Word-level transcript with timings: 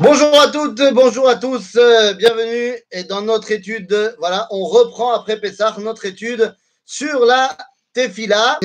Bonjour 0.00 0.40
à 0.40 0.48
toutes, 0.52 0.80
bonjour 0.94 1.28
à 1.28 1.34
tous, 1.34 1.74
euh, 1.74 2.14
bienvenue 2.14 2.78
et 2.92 3.02
dans 3.02 3.20
notre 3.20 3.50
étude, 3.50 4.14
voilà, 4.18 4.46
on 4.52 4.64
reprend 4.64 5.12
après 5.12 5.40
Pessah 5.40 5.74
notre 5.80 6.04
étude 6.04 6.56
sur 6.84 7.24
la 7.24 7.58
Tefila. 7.92 8.60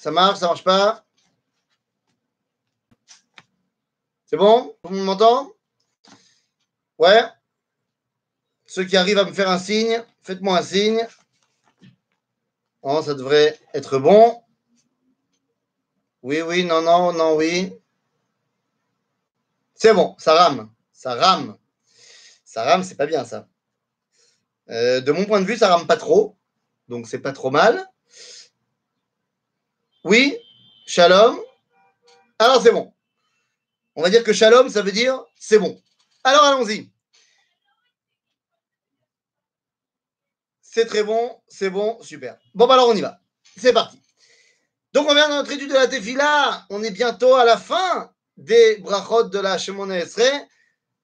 Ça 0.00 0.10
marche, 0.10 0.40
ça 0.40 0.48
marche 0.48 0.64
pas? 0.64 1.04
C'est 4.26 4.36
bon? 4.36 4.74
Tout 4.82 4.90
le 4.90 4.96
monde 4.96 5.06
m'entend? 5.06 5.52
Ouais 6.98 7.22
Ceux 8.66 8.82
qui 8.82 8.96
arrivent 8.96 9.18
à 9.18 9.24
me 9.26 9.32
faire 9.32 9.50
un 9.50 9.58
signe, 9.58 10.02
faites-moi 10.20 10.58
un 10.58 10.62
signe. 10.62 11.06
Oh, 12.82 13.00
ça 13.02 13.14
devrait 13.14 13.56
être 13.72 14.00
bon. 14.00 14.42
Oui, 16.22 16.42
oui, 16.42 16.64
non, 16.64 16.82
non, 16.82 17.12
non, 17.12 17.36
oui. 17.36 17.72
C'est 19.80 19.94
bon, 19.94 20.14
ça 20.18 20.34
rame. 20.34 20.70
Ça 20.92 21.14
rame. 21.14 21.56
Ça 22.44 22.64
rame, 22.64 22.84
c'est 22.84 22.96
pas 22.96 23.06
bien 23.06 23.24
ça. 23.24 23.48
Euh, 24.68 25.00
de 25.00 25.10
mon 25.10 25.24
point 25.24 25.40
de 25.40 25.46
vue, 25.46 25.56
ça 25.56 25.74
rame 25.74 25.86
pas 25.86 25.96
trop. 25.96 26.36
Donc 26.88 27.08
c'est 27.08 27.20
pas 27.20 27.32
trop 27.32 27.50
mal. 27.50 27.88
Oui, 30.04 30.36
shalom. 30.86 31.40
Alors 32.38 32.62
c'est 32.62 32.72
bon. 32.72 32.92
On 33.96 34.02
va 34.02 34.10
dire 34.10 34.22
que 34.22 34.34
shalom, 34.34 34.68
ça 34.68 34.82
veut 34.82 34.92
dire 34.92 35.24
c'est 35.38 35.58
bon. 35.58 35.80
Alors 36.24 36.44
allons-y. 36.44 36.90
C'est 40.60 40.84
très 40.84 41.04
bon, 41.04 41.40
c'est 41.48 41.70
bon, 41.70 41.98
super. 42.02 42.38
Bon, 42.54 42.66
bah 42.66 42.74
alors 42.74 42.88
on 42.88 42.94
y 42.94 43.00
va. 43.00 43.18
C'est 43.56 43.72
parti. 43.72 43.98
Donc 44.92 45.08
on 45.08 45.14
vient 45.14 45.30
dans 45.30 45.36
notre 45.36 45.52
étude 45.52 45.70
de 45.70 45.74
la 45.74 45.88
Tefila. 45.88 46.66
On 46.68 46.82
est 46.82 46.90
bientôt 46.90 47.34
à 47.34 47.46
la 47.46 47.56
fin 47.56 48.12
des 48.40 48.78
brachot 48.78 49.24
de 49.24 49.38
la 49.38 49.58
Shemona 49.58 49.98
Esrei. 49.98 50.32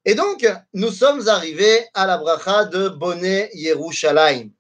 Et 0.04 0.14
donc, 0.14 0.46
nous 0.73 0.90
sommes 0.90 1.29
arrivés 1.29 1.84
à 1.95 2.06
la 2.06 2.18
bracha 2.18 2.65
de 2.65 2.88
Bonnet 2.88 3.51
Yerushalayim. 3.54 4.51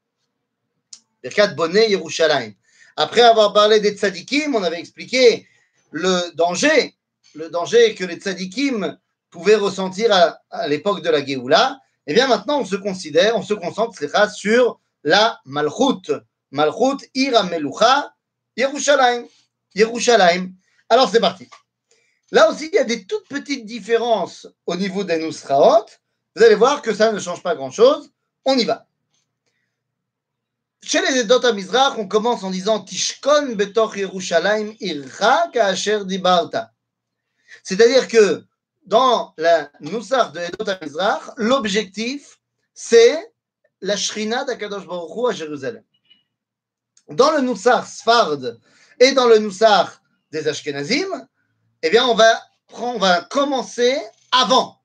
Birkat 1.22 1.48
Bonnet 1.54 1.90
Yerushalayim. 1.90 2.52
Après 2.96 3.22
avoir 3.22 3.52
parlé 3.52 3.80
des 3.80 3.96
tzadikim, 3.96 4.54
on 4.54 4.62
avait 4.62 4.80
expliqué 4.80 5.46
le 5.90 6.34
danger, 6.34 6.94
le 7.34 7.48
danger 7.48 7.94
que 7.94 8.04
les 8.04 8.16
tzadikim 8.16 8.98
pouvaient 9.30 9.56
ressentir 9.56 10.12
à, 10.50 10.68
l'époque 10.68 11.02
de 11.02 11.10
la 11.10 11.24
Géoula. 11.24 11.78
Et 12.06 12.14
bien 12.14 12.26
maintenant, 12.26 12.60
on 12.60 12.64
se 12.64 12.76
considère, 12.76 13.36
on 13.36 13.42
se 13.42 13.54
concentre 13.54 13.94
sur 14.32 14.80
la 15.04 15.40
Malchut. 15.44 16.12
Malchut 16.50 17.08
Ira 17.14 17.42
Melucha 17.44 18.12
Yerushalayim. 18.56 19.26
Yerushalayim. 19.74 20.52
Alors 20.88 21.10
c'est 21.10 21.20
parti. 21.20 21.48
Là 22.32 22.50
aussi, 22.50 22.68
il 22.72 22.74
y 22.74 22.78
a 22.78 22.84
des 22.84 23.06
toutes 23.06 23.28
petites 23.28 23.64
différences 23.64 24.46
au 24.66 24.76
niveau 24.76 25.04
des 25.04 25.18
Nusraot. 25.18 25.86
Vous 26.34 26.42
allez 26.42 26.54
voir 26.54 26.82
que 26.82 26.92
ça 26.92 27.12
ne 27.12 27.18
change 27.18 27.42
pas 27.42 27.54
grand-chose. 27.54 28.10
On 28.44 28.58
y 28.58 28.64
va. 28.64 28.86
Chez 30.82 31.00
les 31.00 31.18
Edot 31.18 31.52
Mizrach, 31.52 31.98
on 31.98 32.06
commence 32.06 32.44
en 32.44 32.50
disant 32.50 32.80
Tishkon 32.80 33.54
betoch 33.56 33.96
Yerushalayim 33.96 34.74
irra 34.80 35.48
ka'asher 35.52 36.04
dibarta. 36.04 36.72
C'est-à-dire 37.62 38.06
que 38.06 38.44
dans 38.84 39.34
la 39.36 39.70
Nusach 39.80 40.32
de 40.32 40.40
Edot 40.40 40.72
Mizrach, 40.82 41.30
l'objectif, 41.36 42.38
c'est 42.72 43.32
la 43.80 43.96
Shrina 43.96 44.44
d'Akadosh 44.44 44.86
Baruch 44.86 45.16
Hu 45.16 45.28
à 45.28 45.32
Jérusalem. 45.32 45.82
Dans 47.08 47.32
le 47.32 47.40
Nusach 47.40 47.86
Sfard 47.86 48.38
et 49.00 49.12
dans 49.12 49.26
le 49.26 49.38
Nusach 49.38 50.00
des 50.30 50.46
Ashkenazim, 50.46 51.26
eh 51.86 51.90
bien, 51.90 52.06
on 52.06 52.98
va, 52.98 53.20
commencer 53.22 53.96
avant. 54.32 54.82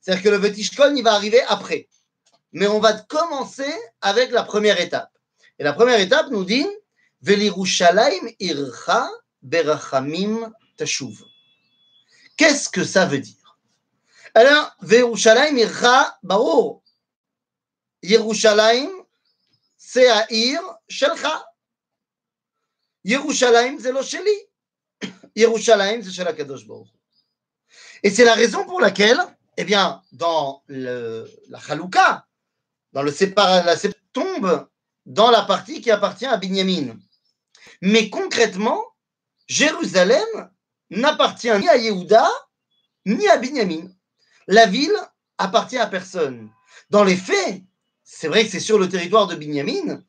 C'est-à-dire 0.00 0.22
que 0.24 0.28
le 0.28 0.36
Vetishkon, 0.36 0.94
il 0.94 1.02
va 1.02 1.14
arriver 1.14 1.40
après. 1.48 1.88
Mais 2.52 2.66
on 2.66 2.80
va 2.80 2.92
commencer 2.92 3.72
avec 4.00 4.30
la 4.30 4.42
première 4.42 4.78
étape. 4.78 5.10
Et 5.58 5.64
la 5.64 5.72
première 5.72 5.98
étape 5.98 6.26
nous 6.30 6.44
dit 6.44 6.66
Velirushalayim 7.22 8.28
ircha 8.38 9.08
berachamim 9.42 10.52
tashuv. 10.76 11.22
Qu'est-ce 12.36 12.68
que 12.68 12.84
ça 12.84 13.06
veut 13.06 13.20
dire? 13.20 13.58
Alors, 14.34 14.76
Velirushalayim 14.82 15.56
ircha 15.56 16.18
baour. 16.22 16.82
Yerushalayim, 18.02 18.90
c'est 19.78 20.10
ir 20.30 20.60
shelcha. 20.88 21.46
Yerushalayim, 23.04 23.78
c'est. 23.80 24.48
Yerushalayim, 25.36 26.02
c'est 26.02 26.12
chez 26.12 26.24
la. 26.24 26.34
Et 28.02 28.10
c'est 28.10 28.24
la 28.24 28.34
raison 28.34 28.64
pour 28.64 28.80
laquelle, 28.80 29.18
eh 29.56 29.64
bien, 29.64 30.02
dans 30.12 30.62
le, 30.66 31.28
la 31.48 31.58
Chalouka, 31.58 32.26
dans 32.92 33.02
le 33.02 33.10
sépara, 33.10 33.62
la 33.62 33.76
tombe 34.12 34.68
dans 35.06 35.30
la 35.30 35.42
partie 35.42 35.80
qui 35.80 35.90
appartient 35.90 36.26
à 36.26 36.36
Binyamin. 36.36 36.96
Mais 37.82 38.10
concrètement, 38.10 38.82
Jérusalem 39.46 40.50
n'appartient 40.90 41.50
ni 41.58 41.68
à 41.68 41.76
Yehuda 41.76 42.26
ni 43.06 43.28
à 43.28 43.36
Binyamin. 43.36 43.88
La 44.46 44.66
ville 44.66 44.96
appartient 45.38 45.78
à 45.78 45.86
personne. 45.86 46.50
Dans 46.90 47.04
les 47.04 47.16
faits, 47.16 47.62
c'est 48.04 48.28
vrai 48.28 48.44
que 48.44 48.50
c'est 48.50 48.60
sur 48.60 48.78
le 48.78 48.88
territoire 48.88 49.26
de 49.26 49.34
Binyamin, 49.34 50.02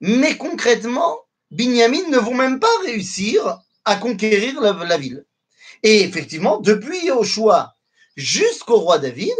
mais 0.00 0.36
concrètement, 0.36 1.18
Binyamin 1.50 2.08
ne 2.08 2.18
vont 2.18 2.34
même 2.34 2.60
pas 2.60 2.78
réussir 2.84 3.60
à 3.84 3.96
conquérir 3.96 4.60
la, 4.60 4.96
ville. 4.96 5.24
Et 5.82 6.02
effectivement, 6.02 6.58
depuis 6.58 7.06
Yoshua 7.06 7.74
jusqu'au 8.16 8.78
roi 8.78 8.98
David, 8.98 9.36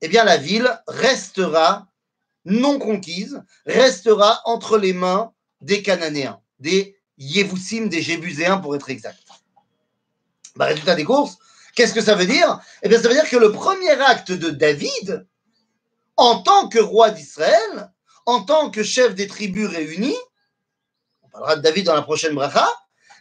eh 0.00 0.08
bien 0.08 0.24
la 0.24 0.36
ville 0.36 0.70
restera 0.86 1.88
non 2.44 2.78
conquise, 2.78 3.42
restera 3.66 4.40
entre 4.44 4.78
les 4.78 4.92
mains 4.92 5.32
des 5.60 5.82
Cananéens, 5.82 6.40
des 6.58 6.96
Yévoussim, 7.18 7.86
des 7.86 8.02
Jébuséens 8.02 8.58
pour 8.58 8.76
être 8.76 8.90
exact. 8.90 9.18
Bah, 10.54 10.66
résultat 10.66 10.94
des 10.94 11.04
courses, 11.04 11.38
qu'est-ce 11.74 11.94
que 11.94 12.00
ça 12.00 12.14
veut 12.14 12.26
dire? 12.26 12.60
Eh 12.82 12.88
bien 12.88 13.00
ça 13.00 13.08
veut 13.08 13.14
dire 13.14 13.28
que 13.28 13.36
le 13.36 13.52
premier 13.52 13.90
acte 13.90 14.32
de 14.32 14.50
David, 14.50 15.26
en 16.16 16.42
tant 16.42 16.68
que 16.68 16.78
roi 16.78 17.10
d'Israël, 17.10 17.92
en 18.24 18.42
tant 18.42 18.70
que 18.70 18.82
chef 18.82 19.14
des 19.14 19.26
tribus 19.26 19.68
réunies, 19.68 20.16
on 21.22 21.28
parlera 21.28 21.56
de 21.56 21.62
David 21.62 21.86
dans 21.86 21.94
la 21.94 22.02
prochaine 22.02 22.34
bracha, 22.34 22.68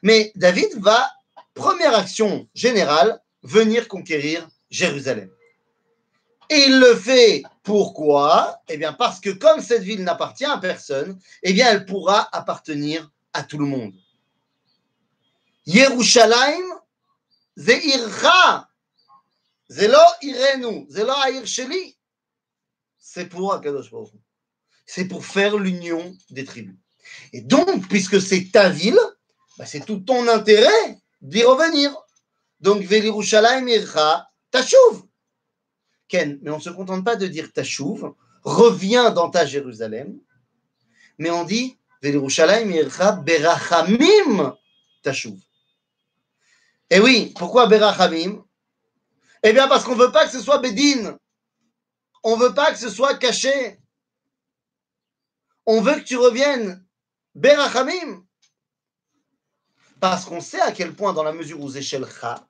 mais 0.06 0.32
David 0.36 0.70
va, 0.78 1.12
première 1.56 1.96
action 1.96 2.48
générale, 2.54 3.20
venir 3.42 3.88
conquérir 3.88 4.48
Jérusalem. 4.70 5.32
Et 6.48 6.66
il 6.68 6.80
le 6.80 6.96
fait 6.96 7.42
pourquoi? 7.64 8.62
Eh 8.70 8.78
bien 8.78 8.94
parce 8.94 9.20
que 9.20 9.32
comme 9.32 9.62
cette 9.62 9.82
ville 9.82 10.04
n'appartient 10.04 10.46
à 10.46 10.60
personne, 10.60 11.20
eh 11.42 11.54
bien 11.54 11.72
elle 11.72 11.88
pourra 11.88 12.30
appartenir 12.38 13.10
à 13.34 13.42
tout 13.42 13.58
le 13.58 13.66
monde. 13.66 13.94
Yerushalayim, 15.66 16.68
ze'ircha, 17.58 18.70
zelo 19.72 20.06
irenu, 20.22 20.86
zelo 20.88 21.14
sheli. 21.46 21.98
C'est 23.00 23.26
pour 23.26 23.56
Akadosh. 23.56 23.90
C'est 24.86 25.08
pour 25.08 25.26
faire 25.26 25.58
l'union 25.58 26.16
des 26.30 26.46
tribus. 26.46 26.76
Et 27.34 27.42
donc, 27.42 27.88
puisque 27.88 28.22
c'est 28.22 28.52
ta 28.52 28.70
ville, 28.70 29.00
bah, 29.58 29.66
c'est 29.66 29.86
tout 29.86 30.00
ton 30.00 30.28
intérêt 30.28 30.98
d'y 31.22 31.44
revenir. 31.44 31.96
Donc, 32.60 32.84
Velirushalayim 32.84 33.68
ircha 33.68 34.28
tashuv. 34.52 35.04
Ken, 36.08 36.40
mais 36.42 36.52
on 36.52 36.58
ne 36.58 36.62
se 36.62 36.70
contente 36.70 37.04
pas 37.04 37.16
de 37.16 37.28
dire 37.28 37.52
tashuv, 37.52 38.14
reviens 38.44 39.12
dans 39.12 39.30
ta 39.30 39.46
Jérusalem, 39.46 40.20
mais 41.18 41.32
on 41.32 41.44
dit 41.44 41.78
Velirushalayim 42.02 42.72
ircha 42.72 43.14
berachamim 43.14 44.56
tashuv. 45.04 45.40
Et 46.90 47.00
oui, 47.00 47.34
pourquoi 47.38 47.68
berachamim? 47.68 48.44
Eh 49.44 49.54
bien, 49.54 49.68
parce 49.68 49.84
qu'on 49.84 49.96
ne 49.96 50.04
veut 50.04 50.12
pas 50.12 50.26
que 50.26 50.32
ce 50.32 50.42
soit 50.42 50.60
bédine. 50.60 51.18
On 52.24 52.38
ne 52.38 52.44
veut 52.44 52.54
pas 52.54 52.72
que 52.72 52.80
ce 52.80 52.90
soit 52.90 53.16
caché. 53.16 53.80
On 55.68 55.82
veut 55.82 55.96
que 55.96 56.06
tu 56.06 56.18
reviennes 56.18 56.84
berachamim. 57.36 58.25
Parce 60.00 60.26
qu'on 60.26 60.42
sait 60.42 60.62
à 60.62 60.72
quel 60.72 60.94
point, 60.94 61.14
dans 61.14 61.24
la 61.24 61.32
mesure 61.32 61.60
où 61.62 61.70
Zéchelcha, 61.70 62.48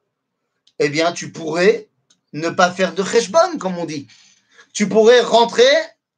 eh 0.80 0.90
bien, 0.90 1.14
tu 1.14 1.32
pourrais 1.32 1.90
ne 2.34 2.50
pas 2.50 2.72
faire 2.72 2.94
de 2.94 3.04
cheshbon, 3.04 3.58
comme 3.60 3.78
on 3.78 3.86
dit. 3.86 4.08
Tu 4.74 4.90
pourrais 4.90 5.22
rentrer 5.22 5.72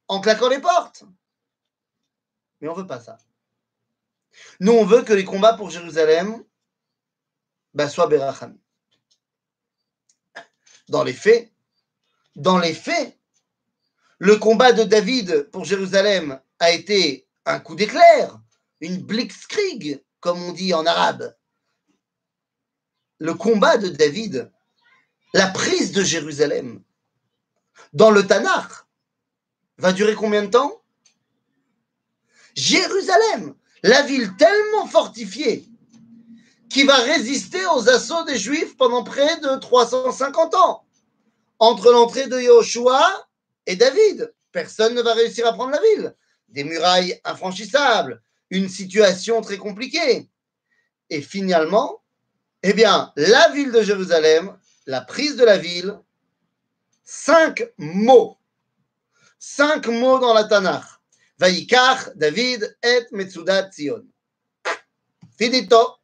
en 0.08 0.20
claquant 0.20 0.48
les 0.48 0.60
portes. 0.60 1.04
Mais 2.60 2.68
on 2.68 2.74
ne 2.74 2.80
veut 2.80 2.86
pas 2.86 3.00
ça. 3.00 3.18
Nous, 4.60 4.72
on 4.72 4.84
veut 4.84 5.02
que 5.02 5.12
les 5.12 5.24
combats 5.24 5.54
pour 5.54 5.70
Jérusalem 5.70 6.42
ben, 7.74 7.88
soient 7.88 8.08
Beracham. 8.08 8.58
Dans 10.88 11.04
les 11.04 11.12
faits, 11.12 11.52
dans 12.34 12.58
les 12.58 12.74
faits, 12.74 13.16
le 14.18 14.36
combat 14.36 14.72
de 14.72 14.84
David 14.84 15.50
pour 15.50 15.64
Jérusalem 15.64 16.40
a 16.58 16.70
été 16.72 17.28
un 17.44 17.60
coup 17.60 17.74
d'éclair, 17.76 18.40
une 18.80 18.98
blitzkrieg, 18.98 20.02
comme 20.20 20.42
on 20.42 20.52
dit 20.52 20.74
en 20.74 20.86
arabe. 20.86 21.34
Le 23.18 23.34
combat 23.34 23.76
de 23.76 23.88
David 23.88 24.50
la 25.34 25.48
prise 25.48 25.92
de 25.92 26.02
Jérusalem 26.02 26.82
dans 27.92 28.10
le 28.10 28.26
Tanakh 28.26 28.70
va 29.76 29.92
durer 29.92 30.14
combien 30.14 30.42
de 30.42 30.50
temps? 30.50 30.82
Jérusalem, 32.54 33.54
la 33.82 34.02
ville 34.02 34.34
tellement 34.36 34.86
fortifiée 34.86 35.68
qui 36.70 36.84
va 36.84 36.96
résister 36.96 37.64
aux 37.66 37.88
assauts 37.88 38.24
des 38.24 38.36
Juifs 38.36 38.76
pendant 38.76 39.04
près 39.04 39.38
de 39.40 39.56
350 39.60 40.54
ans. 40.54 40.84
Entre 41.58 41.90
l'entrée 41.92 42.26
de 42.26 42.40
Yahushua 42.40 43.28
et 43.66 43.76
David, 43.76 44.34
personne 44.52 44.94
ne 44.94 45.02
va 45.02 45.14
réussir 45.14 45.46
à 45.46 45.52
prendre 45.52 45.72
la 45.72 45.80
ville. 45.80 46.14
Des 46.48 46.64
murailles 46.64 47.20
infranchissables, 47.24 48.22
une 48.50 48.68
situation 48.68 49.40
très 49.40 49.58
compliquée. 49.58 50.28
Et 51.10 51.22
finalement, 51.22 52.02
eh 52.62 52.72
bien, 52.72 53.12
la 53.16 53.48
ville 53.50 53.72
de 53.72 53.82
Jérusalem, 53.82 54.56
la 54.86 55.00
prise 55.00 55.36
de 55.36 55.44
la 55.44 55.58
ville, 55.58 55.98
cinq 57.04 57.70
mots. 57.78 58.36
Cinq 59.38 59.86
mots 59.86 60.18
dans 60.18 60.34
la 60.34 60.44
Tanakh. 60.44 60.84
Vaikach, 61.38 62.10
David, 62.16 62.76
et 62.82 63.06
Metsudat, 63.12 63.70
Zion. 63.72 64.04
Finito. 65.38 65.94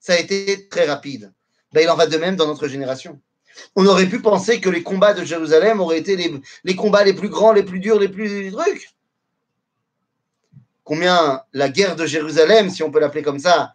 Ça 0.00 0.14
a 0.14 0.18
été 0.18 0.68
très 0.68 0.86
rapide. 0.86 1.32
Ben, 1.72 1.82
il 1.82 1.90
en 1.90 1.96
va 1.96 2.06
de 2.06 2.16
même 2.16 2.36
dans 2.36 2.46
notre 2.46 2.66
génération. 2.66 3.20
On 3.76 3.86
aurait 3.86 4.08
pu 4.08 4.20
penser 4.20 4.60
que 4.60 4.68
les 4.68 4.82
combats 4.82 5.14
de 5.14 5.24
Jérusalem 5.24 5.80
auraient 5.80 5.98
été 5.98 6.16
les, 6.64 6.76
combats 6.76 7.04
les 7.04 7.12
plus 7.12 7.28
grands, 7.28 7.52
les 7.52 7.62
plus 7.62 7.80
durs, 7.80 7.98
les 7.98 8.08
plus. 8.08 8.52
Combien 10.88 11.42
la 11.52 11.68
guerre 11.68 11.96
de 11.96 12.06
Jérusalem, 12.06 12.70
si 12.70 12.82
on 12.82 12.90
peut 12.90 12.98
l'appeler 12.98 13.22
comme 13.22 13.38
ça, 13.38 13.74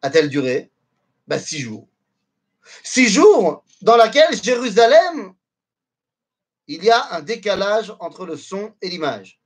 a-t-elle 0.00 0.28
duré? 0.28 0.70
Bah, 1.26 1.40
Six 1.40 1.58
jours. 1.58 1.88
Six 2.84 3.08
jours 3.08 3.64
dans 3.80 3.96
laquelle 3.96 4.40
Jérusalem, 4.40 5.34
il 6.68 6.84
y 6.84 6.90
a 6.90 7.14
un 7.14 7.20
décalage 7.20 7.92
entre 7.98 8.26
le 8.26 8.36
son 8.36 8.72
et 8.80 8.88
l'image. 8.88 9.40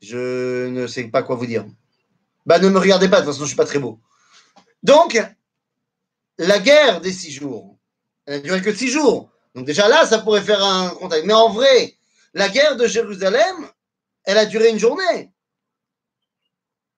Je 0.00 0.68
ne 0.68 0.86
sais 0.86 1.02
pas 1.08 1.24
quoi 1.24 1.34
vous 1.34 1.46
dire. 1.46 1.66
Bah, 2.46 2.60
ne 2.60 2.68
me 2.68 2.78
regardez 2.78 3.08
pas, 3.08 3.16
de 3.20 3.24
toute 3.26 3.32
façon, 3.32 3.38
je 3.38 3.44
ne 3.46 3.48
suis 3.48 3.56
pas 3.56 3.66
très 3.66 3.80
beau. 3.80 3.98
Donc, 4.84 5.20
la 6.38 6.60
guerre 6.60 7.00
des 7.00 7.12
six 7.12 7.32
jours, 7.32 7.76
elle 8.26 8.36
n'a 8.36 8.42
duré 8.42 8.62
que 8.62 8.72
six 8.72 8.90
jours. 8.90 9.28
Donc 9.56 9.66
déjà 9.66 9.88
là, 9.88 10.06
ça 10.06 10.20
pourrait 10.20 10.42
faire 10.42 10.62
un 10.62 10.90
contact. 10.90 11.24
Mais 11.26 11.32
en 11.32 11.48
vrai, 11.48 11.96
la 12.32 12.48
guerre 12.48 12.76
de 12.76 12.86
Jérusalem, 12.86 13.68
elle 14.24 14.38
a 14.38 14.46
duré 14.46 14.70
une 14.70 14.78
journée. 14.78 15.32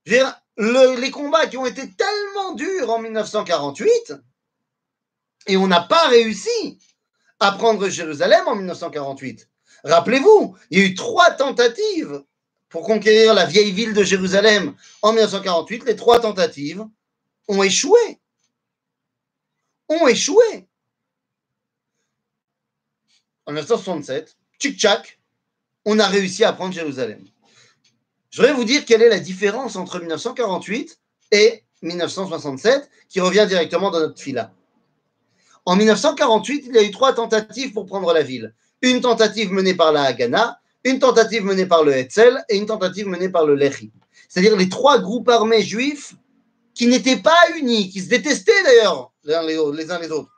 les 0.06 1.10
combats 1.10 1.46
qui 1.46 1.56
ont 1.56 1.66
été 1.66 1.92
tellement 1.94 2.52
durs 2.54 2.90
en 2.90 2.98
1948, 3.00 4.14
et 5.48 5.56
on 5.56 5.66
n'a 5.66 5.80
pas 5.80 6.08
réussi 6.08 6.78
à 7.40 7.52
prendre 7.52 7.88
Jérusalem 7.88 8.46
en 8.46 8.56
1948. 8.56 9.48
Rappelez-vous, 9.84 10.56
il 10.70 10.78
y 10.78 10.82
a 10.82 10.86
eu 10.86 10.94
trois 10.94 11.30
tentatives 11.32 12.24
pour 12.68 12.82
conquérir 12.82 13.34
la 13.34 13.46
vieille 13.46 13.72
ville 13.72 13.94
de 13.94 14.02
Jérusalem 14.02 14.74
en 15.02 15.12
1948. 15.12 15.84
Les 15.84 15.96
trois 15.96 16.20
tentatives 16.20 16.84
ont 17.48 17.62
échoué. 17.62 18.20
Ont 19.88 20.08
échoué. 20.08 20.66
En 23.46 23.52
1967, 23.52 24.36
tchic-tchac, 24.58 25.20
on 25.86 25.98
a 26.00 26.06
réussi 26.06 26.44
à 26.44 26.52
prendre 26.52 26.74
Jérusalem. 26.74 27.24
Je 28.30 28.42
voudrais 28.42 28.52
vous 28.52 28.64
dire 28.64 28.84
quelle 28.84 29.02
est 29.02 29.08
la 29.08 29.20
différence 29.20 29.76
entre 29.76 29.98
1948 30.00 30.98
et 31.32 31.62
1967, 31.80 32.90
qui 33.08 33.20
revient 33.20 33.46
directement 33.48 33.90
dans 33.90 34.00
notre 34.00 34.20
fila. 34.20 34.52
En 35.64 35.76
1948, 35.76 36.64
il 36.66 36.74
y 36.74 36.78
a 36.78 36.82
eu 36.82 36.90
trois 36.90 37.14
tentatives 37.14 37.72
pour 37.72 37.86
prendre 37.86 38.12
la 38.12 38.22
ville. 38.22 38.54
Une 38.82 39.00
tentative 39.00 39.52
menée 39.52 39.74
par 39.74 39.92
la 39.92 40.02
Haganah, 40.02 40.60
une 40.84 40.98
tentative 40.98 41.44
menée 41.44 41.66
par 41.66 41.84
le 41.84 41.92
Hetzel 41.96 42.44
et 42.48 42.56
une 42.56 42.66
tentative 42.66 43.06
menée 43.06 43.28
par 43.28 43.46
le 43.46 43.54
Lehi. 43.54 43.90
C'est-à-dire 44.28 44.56
les 44.56 44.68
trois 44.68 44.98
groupes 44.98 45.28
armés 45.28 45.62
juifs 45.62 46.14
qui 46.74 46.88
n'étaient 46.88 47.16
pas 47.16 47.36
unis, 47.56 47.88
qui 47.88 48.00
se 48.00 48.08
détestaient 48.08 48.62
d'ailleurs 48.64 49.12
les 49.24 49.90
uns 49.90 49.98
les 49.98 50.10
autres. 50.10 50.30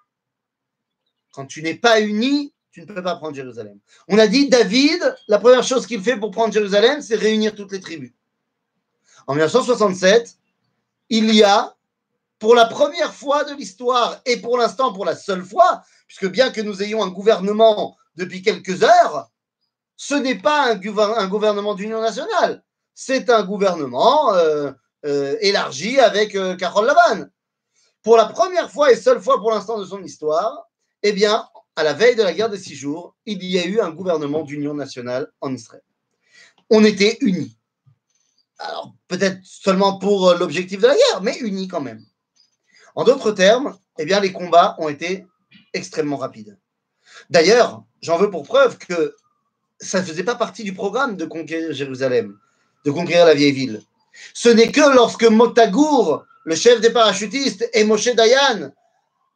Quand 1.32 1.46
tu 1.46 1.62
n'es 1.62 1.74
pas 1.74 2.00
uni, 2.00 2.52
ne 2.80 2.86
peux 2.86 3.02
pas 3.02 3.16
prendre 3.16 3.34
Jérusalem. 3.34 3.78
On 4.08 4.18
a 4.18 4.26
dit, 4.26 4.48
David, 4.48 5.16
la 5.28 5.38
première 5.38 5.62
chose 5.62 5.86
qu'il 5.86 6.02
fait 6.02 6.16
pour 6.16 6.30
prendre 6.30 6.52
Jérusalem, 6.52 7.00
c'est 7.02 7.16
réunir 7.16 7.54
toutes 7.54 7.72
les 7.72 7.80
tribus. 7.80 8.12
En 9.26 9.34
1967, 9.34 10.36
il 11.10 11.34
y 11.34 11.42
a, 11.42 11.74
pour 12.38 12.54
la 12.54 12.66
première 12.66 13.14
fois 13.14 13.44
de 13.44 13.54
l'histoire, 13.54 14.20
et 14.24 14.38
pour 14.38 14.58
l'instant 14.58 14.92
pour 14.92 15.04
la 15.04 15.16
seule 15.16 15.44
fois, 15.44 15.82
puisque 16.06 16.30
bien 16.30 16.50
que 16.50 16.60
nous 16.60 16.82
ayons 16.82 17.02
un 17.02 17.10
gouvernement 17.10 17.96
depuis 18.16 18.42
quelques 18.42 18.82
heures, 18.82 19.30
ce 19.96 20.14
n'est 20.14 20.38
pas 20.38 20.72
un, 20.72 21.26
gouvernement 21.26 21.74
d'union 21.74 22.00
nationale, 22.00 22.62
c'est 22.94 23.30
un 23.30 23.42
gouvernement 23.42 24.34
euh, 24.34 24.70
euh, 25.04 25.36
élargi 25.40 25.98
avec 25.98 26.34
euh, 26.34 26.56
Carole 26.56 26.86
Lavan. 26.86 27.26
Pour 28.02 28.16
la 28.16 28.26
première 28.26 28.70
fois 28.70 28.92
et 28.92 28.96
seule 28.96 29.20
fois 29.20 29.38
pour 29.38 29.50
l'instant 29.50 29.78
de 29.78 29.84
son 29.84 30.02
histoire, 30.02 30.68
eh 31.02 31.12
bien, 31.12 31.48
à 31.78 31.84
la 31.84 31.92
veille 31.92 32.16
de 32.16 32.24
la 32.24 32.32
guerre 32.32 32.50
des 32.50 32.58
six 32.58 32.74
jours, 32.74 33.14
il 33.24 33.40
y 33.44 33.56
a 33.56 33.64
eu 33.64 33.78
un 33.78 33.90
gouvernement 33.90 34.42
d'union 34.42 34.74
nationale 34.74 35.30
en 35.40 35.54
Israël. 35.54 35.84
On 36.70 36.82
était 36.82 37.18
unis. 37.20 37.56
Alors, 38.58 38.96
peut-être 39.06 39.38
seulement 39.44 39.96
pour 40.00 40.34
l'objectif 40.34 40.80
de 40.80 40.88
la 40.88 40.96
guerre, 40.96 41.22
mais 41.22 41.38
unis 41.38 41.68
quand 41.68 41.80
même. 41.80 42.04
En 42.96 43.04
d'autres 43.04 43.30
termes, 43.30 43.78
eh 43.96 44.04
les 44.04 44.32
combats 44.32 44.74
ont 44.80 44.88
été 44.88 45.24
extrêmement 45.72 46.16
rapides. 46.16 46.58
D'ailleurs, 47.30 47.84
j'en 48.02 48.18
veux 48.18 48.28
pour 48.28 48.42
preuve 48.42 48.76
que 48.78 49.14
ça 49.78 50.00
ne 50.00 50.04
faisait 50.04 50.24
pas 50.24 50.34
partie 50.34 50.64
du 50.64 50.74
programme 50.74 51.16
de 51.16 51.26
conquérir 51.26 51.72
Jérusalem, 51.72 52.36
de 52.84 52.90
conquérir 52.90 53.24
la 53.24 53.34
vieille 53.34 53.52
ville. 53.52 53.82
Ce 54.34 54.48
n'est 54.48 54.72
que 54.72 54.96
lorsque 54.96 55.22
Motagour, 55.22 56.24
le 56.44 56.56
chef 56.56 56.80
des 56.80 56.90
parachutistes, 56.90 57.70
et 57.72 57.84
Moshe 57.84 58.12
Dayan, 58.16 58.72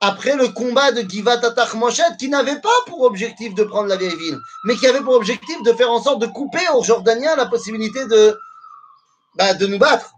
après 0.02 0.34
le 0.34 0.48
combat 0.48 0.90
de 0.90 1.08
Givat 1.08 1.40
Moshet, 1.74 2.02
qui 2.18 2.28
n'avait 2.28 2.60
pas 2.60 2.68
pour 2.88 3.02
objectif 3.02 3.54
de 3.54 3.62
prendre 3.62 3.86
la 3.86 3.96
vieille 3.96 4.16
ville, 4.16 4.38
mais 4.64 4.74
qui 4.74 4.88
avait 4.88 5.00
pour 5.00 5.14
objectif 5.14 5.62
de 5.62 5.72
faire 5.74 5.92
en 5.92 6.02
sorte 6.02 6.20
de 6.20 6.26
couper 6.26 6.68
aux 6.74 6.82
Jordaniens 6.82 7.36
la 7.36 7.46
possibilité 7.46 8.04
de, 8.06 8.36
bah, 9.36 9.54
de 9.54 9.64
nous 9.68 9.78
battre. 9.78 10.12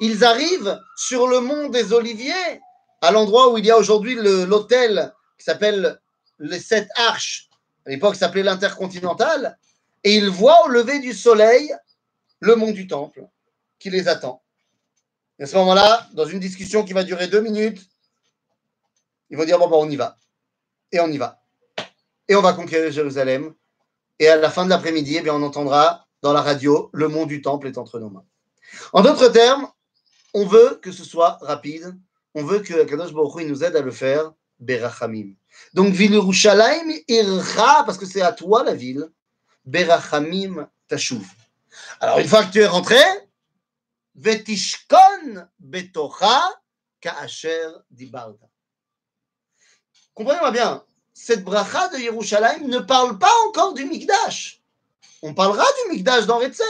Ils 0.00 0.22
arrivent 0.22 0.78
sur 0.96 1.26
le 1.28 1.40
mont 1.40 1.70
des 1.70 1.94
Oliviers, 1.94 2.60
à 3.00 3.10
l'endroit 3.10 3.50
où 3.50 3.56
il 3.56 3.64
y 3.64 3.70
a 3.70 3.78
aujourd'hui 3.78 4.14
l'hôtel 4.14 5.14
qui 5.38 5.44
s'appelle 5.44 5.98
les 6.38 6.60
Sept 6.60 6.88
Arches, 6.96 7.48
à 7.86 7.90
l'époque 7.90 8.16
s'appelait 8.16 8.42
l'Intercontinental, 8.42 9.56
et 10.04 10.14
ils 10.14 10.28
voient 10.28 10.66
au 10.66 10.68
lever 10.68 10.98
du 10.98 11.14
soleil 11.14 11.74
le 12.40 12.54
mont 12.54 12.72
du 12.72 12.86
Temple 12.86 13.26
qui 13.78 13.88
les 13.88 14.08
attend. 14.08 14.42
Et 15.38 15.44
à 15.44 15.46
ce 15.46 15.56
moment-là, 15.56 16.06
dans 16.12 16.26
une 16.26 16.40
discussion 16.40 16.84
qui 16.84 16.92
va 16.92 17.02
durer 17.02 17.28
deux 17.28 17.40
minutes, 17.40 17.80
ils 19.30 19.36
vont 19.36 19.44
dire 19.44 19.58
bon, 19.58 19.68
bon, 19.68 19.86
on 19.86 19.90
y 19.90 19.96
va. 19.96 20.16
Et 20.92 21.00
on 21.00 21.08
y 21.08 21.18
va. 21.18 21.40
Et 22.28 22.34
on 22.34 22.42
va 22.42 22.52
conquérir 22.52 22.90
Jérusalem. 22.90 23.54
Et 24.18 24.28
à 24.28 24.36
la 24.36 24.50
fin 24.50 24.64
de 24.64 24.70
l'après-midi, 24.70 25.18
eh 25.22 25.30
on 25.30 25.42
entendra 25.42 26.06
dans 26.22 26.32
la 26.32 26.42
radio 26.42 26.90
le 26.92 27.08
mont 27.08 27.26
du 27.26 27.42
Temple 27.42 27.66
est 27.66 27.78
entre 27.78 27.98
nos 27.98 28.10
mains. 28.10 28.24
En 28.92 29.02
d'autres 29.02 29.28
termes, 29.28 29.68
on 30.34 30.46
veut 30.46 30.78
que 30.82 30.92
ce 30.92 31.04
soit 31.04 31.38
rapide. 31.40 31.96
On 32.34 32.44
veut 32.44 32.60
que 32.60 32.84
Kadosh 32.84 33.12
Baruch 33.12 33.46
nous 33.46 33.64
aide 33.64 33.76
à 33.76 33.80
le 33.80 33.90
faire 33.90 34.32
Berachamim. 34.58 35.34
Donc, 35.74 35.92
ville 35.94 36.12
Yerushalayim 36.12 36.92
ira, 37.08 37.84
parce 37.84 37.98
que 37.98 38.06
c'est 38.06 38.22
à 38.22 38.32
toi 38.32 38.62
la 38.62 38.74
ville, 38.74 39.08
Berachamim 39.64 40.68
Tashuv. 40.88 41.24
Alors, 42.00 42.18
une 42.18 42.28
fois 42.28 42.44
que 42.44 42.52
tu 42.52 42.60
es 42.60 42.66
rentré, 42.66 43.00
Vetishkon 44.14 45.46
Betocha 45.58 46.42
Kaasher 47.00 47.68
Dibarda. 47.90 48.46
Comprenez-moi 50.16 50.50
bien, 50.50 50.82
cette 51.12 51.44
bracha 51.44 51.88
de 51.88 51.98
Yerushalayim 51.98 52.68
ne 52.68 52.78
parle 52.78 53.18
pas 53.18 53.30
encore 53.46 53.74
du 53.74 53.84
Mikdash. 53.84 54.62
On 55.20 55.34
parlera 55.34 55.64
du 55.64 55.92
Mikdash 55.92 56.24
dans 56.24 56.38
Retse. 56.38 56.62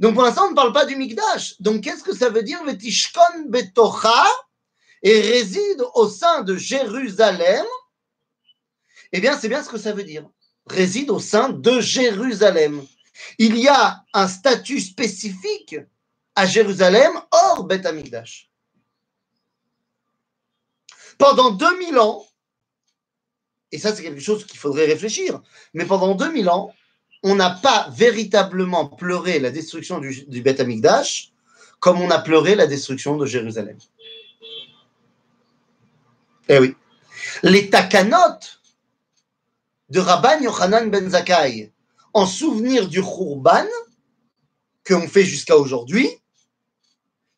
Donc 0.00 0.14
pour 0.14 0.24
l'instant, 0.24 0.46
on 0.46 0.50
ne 0.50 0.56
parle 0.56 0.72
pas 0.72 0.84
du 0.84 0.96
Mikdash. 0.96 1.60
Donc 1.60 1.82
qu'est-ce 1.82 2.02
que 2.02 2.14
ça 2.14 2.28
veut 2.28 2.42
dire 2.42 2.62
Vetishkon 2.64 3.46
Betocha 3.46 4.26
et 5.00 5.20
réside 5.20 5.80
au 5.94 6.08
sein 6.08 6.42
de 6.42 6.56
Jérusalem? 6.56 7.64
Eh 9.12 9.20
bien, 9.20 9.38
c'est 9.38 9.48
bien 9.48 9.62
ce 9.62 9.68
que 9.68 9.78
ça 9.78 9.92
veut 9.92 10.02
dire. 10.02 10.28
Réside 10.66 11.10
au 11.10 11.20
sein 11.20 11.50
de 11.50 11.80
Jérusalem. 11.80 12.84
Il 13.38 13.56
y 13.56 13.68
a 13.68 14.02
un 14.12 14.26
statut 14.26 14.80
spécifique 14.80 15.76
à 16.34 16.46
Jérusalem 16.46 17.12
hors 17.30 17.62
Beth 17.62 17.86
Amikdash. 17.86 18.50
Pendant 21.16 21.52
2000 21.52 21.98
ans, 22.00 22.26
et 23.72 23.78
ça 23.78 23.94
c'est 23.94 24.02
quelque 24.02 24.20
chose 24.20 24.46
qu'il 24.46 24.58
faudrait 24.58 24.86
réfléchir, 24.86 25.40
mais 25.74 25.84
pendant 25.84 26.14
2000 26.14 26.48
ans, 26.48 26.72
on 27.22 27.34
n'a 27.34 27.50
pas 27.50 27.88
véritablement 27.94 28.86
pleuré 28.86 29.38
la 29.38 29.50
destruction 29.50 29.98
du, 29.98 30.24
du 30.26 30.42
Beth 30.42 30.60
Amikdash 30.60 31.32
comme 31.80 32.00
on 32.00 32.10
a 32.10 32.18
pleuré 32.18 32.54
la 32.54 32.66
destruction 32.66 33.16
de 33.16 33.26
Jérusalem. 33.26 33.78
Eh 36.48 36.58
oui. 36.58 36.74
Les 37.42 37.70
takanot 37.70 38.38
de 39.88 40.00
Rabban 40.00 40.40
Yochanan 40.40 40.90
ben 40.90 41.08
Zakkai 41.08 41.72
en 42.12 42.26
souvenir 42.26 42.88
du 42.88 43.02
Khurban 43.02 43.66
qu'on 44.86 45.08
fait 45.08 45.24
jusqu'à 45.24 45.56
aujourd'hui 45.56 46.08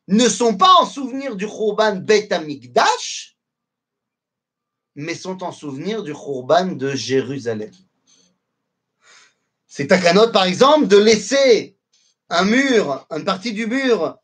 ne 0.07 0.27
sont 0.27 0.55
pas 0.55 0.73
en 0.79 0.85
souvenir 0.85 1.35
du 1.35 1.47
Khurban 1.47 1.97
Bet 1.97 2.31
Amikdash, 2.33 3.35
mais 4.95 5.15
sont 5.15 5.43
en 5.43 5.51
souvenir 5.51 6.03
du 6.03 6.13
Khurban 6.13 6.73
de 6.73 6.95
Jérusalem. 6.95 7.71
C'est 9.67 9.87
takanot, 9.87 10.31
par 10.31 10.45
exemple, 10.45 10.87
de 10.87 10.97
laisser 10.97 11.77
un 12.29 12.43
mur, 12.43 13.07
une 13.11 13.23
partie 13.23 13.53
du 13.53 13.67
mur 13.67 14.17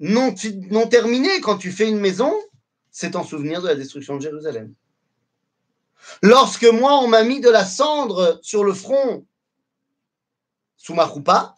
non, 0.00 0.34
non 0.70 0.86
terminée 0.86 1.40
quand 1.40 1.56
tu 1.58 1.72
fais 1.72 1.88
une 1.88 2.00
maison, 2.00 2.32
c'est 2.90 3.16
en 3.16 3.24
souvenir 3.24 3.62
de 3.62 3.68
la 3.68 3.74
destruction 3.74 4.16
de 4.16 4.22
Jérusalem. 4.22 4.74
Lorsque 6.22 6.64
moi, 6.64 6.98
on 7.00 7.08
m'a 7.08 7.24
mis 7.24 7.40
de 7.40 7.50
la 7.50 7.64
cendre 7.64 8.38
sur 8.42 8.64
le 8.64 8.74
front 8.74 9.26
sous 10.76 10.94
ma 10.94 11.04
roupa, 11.04 11.54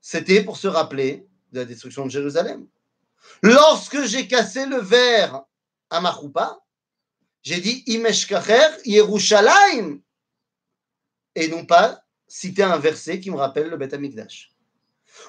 c'était 0.00 0.42
pour 0.42 0.56
se 0.56 0.68
rappeler 0.68 1.26
de 1.52 1.60
la 1.60 1.64
destruction 1.64 2.06
de 2.06 2.10
Jérusalem. 2.10 2.66
Lorsque 3.42 4.02
j'ai 4.04 4.26
cassé 4.26 4.64
le 4.66 4.78
verre 4.78 5.42
à 5.90 6.00
ma 6.00 6.10
roupa, 6.10 6.58
j'ai 7.48 7.62
dit 7.62 7.82
Imeshkacher 7.86 8.68
Yerushalayim 8.84 10.00
et 11.34 11.48
non 11.48 11.64
pas 11.64 12.02
citer 12.26 12.62
un 12.62 12.76
verset 12.76 13.20
qui 13.20 13.30
me 13.30 13.36
rappelle 13.36 13.70
le 13.70 13.78
Beth 13.78 13.94
Amikdash. 13.94 14.50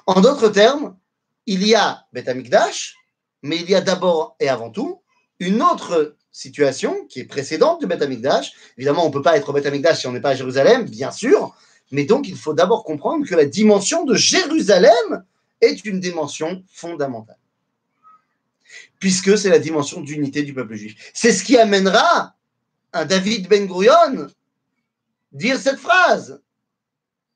En 0.05 0.19
d'autres 0.19 0.49
termes, 0.49 0.97
il 1.45 1.65
y 1.65 1.75
a 1.75 2.05
Beth 2.11 2.27
Amikdash, 2.27 2.95
mais 3.41 3.55
il 3.55 3.69
y 3.69 3.75
a 3.75 3.79
d'abord 3.79 4.35
et 4.41 4.49
avant 4.49 4.69
tout 4.69 5.01
une 5.39 5.61
autre 5.61 6.17
situation 6.29 7.05
qui 7.05 7.21
est 7.21 7.25
précédente 7.25 7.79
du 7.79 7.87
Beth 7.87 8.01
Amikdash. 8.01 8.51
Évidemment, 8.77 9.05
on 9.05 9.07
ne 9.07 9.13
peut 9.13 9.21
pas 9.21 9.37
être 9.37 9.47
au 9.47 9.53
Beth 9.53 9.67
Amikdash 9.67 10.01
si 10.01 10.07
on 10.07 10.11
n'est 10.11 10.19
pas 10.19 10.31
à 10.31 10.35
Jérusalem, 10.35 10.83
bien 10.89 11.11
sûr, 11.11 11.55
mais 11.91 12.03
donc 12.03 12.27
il 12.27 12.35
faut 12.35 12.53
d'abord 12.53 12.83
comprendre 12.83 13.25
que 13.25 13.35
la 13.35 13.45
dimension 13.45 14.03
de 14.03 14.15
Jérusalem 14.15 15.23
est 15.61 15.85
une 15.85 16.01
dimension 16.01 16.65
fondamentale, 16.69 17.39
puisque 18.99 19.37
c'est 19.37 19.49
la 19.49 19.59
dimension 19.59 20.01
d'unité 20.01 20.43
du 20.43 20.53
peuple 20.53 20.75
juif. 20.75 21.11
C'est 21.13 21.31
ce 21.31 21.43
qui 21.43 21.57
amènera 21.57 22.35
David 22.93 23.47
Ben 23.47 23.65
Gurion 23.65 24.27
dire 25.31 25.59
cette 25.59 25.79
phrase. 25.79 26.41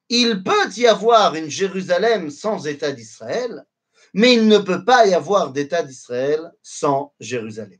Il 0.10 0.44
peut 0.44 0.70
y 0.76 0.86
avoir 0.86 1.36
une 1.36 1.50
Jérusalem 1.50 2.30
sans 2.30 2.68
État 2.68 2.92
d'Israël, 2.92 3.66
mais 4.14 4.34
il 4.34 4.48
ne 4.48 4.60
peut 4.60 4.84
pas 4.84 5.08
y 5.08 5.14
avoir 5.14 5.52
d'État 5.52 5.82
d'Israël 5.82 6.52
sans 6.62 7.14
Jérusalem. 7.20 7.80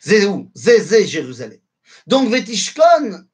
C'est 0.00 1.06
Jérusalem. 1.06 1.60
Donc, 2.06 2.30
Vetishkon, 2.30 3.24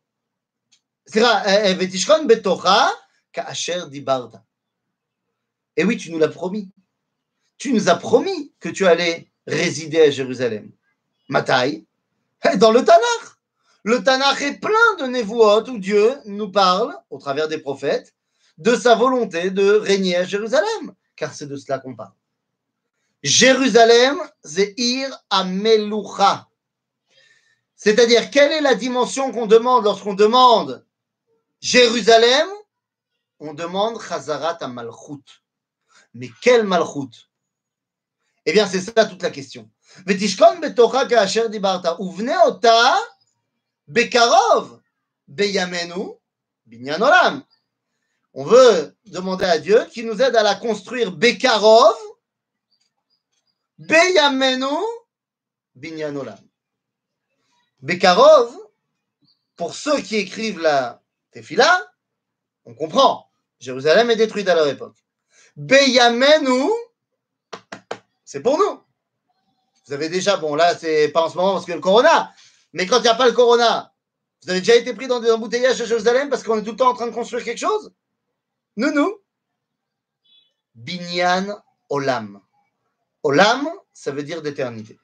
c'est 1.06 1.74
Vetishkon 1.74 2.24
betocha 2.24 2.90
ka'asher 3.32 3.82
dibarta. 3.90 4.44
Et 5.76 5.84
oui, 5.84 5.96
tu 5.96 6.10
nous 6.10 6.18
l'as 6.18 6.28
promis. 6.28 6.70
Tu 7.58 7.72
nous 7.72 7.88
as 7.88 7.96
promis 7.96 8.52
que 8.60 8.68
tu 8.68 8.86
allais 8.86 9.30
résider 9.46 10.00
à 10.00 10.10
Jérusalem. 10.10 10.70
Matai, 11.28 11.84
dans 12.56 12.70
le 12.70 12.84
Tanakh. 12.84 13.36
Le 13.84 14.02
Tanakh 14.02 14.42
est 14.42 14.60
plein 14.60 14.96
de 15.00 15.06
névoot 15.06 15.68
où 15.68 15.78
Dieu 15.78 16.14
nous 16.24 16.50
parle, 16.50 16.96
au 17.10 17.18
travers 17.18 17.48
des 17.48 17.58
prophètes, 17.58 18.14
de 18.58 18.74
sa 18.74 18.94
volonté 18.94 19.50
de 19.50 19.70
régner 19.70 20.16
à 20.16 20.24
Jérusalem, 20.24 20.94
car 21.16 21.32
c'est 21.32 21.46
de 21.46 21.56
cela 21.56 21.78
qu'on 21.78 21.94
parle. 21.94 22.12
Jérusalem, 23.22 24.18
Zéhir 24.44 25.16
Ameloucha. 25.30 26.48
C'est-à-dire, 27.74 28.30
quelle 28.30 28.52
est 28.52 28.60
la 28.60 28.74
dimension 28.74 29.32
qu'on 29.32 29.46
demande 29.46 29.84
lorsqu'on 29.84 30.14
demande 30.14 30.84
Jérusalem? 31.60 32.48
On 33.40 33.54
demande 33.54 34.00
Chazarat 34.00 34.58
à 34.60 34.68
Malchut. 34.68 35.42
Mais 36.14 36.30
quel 36.42 36.64
Malchut? 36.64 37.27
Eh 38.48 38.52
bien, 38.52 38.66
c'est 38.66 38.80
ça 38.80 39.04
toute 39.04 39.22
la 39.22 39.30
question. 39.30 39.68
Betocha 40.06 41.04
ka'asher 41.04 41.48
ota 42.46 42.98
bekarov 43.86 44.80
beyamenu 45.26 46.14
binyan 46.64 46.98
olam. 47.02 47.44
On 48.32 48.46
veut 48.46 48.96
demander 49.04 49.44
à 49.44 49.58
Dieu 49.58 49.84
qu'il 49.92 50.06
nous 50.06 50.22
aide 50.22 50.34
à 50.34 50.42
la 50.42 50.54
construire 50.54 51.12
bekarov 51.12 51.94
beyamenu 53.76 54.78
binyan 55.74 56.16
olam. 56.16 56.38
Bekarov, 57.80 58.50
pour 59.56 59.74
ceux 59.74 60.00
qui 60.00 60.16
écrivent 60.16 60.60
la 60.60 61.02
Tefila, 61.32 61.86
on 62.64 62.72
comprend. 62.72 63.30
Jérusalem 63.60 64.10
est 64.10 64.16
détruite 64.16 64.48
à 64.48 64.54
leur 64.54 64.68
époque. 64.68 64.96
Beyamenu, 65.54 66.70
c'est 68.28 68.42
pour 68.42 68.58
nous. 68.58 68.78
Vous 69.86 69.94
avez 69.94 70.10
déjà, 70.10 70.36
bon 70.36 70.54
là, 70.54 70.76
c'est 70.76 71.08
pas 71.08 71.22
en 71.22 71.30
ce 71.30 71.36
moment 71.38 71.54
parce 71.54 71.64
que 71.64 71.72
le 71.72 71.80
corona, 71.80 72.30
mais 72.74 72.86
quand 72.86 72.98
il 72.98 73.04
n'y 73.04 73.08
a 73.08 73.14
pas 73.14 73.26
le 73.26 73.32
corona, 73.32 73.94
vous 74.42 74.50
avez 74.50 74.60
déjà 74.60 74.74
été 74.74 74.92
pris 74.92 75.06
dans 75.06 75.18
des 75.18 75.30
embouteillages 75.30 75.80
à 75.80 75.86
Jérusalem 75.86 76.28
parce 76.28 76.42
qu'on 76.42 76.58
est 76.58 76.62
tout 76.62 76.72
le 76.72 76.76
temps 76.76 76.90
en 76.90 76.94
train 76.94 77.06
de 77.06 77.14
construire 77.14 77.42
quelque 77.42 77.58
chose? 77.58 77.90
Nous, 78.76 78.92
nous. 78.92 79.18
Binyan 80.74 81.58
Olam. 81.88 82.38
Olam, 83.22 83.66
ça 83.94 84.10
veut 84.10 84.22
dire 84.22 84.42
d'éternité. 84.42 84.98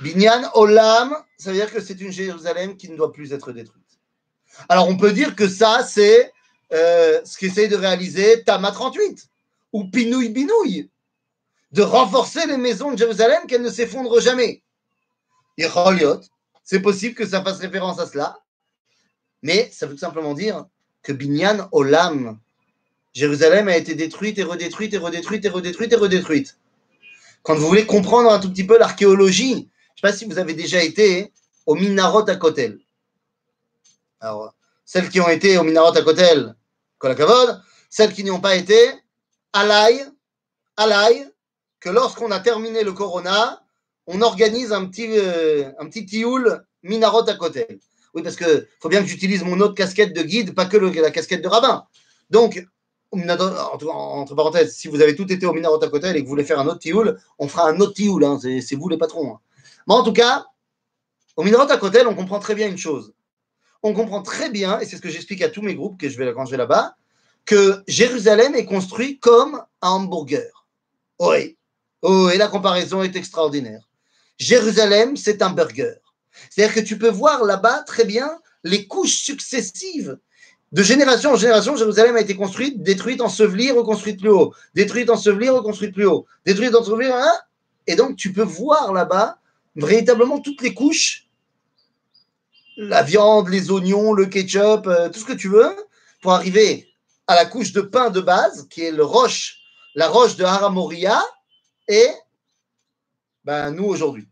Binyan 0.00 0.50
Olam, 0.54 1.14
ça 1.36 1.50
veut 1.50 1.56
dire 1.56 1.70
que 1.70 1.82
c'est 1.82 2.00
une 2.00 2.10
Jérusalem 2.10 2.78
qui 2.78 2.88
ne 2.88 2.96
doit 2.96 3.12
plus 3.12 3.34
être 3.34 3.52
détruite. 3.52 3.84
Alors 4.70 4.88
on 4.88 4.96
peut 4.96 5.12
dire 5.12 5.36
que 5.36 5.46
ça, 5.46 5.84
c'est 5.84 6.32
euh, 6.72 7.20
ce 7.26 7.36
qu'essaye 7.36 7.68
de 7.68 7.76
réaliser 7.76 8.44
Tama 8.44 8.72
38 8.72 9.28
ou 9.74 9.90
Pinouille 9.90 10.30
Binouille, 10.30 10.90
de 11.72 11.82
renforcer 11.82 12.46
les 12.46 12.56
maisons 12.56 12.92
de 12.92 12.98
Jérusalem 12.98 13.46
qu'elles 13.46 13.62
ne 13.62 13.70
s'effondrent 13.70 14.20
jamais. 14.20 14.62
Et 15.58 15.66
c'est 16.62 16.80
possible 16.80 17.14
que 17.14 17.26
ça 17.26 17.42
fasse 17.42 17.58
référence 17.58 17.98
à 17.98 18.06
cela, 18.06 18.38
mais 19.42 19.70
ça 19.72 19.86
veut 19.86 19.94
tout 19.94 20.00
simplement 20.00 20.34
dire 20.34 20.66
que 21.02 21.12
Binyan 21.12 21.68
Olam, 21.72 22.38
Jérusalem 23.12 23.68
a 23.68 23.76
été 23.76 23.94
détruite 23.94 24.38
et 24.38 24.44
redétruite 24.44 24.94
et 24.94 24.98
redétruite 24.98 25.44
et 25.44 25.48
redétruite 25.48 25.92
et 25.92 25.96
redétruite. 25.96 26.58
Quand 27.42 27.54
vous 27.54 27.66
voulez 27.66 27.86
comprendre 27.86 28.30
un 28.30 28.38
tout 28.38 28.50
petit 28.50 28.66
peu 28.66 28.78
l'archéologie, 28.78 29.52
je 29.52 29.56
ne 29.56 29.62
sais 29.62 30.02
pas 30.02 30.12
si 30.12 30.24
vous 30.24 30.38
avez 30.38 30.54
déjà 30.54 30.82
été 30.82 31.32
au 31.66 31.74
Minarot 31.74 32.28
à 32.28 32.36
Kotel. 32.36 32.78
Alors, 34.20 34.54
celles 34.84 35.08
qui 35.08 35.20
ont 35.20 35.28
été 35.28 35.58
au 35.58 35.64
Minarot 35.64 35.96
à 35.96 36.02
Kotel, 36.02 36.54
Kolakavod, 36.98 37.60
celles 37.90 38.12
qui 38.12 38.24
n'y 38.24 38.30
ont 38.30 38.40
pas 38.40 38.56
été, 38.56 38.92
Alaï, 39.52 40.04
Alaï, 40.76 41.30
que 41.80 41.88
lorsqu'on 41.88 42.30
a 42.30 42.40
terminé 42.40 42.82
le 42.82 42.92
Corona, 42.92 43.62
on 44.06 44.22
organise 44.22 44.72
un 44.72 44.86
petit, 44.86 45.08
euh, 45.10 45.70
un 45.78 45.86
petit 45.86 46.06
tioul 46.06 46.64
Minarot 46.82 47.28
à 47.28 47.34
Kotel. 47.34 47.78
Oui, 48.14 48.22
parce 48.22 48.36
qu'il 48.36 48.66
faut 48.80 48.88
bien 48.88 49.02
que 49.02 49.06
j'utilise 49.06 49.44
mon 49.44 49.60
autre 49.60 49.74
casquette 49.74 50.14
de 50.14 50.22
guide, 50.22 50.54
pas 50.54 50.66
que 50.66 50.76
la 50.76 51.10
casquette 51.10 51.42
de 51.42 51.48
rabbin. 51.48 51.84
Donc, 52.30 52.66
entre, 53.12 54.34
parenthèses, 54.34 54.74
si 54.74 54.88
vous 54.88 55.00
avez 55.00 55.14
tout 55.14 55.30
été 55.32 55.46
au 55.46 55.52
Minarot 55.52 55.82
à 55.82 55.88
Kotel 55.88 56.16
et 56.16 56.20
que 56.20 56.24
vous 56.24 56.30
voulez 56.30 56.44
faire 56.44 56.58
un 56.58 56.66
autre 56.66 56.80
tioul, 56.80 57.18
on 57.38 57.48
fera 57.48 57.68
un 57.68 57.78
autre 57.80 57.94
tioul, 57.94 58.24
hein, 58.24 58.38
c'est 58.40 58.76
vous 58.76 58.88
les 58.88 58.98
patrons. 58.98 59.34
Hein. 59.34 59.40
Mais 59.86 59.94
en 59.94 60.02
tout 60.02 60.12
cas, 60.12 60.46
au 61.36 61.42
Minarot 61.42 61.70
à 61.70 61.76
Kotel, 61.76 62.06
on 62.08 62.14
comprend 62.14 62.38
très 62.38 62.54
bien 62.54 62.68
une 62.68 62.78
chose. 62.78 63.12
On 63.82 63.92
comprend 63.92 64.22
très 64.22 64.50
bien, 64.50 64.80
et 64.80 64.86
c'est 64.86 64.96
ce 64.96 65.02
que 65.02 65.10
j'explique 65.10 65.42
à 65.42 65.50
tous 65.50 65.62
mes 65.62 65.74
groupes 65.74 66.00
que 66.00 66.08
je 66.08 66.18
vais, 66.18 66.32
quand 66.32 66.46
je 66.46 66.50
vais 66.50 66.56
là-bas, 66.56 66.96
que 67.44 67.82
Jérusalem 67.86 68.54
est 68.54 68.64
construit 68.64 69.18
comme 69.18 69.62
un 69.82 69.90
hamburger. 69.90 70.66
Oui. 71.20 71.57
Oh, 72.02 72.30
et 72.30 72.38
la 72.38 72.48
comparaison 72.48 73.02
est 73.02 73.16
extraordinaire. 73.16 73.82
Jérusalem, 74.38 75.16
c'est 75.16 75.42
un 75.42 75.50
burger. 75.50 75.94
C'est-à-dire 76.50 76.74
que 76.74 76.80
tu 76.80 76.98
peux 76.98 77.10
voir 77.10 77.44
là-bas 77.44 77.82
très 77.82 78.04
bien 78.04 78.30
les 78.64 78.86
couches 78.86 79.16
successives. 79.16 80.18
De 80.70 80.82
génération 80.82 81.32
en 81.32 81.36
génération, 81.36 81.76
Jérusalem 81.76 82.16
a 82.16 82.20
été 82.20 82.36
construite, 82.36 82.82
détruite, 82.82 83.20
ensevelie, 83.20 83.72
reconstruite 83.72 84.20
plus 84.20 84.30
haut. 84.30 84.54
Détruite, 84.74 85.10
ensevelie, 85.10 85.48
reconstruite 85.48 85.94
plus 85.94 86.06
haut. 86.06 86.26
Détruite, 86.44 86.74
ensevelie, 86.74 87.10
hein? 87.10 87.32
Et 87.86 87.96
donc 87.96 88.16
tu 88.16 88.32
peux 88.32 88.42
voir 88.42 88.92
là-bas 88.92 89.38
véritablement 89.74 90.40
toutes 90.40 90.62
les 90.62 90.74
couches 90.74 91.28
la 92.78 93.02
viande, 93.02 93.48
les 93.48 93.70
oignons, 93.70 94.12
le 94.12 94.26
ketchup, 94.26 94.86
euh, 94.86 95.08
tout 95.08 95.18
ce 95.18 95.24
que 95.24 95.32
tu 95.32 95.48
veux, 95.48 95.74
pour 96.22 96.32
arriver 96.32 96.88
à 97.26 97.34
la 97.34 97.44
couche 97.44 97.72
de 97.72 97.80
pain 97.80 98.08
de 98.10 98.20
base, 98.20 98.66
qui 98.70 98.84
est 98.84 98.92
le 98.92 99.04
roche, 99.04 99.58
la 99.94 100.08
roche 100.08 100.36
de 100.36 100.44
Haramoria, 100.44 101.20
et 101.88 102.08
ben, 103.44 103.70
nous 103.70 103.84
aujourd'hui. 103.84 104.28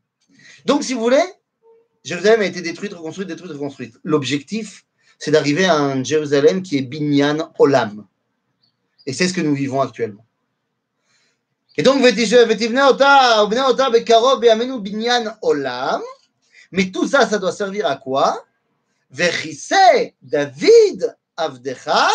Donc, 0.65 0.85
si 0.85 0.95
vous 0.95 1.01
voulez, 1.01 1.25
Jérusalem 2.05 2.43
a 2.43 2.45
été 2.45 2.61
détruite, 2.61 2.93
reconstruite, 2.93 3.29
détruite, 3.29 3.53
reconstruite. 3.53 3.97
L'objectif, 4.05 4.85
c'est 5.19 5.31
d'arriver 5.31 5.65
à 5.65 5.75
un 5.75 6.05
Jérusalem 6.05 6.63
qui 6.63 6.77
est 6.77 6.83
Binyan 6.83 7.53
Olam. 7.59 8.07
Et 9.07 9.13
c'est 9.13 9.29
ce 9.29 9.35
que 9.35 9.41
nous 9.41 9.55
vivons 9.55 9.81
actuellement. 9.81 10.27
Et 11.77 11.83
donc, 11.83 12.03
olam. 15.43 16.03
Mais 16.73 16.91
tout 16.91 17.07
ça, 17.07 17.29
ça 17.29 17.39
doit 17.39 17.53
servir 17.53 17.87
à 17.87 17.97
quoi? 17.97 18.45
David 20.23 21.17
avdecha 21.37 22.09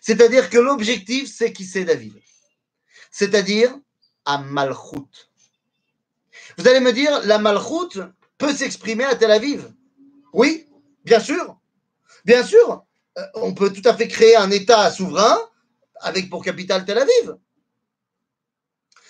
C'est-à-dire 0.00 0.50
que 0.50 0.58
l'objectif, 0.58 1.32
c'est 1.32 1.52
qui 1.52 1.64
c'est 1.64 1.84
David? 1.84 2.14
C'est-à-dire 3.10 3.76
à 4.24 4.38
Malchut. 4.38 5.30
Vous 6.56 6.68
allez 6.68 6.80
me 6.80 6.92
dire, 6.92 7.20
la 7.24 7.38
Malchut 7.38 8.00
peut 8.36 8.54
s'exprimer 8.54 9.04
à 9.04 9.14
Tel 9.16 9.30
Aviv? 9.30 9.72
Oui, 10.32 10.66
bien 11.04 11.20
sûr. 11.20 11.58
Bien 12.24 12.44
sûr, 12.44 12.84
euh, 13.16 13.22
on 13.34 13.54
peut 13.54 13.72
tout 13.72 13.86
à 13.88 13.94
fait 13.94 14.08
créer 14.08 14.36
un 14.36 14.50
État 14.50 14.90
souverain 14.90 15.38
avec 16.00 16.28
pour 16.30 16.44
capitale 16.44 16.84
Tel 16.84 16.98
Aviv. 16.98 17.36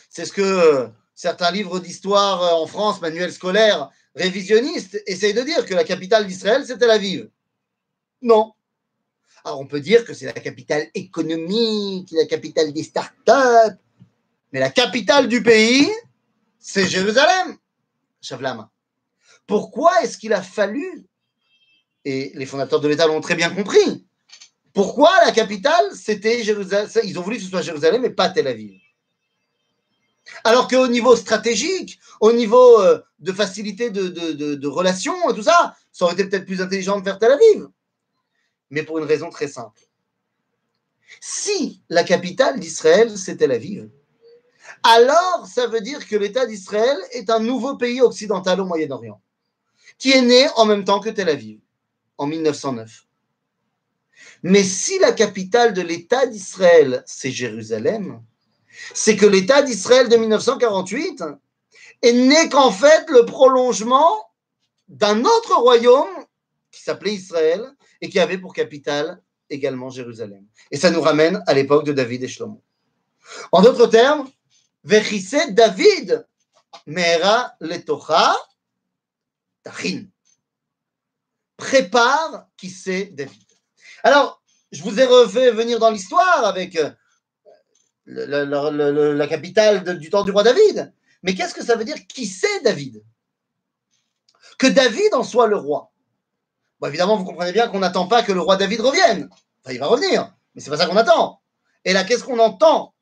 C'est 0.08 0.24
ce 0.24 0.32
que 0.32 0.88
certains 1.14 1.50
livres 1.50 1.80
d'histoire 1.80 2.42
euh, 2.42 2.62
en 2.62 2.66
France, 2.66 3.00
manuels 3.00 3.32
scolaires, 3.32 3.90
révisionnistes, 4.14 5.02
essayent 5.06 5.34
de 5.34 5.42
dire 5.42 5.66
que 5.66 5.74
la 5.74 5.84
capitale 5.84 6.26
d'Israël, 6.26 6.64
c'est 6.66 6.78
Tel 6.78 6.90
Aviv. 6.90 7.28
Non. 8.22 8.52
On 9.56 9.66
peut 9.66 9.80
dire 9.80 10.04
que 10.04 10.14
c'est 10.14 10.26
la 10.26 10.32
capitale 10.32 10.88
économique, 10.94 12.08
la 12.12 12.26
capitale 12.26 12.72
des 12.72 12.82
start-up, 12.82 13.74
mais 14.52 14.60
la 14.60 14.70
capitale 14.70 15.28
du 15.28 15.42
pays, 15.42 15.88
c'est 16.58 16.86
Jérusalem. 16.86 17.56
Shavlama. 18.20 18.70
Pourquoi 19.46 20.02
est-ce 20.02 20.18
qu'il 20.18 20.32
a 20.32 20.42
fallu, 20.42 21.06
et 22.04 22.32
les 22.34 22.46
fondateurs 22.46 22.80
de 22.80 22.88
l'État 22.88 23.06
l'ont 23.06 23.20
très 23.20 23.34
bien 23.34 23.50
compris, 23.50 24.06
pourquoi 24.74 25.10
la 25.24 25.32
capitale, 25.32 25.90
c'était 25.94 26.42
Jérusalem 26.42 26.88
Ils 27.04 27.18
ont 27.18 27.22
voulu 27.22 27.36
que 27.36 27.42
ce 27.42 27.48
soit 27.48 27.62
Jérusalem 27.62 28.04
et 28.04 28.10
pas 28.10 28.28
Tel 28.28 28.46
Aviv? 28.46 28.78
Alors 30.44 30.68
qu'au 30.68 30.88
niveau 30.88 31.16
stratégique, 31.16 31.98
au 32.20 32.32
niveau 32.32 32.80
euh, 32.80 33.00
de 33.18 33.32
facilité 33.32 33.90
de, 33.90 34.08
de, 34.08 34.66
relations 34.68 35.30
et 35.30 35.34
tout 35.34 35.42
ça, 35.42 35.74
ça 35.90 36.04
aurait 36.04 36.14
été 36.14 36.28
peut-être 36.28 36.44
plus 36.44 36.60
intelligent 36.60 36.98
de 36.98 37.04
faire 37.04 37.18
Tel 37.18 37.32
Aviv. 37.32 37.68
Mais 38.70 38.82
pour 38.82 38.98
une 38.98 39.04
raison 39.04 39.30
très 39.30 39.48
simple. 39.48 39.80
Si 41.20 41.82
la 41.88 42.04
capitale 42.04 42.60
d'Israël, 42.60 43.16
c'est 43.16 43.36
Tel 43.36 43.52
Aviv, 43.52 43.88
alors 44.82 45.46
ça 45.46 45.66
veut 45.66 45.80
dire 45.80 46.06
que 46.06 46.16
l'État 46.16 46.46
d'Israël 46.46 46.98
est 47.12 47.30
un 47.30 47.40
nouveau 47.40 47.76
pays 47.76 48.00
occidental 48.00 48.60
au 48.60 48.64
Moyen-Orient, 48.64 49.20
qui 49.98 50.12
est 50.12 50.22
né 50.22 50.46
en 50.56 50.66
même 50.66 50.84
temps 50.84 51.00
que 51.00 51.10
Tel 51.10 51.28
Aviv, 51.28 51.60
en 52.18 52.26
1909. 52.26 53.06
Mais 54.42 54.62
si 54.62 54.98
la 54.98 55.12
capitale 55.12 55.72
de 55.72 55.82
l'État 55.82 56.26
d'Israël, 56.26 57.02
c'est 57.06 57.30
Jérusalem, 57.30 58.22
c'est 58.94 59.16
que 59.16 59.26
l'État 59.26 59.62
d'Israël 59.62 60.08
de 60.08 60.16
1948 60.16 61.24
est 62.02 62.12
né 62.12 62.48
qu'en 62.48 62.70
fait 62.70 63.08
le 63.10 63.24
prolongement 63.24 64.30
d'un 64.88 65.24
autre 65.24 65.56
royaume 65.56 66.24
qui 66.70 66.82
s'appelait 66.82 67.14
Israël 67.14 67.74
et 68.00 68.08
qui 68.08 68.18
avait 68.18 68.38
pour 68.38 68.54
capitale 68.54 69.20
également 69.50 69.90
Jérusalem. 69.90 70.44
Et 70.70 70.76
ça 70.76 70.90
nous 70.90 71.00
ramène 71.00 71.42
à 71.46 71.54
l'époque 71.54 71.84
de 71.84 71.92
David 71.92 72.22
et 72.24 72.28
Shlomo. 72.28 72.62
En 73.52 73.62
d'autres 73.62 73.86
termes, 73.86 74.28
Vechise 74.84 75.36
David 75.50 76.26
Mera 76.86 77.54
Letocha 77.60 78.34
Tachin. 79.62 80.06
Prépare 81.56 82.46
qui 82.56 82.70
c'est 82.70 83.06
David. 83.06 83.42
Alors, 84.04 84.42
je 84.70 84.82
vous 84.82 85.00
ai 85.00 85.04
refait 85.04 85.50
venir 85.50 85.78
dans 85.78 85.90
l'histoire 85.90 86.44
avec 86.44 86.76
euh, 86.76 86.90
la 88.06 89.26
capitale 89.26 89.98
du 89.98 90.10
temps 90.10 90.24
du 90.24 90.30
roi 90.30 90.42
David. 90.42 90.92
Mais 91.22 91.34
qu'est-ce 91.34 91.54
que 91.54 91.64
ça 91.64 91.74
veut 91.74 91.84
dire 91.84 92.06
Qui 92.06 92.26
c'est 92.26 92.62
David? 92.62 93.02
Que 94.58 94.66
David 94.66 95.14
en 95.14 95.22
soit 95.22 95.46
le 95.46 95.56
roi. 95.56 95.92
Bon, 96.80 96.88
évidemment, 96.88 97.16
vous 97.16 97.24
comprenez 97.24 97.52
bien 97.52 97.68
qu'on 97.68 97.80
n'attend 97.80 98.06
pas 98.06 98.22
que 98.22 98.32
le 98.32 98.40
roi 98.40 98.56
David 98.56 98.80
revienne. 98.80 99.28
Enfin, 99.62 99.72
il 99.72 99.80
va 99.80 99.86
revenir, 99.86 100.32
mais 100.54 100.60
c'est 100.60 100.70
pas 100.70 100.76
ça 100.76 100.86
qu'on 100.86 100.96
attend. 100.96 101.40
Et 101.84 101.92
là, 101.92 102.04
qu'est-ce 102.04 102.24
qu'on 102.24 102.38
entend? 102.38 102.94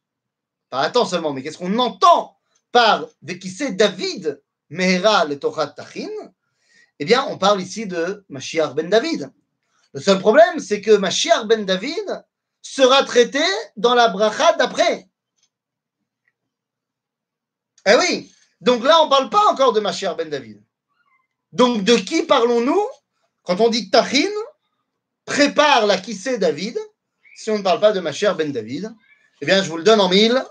Pas 0.71 0.81
attend 0.81 1.05
seulement, 1.05 1.33
mais 1.33 1.43
qu'est-ce 1.43 1.59
qu'on 1.59 1.79
entend 1.79 2.37
par 2.73 3.07
de 3.23 3.35
qui 3.35 3.51
c'est 3.51 3.73
David 3.73 4.43
Mehera 4.71 5.25
le 5.25 5.39
Torah 5.39 5.67
Tachin 5.69 6.11
Eh 6.99 7.05
bien, 7.05 7.25
on 7.29 7.39
parle 7.39 7.61
ici 7.61 7.87
de 7.87 8.25
Mashiach 8.29 8.75
ben 8.75 8.89
David. 8.89 9.31
Le 9.93 10.01
seul 10.01 10.19
problème, 10.19 10.59
c'est 10.59 10.81
que 10.81 10.97
Mashiach 10.97 11.45
ben 11.47 11.65
David 11.65 12.25
sera 12.63 13.05
traité 13.05 13.45
dans 13.77 13.95
la 13.95 14.09
bracha 14.09 14.55
d'après. 14.55 15.09
Eh 17.87 17.95
oui, 17.95 18.33
donc 18.61 18.83
là, 18.83 19.01
on 19.03 19.05
ne 19.05 19.11
parle 19.11 19.31
pas 19.31 19.47
encore 19.51 19.73
de 19.73 19.81
Mashiach 19.81 20.17
ben 20.17 20.29
David. 20.29 20.63
Donc, 21.53 21.85
de 21.85 21.95
qui 21.95 22.25
parlons-nous? 22.25 22.83
Quand 23.47 23.61
on 23.61 23.69
dit 23.69 23.89
Tachin 23.91 24.29
prépare 25.25 25.87
la 25.87 25.99
Kissé 25.99 26.37
David 26.37 26.79
Si 27.35 27.51
on 27.51 27.59
ne 27.59 27.63
parle 27.63 27.81
pas 27.81 27.93
de 27.93 28.01
Mashiach 28.01 28.37
ben 28.37 28.53
David, 28.53 28.93
eh 29.41 29.47
bien, 29.47 29.63
je 29.63 29.69
vous 29.69 29.77
le 29.77 29.85
donne 29.85 30.01
en 30.01 30.09
mille. 30.09 30.43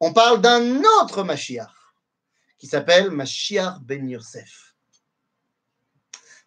On 0.00 0.12
parle 0.12 0.40
d'un 0.40 0.82
autre 1.00 1.22
Mashiach 1.22 1.70
qui 2.58 2.66
s'appelle 2.66 3.10
Mashiach 3.10 3.80
ben 3.82 4.08
Yosef. 4.08 4.74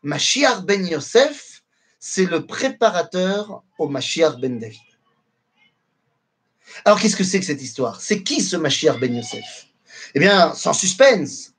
Mashiach 0.01 0.61
ben 0.61 0.85
Yosef, 0.85 1.63
c'est 1.99 2.25
le 2.25 2.45
préparateur 2.45 3.63
au 3.77 3.87
Mashiach 3.87 4.37
ben 4.37 4.57
David. 4.57 4.79
Alors, 6.83 6.99
qu'est-ce 6.99 7.15
que 7.15 7.23
c'est 7.23 7.39
que 7.39 7.45
cette 7.45 7.61
histoire? 7.61 8.01
C'est 8.01 8.23
qui 8.23 8.41
ce 8.41 8.55
Mashiach 8.55 8.99
ben 8.99 9.13
Yosef? 9.13 9.67
Eh 10.15 10.19
bien, 10.19 10.53
sans 10.55 10.73
suspense. 10.73 11.53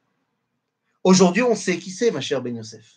Aujourd'hui, 1.04 1.42
on 1.42 1.54
sait 1.54 1.78
qui 1.78 1.90
c'est 1.90 2.10
Mashiach 2.10 2.42
ben 2.42 2.56
Yosef. 2.56 2.95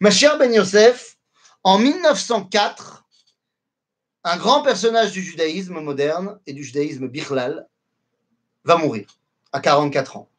Mashiach 0.00 0.38
ben 0.38 0.52
Yosef, 0.52 1.18
en 1.62 1.78
1904, 1.78 3.04
un 4.24 4.36
grand 4.36 4.62
personnage 4.62 5.12
du 5.12 5.22
judaïsme 5.22 5.80
moderne 5.80 6.40
et 6.46 6.52
du 6.52 6.64
judaïsme 6.64 7.08
bichlal 7.08 7.68
va 8.64 8.76
mourir 8.76 9.06
à 9.52 9.60
44 9.60 10.16
ans. 10.16 10.30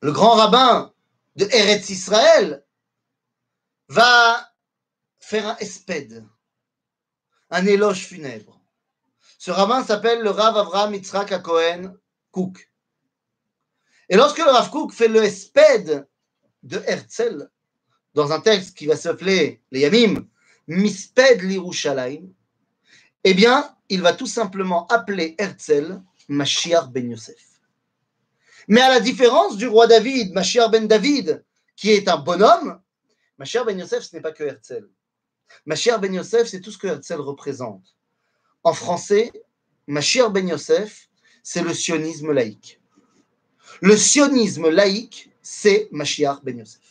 Le 0.00 0.12
grand 0.12 0.34
rabbin 0.34 0.92
de 1.36 1.46
Eretz 1.46 1.90
Israël 1.90 2.64
va 3.88 4.52
faire 5.20 5.48
un 5.48 5.56
espède, 5.56 6.26
un 7.50 7.66
éloge 7.66 8.06
funèbre. 8.06 8.60
Ce 9.38 9.50
rabbin 9.50 9.84
s'appelle 9.84 10.22
le 10.22 10.30
Rav 10.30 10.56
Avraham 10.56 10.94
Yitzhak 10.94 11.42
Cohen 11.42 11.94
Cook. 12.30 12.70
Et 14.08 14.16
lorsque 14.16 14.38
le 14.38 14.50
Rav 14.50 14.70
Cook 14.70 14.92
fait 14.92 15.08
le 15.08 15.22
espède 15.22 16.08
de 16.62 16.82
Herzl, 16.86 17.50
dans 18.14 18.32
un 18.32 18.40
texte 18.40 18.76
qui 18.76 18.86
va 18.86 18.96
s'appeler 18.96 19.60
les 19.70 19.80
Yamim, 19.80 20.26
Misped 20.66 21.42
l'Irushalayim, 21.42 22.32
eh 23.24 23.34
bien, 23.34 23.74
il 23.88 24.02
va 24.02 24.12
tout 24.12 24.26
simplement 24.26 24.86
appeler 24.86 25.34
Herzl 25.38 26.00
Mashiach 26.28 26.88
ben 26.88 27.10
Yosef. 27.10 27.60
Mais 28.68 28.80
à 28.80 28.88
la 28.88 29.00
différence 29.00 29.56
du 29.56 29.66
roi 29.66 29.86
David, 29.86 30.32
Mashiach 30.32 30.70
ben 30.70 30.86
David, 30.86 31.44
qui 31.76 31.90
est 31.90 32.08
un 32.08 32.18
bonhomme, 32.18 32.80
Mashiach 33.38 33.66
ben 33.66 33.78
Yosef, 33.78 34.04
ce 34.04 34.16
n'est 34.16 34.22
pas 34.22 34.32
que 34.32 34.44
Herzl. 34.44 34.88
Mashiach 35.66 36.00
ben 36.00 36.14
Yosef, 36.14 36.48
c'est 36.48 36.60
tout 36.60 36.70
ce 36.70 36.78
que 36.78 36.86
Herzl 36.86 37.20
représente. 37.20 37.96
En 38.62 38.72
français, 38.72 39.30
Mashiach 39.86 40.30
ben 40.30 40.48
Yosef, 40.48 41.10
c'est 41.42 41.62
le 41.62 41.74
sionisme 41.74 42.32
laïque. 42.32 42.80
Le 43.82 43.96
sionisme 43.96 44.70
laïque, 44.70 45.30
c'est 45.42 45.88
Mashiach 45.92 46.42
ben 46.42 46.58
Yosef. 46.58 46.83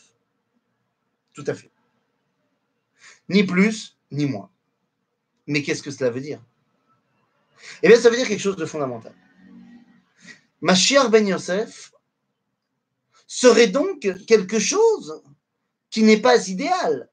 Tout 1.34 1.44
à 1.46 1.54
fait. 1.54 1.70
Ni 3.28 3.44
plus, 3.44 3.98
ni 4.10 4.26
moins. 4.26 4.50
Mais 5.46 5.62
qu'est-ce 5.62 5.82
que 5.82 5.90
cela 5.90 6.10
veut 6.10 6.20
dire? 6.20 6.40
Eh 7.82 7.88
bien, 7.88 8.00
ça 8.00 8.08
veut 8.08 8.16
dire 8.16 8.28
quelque 8.28 8.40
chose 8.40 8.56
de 8.56 8.66
fondamental. 8.66 9.14
Mashiach 10.60 11.10
ben 11.10 11.26
Yosef 11.26 11.92
serait 13.26 13.68
donc 13.68 14.00
quelque 14.26 14.58
chose 14.58 15.22
qui 15.90 16.02
n'est 16.02 16.20
pas 16.20 16.48
idéal. 16.48 17.10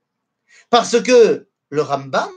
Parce 0.70 1.02
que 1.02 1.48
le 1.70 1.82
Rambam 1.82 2.32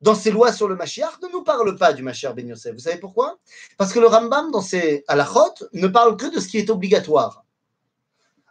dans 0.00 0.14
ses 0.14 0.30
lois 0.30 0.52
sur 0.52 0.68
le 0.68 0.76
Mashiach, 0.76 1.20
ne 1.22 1.28
nous 1.28 1.42
parle 1.42 1.76
pas 1.76 1.92
du 1.92 2.02
Mashiach 2.02 2.34
Ben 2.34 2.48
Yosef. 2.48 2.72
Vous 2.72 2.80
savez 2.80 2.98
pourquoi? 2.98 3.38
Parce 3.76 3.92
que 3.92 3.98
le 3.98 4.06
Rambam, 4.06 4.50
dans 4.50 4.62
ses 4.62 5.04
halachot, 5.08 5.54
ne 5.72 5.88
parle 5.88 6.16
que 6.16 6.34
de 6.34 6.40
ce 6.40 6.48
qui 6.48 6.58
est 6.58 6.70
obligatoire. 6.70 7.44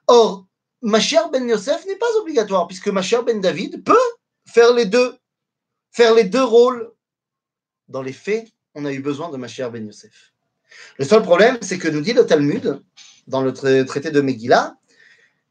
Or, 0.08 0.46
Mashiach 0.82 1.30
Ben 1.32 1.48
Yosef 1.48 1.86
n'est 1.86 1.98
pas 1.98 2.12
obligatoire, 2.22 2.68
puisque 2.68 2.88
Mashiach 2.88 3.24
Ben 3.24 3.42
David 3.42 3.84
peut 3.84 3.98
faire 4.46 4.74
les 4.74 4.86
deux, 4.86 5.18
faire 5.92 6.14
les 6.14 6.24
deux 6.24 6.44
rôles. 6.44 6.92
Dans 7.88 8.02
les 8.04 8.14
faits, 8.14 8.48
on 8.76 8.86
a 8.86 8.94
eu 8.94 9.00
besoin 9.00 9.30
de 9.30 9.38
Mashiach 9.38 9.72
Ben 9.72 9.86
Yosef. 9.86 10.34
Le 10.98 11.06
seul 11.06 11.24
problème, 11.24 11.58
c'est 11.62 11.80
que 11.80 11.88
nous 11.88 12.02
dit 12.02 12.14
le 12.14 12.26
Talmud, 12.26 12.82
dans 13.28 13.42
le 13.42 13.54
traité 13.54 14.12
de 14.12 14.22
Megillah, 14.22 14.76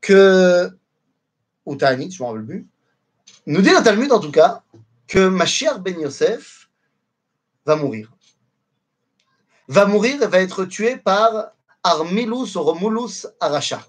que, 0.00 0.70
ou 1.66 1.76
Ta'anit, 1.76 2.10
je 2.10 2.22
m'en 2.22 2.30
rappelle 2.30 2.46
plus, 2.46 2.68
nous 3.46 3.60
dit 3.60 3.70
le 3.70 3.82
Talmud 3.82 4.12
en 4.12 4.20
tout 4.20 4.30
cas, 4.30 4.62
que 5.06 5.26
Mashiach 5.28 5.80
ben 5.80 5.98
Yosef 5.98 6.70
va 7.66 7.76
mourir. 7.76 8.12
Va 9.66 9.86
mourir 9.86 10.22
et 10.22 10.26
va 10.26 10.40
être 10.40 10.64
tué 10.64 10.96
par 10.96 11.52
Armilus 11.82 12.56
Romulus 12.56 13.26
Aracha. 13.40 13.86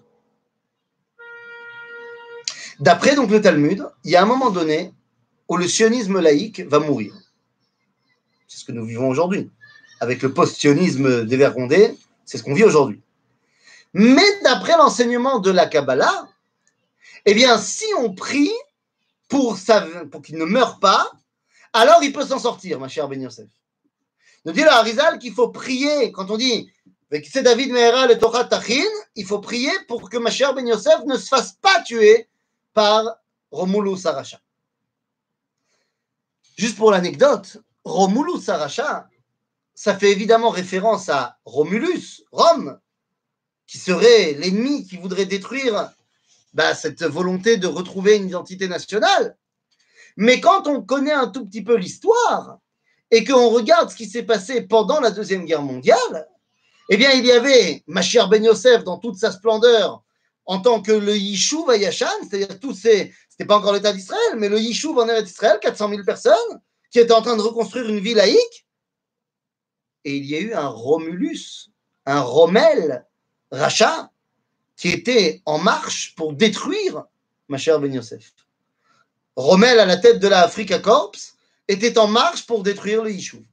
D'après 2.80 3.14
le 3.14 3.42
Talmud, 3.42 3.86
il 4.06 4.12
y 4.12 4.16
a 4.16 4.24
un 4.24 4.26
moment 4.26 4.52
donné 4.52 4.94
où 5.50 5.58
le 5.58 5.68
sionisme 5.68 6.20
laïque 6.20 6.62
va 6.62 6.80
mourir. 6.80 7.14
C'est 8.48 8.60
ce 8.60 8.66
que 8.66 8.72
nous 8.72 8.86
vivons 8.86 9.10
aujourd'hui. 9.10 9.50
Avec 10.00 10.22
le 10.22 10.34
post-sionisme 10.34 11.26
dévergondé, 11.26 11.98
c'est 12.24 12.38
ce 12.38 12.44
qu'on 12.44 12.54
vit 12.54 12.64
aujourd'hui. 12.64 13.02
Mais 13.94 14.24
d'après 14.44 14.78
l'enseignement 14.78 15.40
de 15.40 15.52
la 15.52 15.66
Kabbalah, 15.66 16.30
eh 17.26 17.34
bien, 17.34 17.58
si 17.58 17.86
on 17.98 18.14
prie 18.14 18.52
pour, 19.28 19.58
pour 20.10 20.22
qu'il 20.22 20.38
ne 20.38 20.46
meure 20.46 20.80
pas, 20.80 21.12
alors 21.74 22.02
il 22.02 22.14
peut 22.14 22.26
s'en 22.26 22.40
sortir, 22.40 22.80
ma 22.80 22.88
chère 22.88 23.10
Ben 23.10 23.22
Yosef. 23.22 23.50
Nous 24.46 24.54
dit 24.54 24.62
le 24.62 24.70
Harizal 24.70 25.20
qu'il 25.20 25.34
faut 25.34 25.50
prier, 25.50 26.14
quand 26.14 26.32
on 26.32 26.38
dit 26.38 26.72
c'est 27.30 27.44
David 27.44 27.72
Mehera 27.72 28.08
le 28.08 28.18
Torah 28.18 28.46
Tachin, 28.46 28.88
il 29.16 29.26
faut 29.26 29.40
prier 29.40 29.72
pour 29.88 30.10
que 30.10 30.18
ma 30.18 30.32
chère 30.32 30.54
Ben 30.54 30.66
Yosef 30.66 31.04
ne 31.06 31.18
se 31.18 31.28
fasse 31.28 31.54
pas 31.62 31.82
tuer 31.82 32.30
Romulus 33.52 34.06
Aracha. 34.06 34.40
Juste 36.58 36.78
pour 36.78 36.92
l'anecdote, 36.92 37.58
Romulus 37.84 38.48
Aracha, 38.50 39.08
ça 39.74 39.98
fait 39.98 40.12
évidemment 40.12 40.50
référence 40.50 41.10
à 41.10 41.38
Romulus, 41.46 42.24
Rome, 42.32 42.80
qui 43.66 43.78
serait 43.78 44.34
l'ennemi 44.34 44.86
qui 44.86 44.98
voudrait 44.98 45.26
détruire 45.26 45.92
bah, 46.54 46.76
cette 46.76 47.04
volonté 47.04 47.58
de 47.58 47.68
retrouver 47.68 48.18
une 48.18 48.28
identité 48.28 48.68
nationale. 48.68 49.38
Mais 50.18 50.42
quand 50.42 50.68
on 50.68 50.82
connaît 50.82 51.14
un 51.14 51.28
tout 51.28 51.46
petit 51.46 51.64
peu 51.64 51.78
l'histoire 51.78 52.60
et 53.12 53.24
qu'on 53.24 53.50
regarde 53.50 53.90
ce 53.90 53.96
qui 53.96 54.08
s'est 54.08 54.24
passé 54.24 54.62
pendant 54.62 55.00
la 55.00 55.12
Deuxième 55.12 55.46
Guerre 55.46 55.62
mondiale, 55.62 56.28
eh 56.90 56.98
bien, 56.98 57.12
il 57.12 57.26
y 57.26 57.32
avait 57.32 57.84
Machir 57.88 58.28
Ben 58.28 58.44
Yosef 58.44 58.84
dans 58.84 58.98
toute 58.98 59.16
sa 59.16 59.32
splendeur 59.32 60.04
en 60.50 60.60
tant 60.60 60.82
que 60.82 60.92
le 60.92 61.16
Yishuv 61.16 61.68
c'est-à-dire 61.70 62.60
tous 62.60 62.74
ces, 62.74 63.14
c'était 63.30 63.46
pas 63.46 63.58
encore 63.58 63.72
l'État 63.72 63.94
d'Israël, 63.94 64.36
mais 64.36 64.50
le 64.50 64.60
Yishuv 64.60 64.98
en 64.98 65.08
Eretz 65.08 65.30
Israël, 65.30 65.60
400 65.62 65.90
000 65.90 66.04
personnes, 66.04 66.34
qui 66.90 66.98
étaient 66.98 67.14
en 67.14 67.22
train 67.22 67.38
de 67.38 67.44
reconstruire 67.44 67.88
une 67.88 68.00
ville 68.00 68.18
laïque. 68.18 68.66
Et 70.06 70.18
il 70.18 70.26
y 70.26 70.36
a 70.36 70.40
eu 70.40 70.54
un 70.56 70.68
Romulus, 70.68 71.70
un 72.08 72.22
Rommel, 72.22 73.06
Racha, 73.52 74.10
qui 74.76 74.90
était 74.90 75.44
en 75.46 75.60
marche 75.60 76.16
pour 76.16 76.34
détruire 76.34 77.04
ma 77.48 77.60
chère 77.60 77.80
Ben 77.80 77.94
Yosef. 77.94 78.34
Rommel, 79.36 79.80
à 79.80 79.86
la 79.86 79.98
tête 79.98 80.18
de 80.18 80.28
la 80.28 80.42
Africa 80.42 80.80
Corps, 80.80 81.12
était 81.68 82.00
en 82.00 82.08
marche 82.08 82.48
pour 82.48 82.64
détruire 82.64 83.04
le 83.04 83.12
Yishuv. 83.12 83.44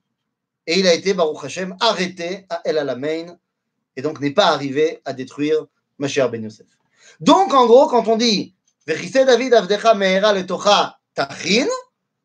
Et 0.66 0.78
il 0.78 0.86
a 0.86 0.94
été, 0.94 1.12
Baruch 1.12 1.44
Hashem, 1.44 1.76
arrêté 1.78 2.46
à 2.48 2.62
El 2.64 2.78
Alamein, 2.78 3.36
et 3.96 4.00
donc 4.00 4.18
n'est 4.18 4.30
pas 4.30 4.46
arrivé 4.46 5.02
à 5.04 5.12
détruire 5.12 5.66
ma 5.98 6.08
chère 6.08 6.30
Ben 6.30 6.42
Yosef. 6.42 6.66
Donc, 7.20 7.54
en 7.54 7.66
gros, 7.66 7.88
quand 7.88 8.08
on 8.08 8.16
dit 8.16 8.54
David 8.86 9.54
Avdecha 9.54 9.94
Meera 9.94 10.32
Letocha 10.32 10.98
Tachin, 11.14 11.66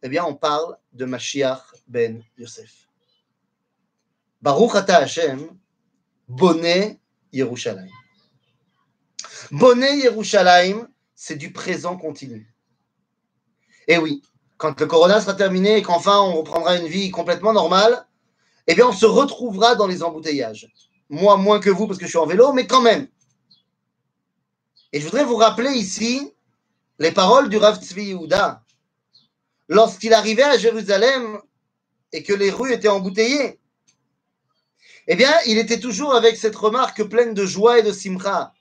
eh 0.03 0.09
bien, 0.09 0.25
on 0.25 0.35
parle 0.35 0.77
de 0.93 1.05
Mashiach 1.05 1.61
ben 1.87 2.23
Yosef. 2.37 2.87
Baruch 4.41 4.75
Ata 4.75 4.97
Hashem, 4.97 5.47
Bonnet 6.27 6.99
Yerushalayim. 7.31 7.91
Bonnet 9.51 9.97
Yerushalayim, 9.97 10.87
c'est 11.15 11.35
du 11.35 11.51
présent 11.51 11.97
continu. 11.97 12.51
Et 13.87 13.97
oui, 13.97 14.21
quand 14.57 14.79
le 14.79 14.85
corona 14.85 15.19
sera 15.19 15.33
terminé 15.33 15.77
et 15.77 15.81
qu'enfin 15.81 16.19
on 16.19 16.33
reprendra 16.33 16.77
une 16.77 16.87
vie 16.87 17.11
complètement 17.11 17.53
normale, 17.53 18.05
eh 18.67 18.75
bien 18.75 18.87
on 18.87 18.93
se 18.93 19.05
retrouvera 19.05 19.75
dans 19.75 19.87
les 19.87 20.03
embouteillages. 20.03 20.67
Moi, 21.09 21.35
moins 21.37 21.59
que 21.59 21.69
vous 21.69 21.87
parce 21.87 21.99
que 21.99 22.05
je 22.05 22.09
suis 22.09 22.17
en 22.17 22.25
vélo, 22.25 22.53
mais 22.53 22.67
quand 22.67 22.81
même. 22.81 23.07
Et 24.93 24.99
je 24.99 25.05
voudrais 25.05 25.23
vous 25.23 25.37
rappeler 25.37 25.71
ici 25.71 26.33
les 26.99 27.11
paroles 27.11 27.49
du 27.49 27.57
Rav 27.57 27.81
Tzvi 27.81 28.07
Yehuda 28.09 28.61
lorsqu'il 29.69 30.13
arrivait 30.13 30.43
à 30.43 30.57
Jérusalem 30.57 31.39
et 32.11 32.23
que 32.23 32.33
les 32.33 32.51
rues 32.51 32.73
étaient 32.73 32.89
embouteillées. 32.89 33.59
Eh 35.07 35.15
bien, 35.15 35.33
il 35.47 35.57
était 35.57 35.79
toujours 35.79 36.13
avec 36.13 36.35
cette 36.35 36.55
remarque 36.55 37.03
pleine 37.03 37.33
de 37.33 37.45
joie 37.45 37.79
et 37.79 37.83
de 37.83 37.91
simcha 37.91 38.53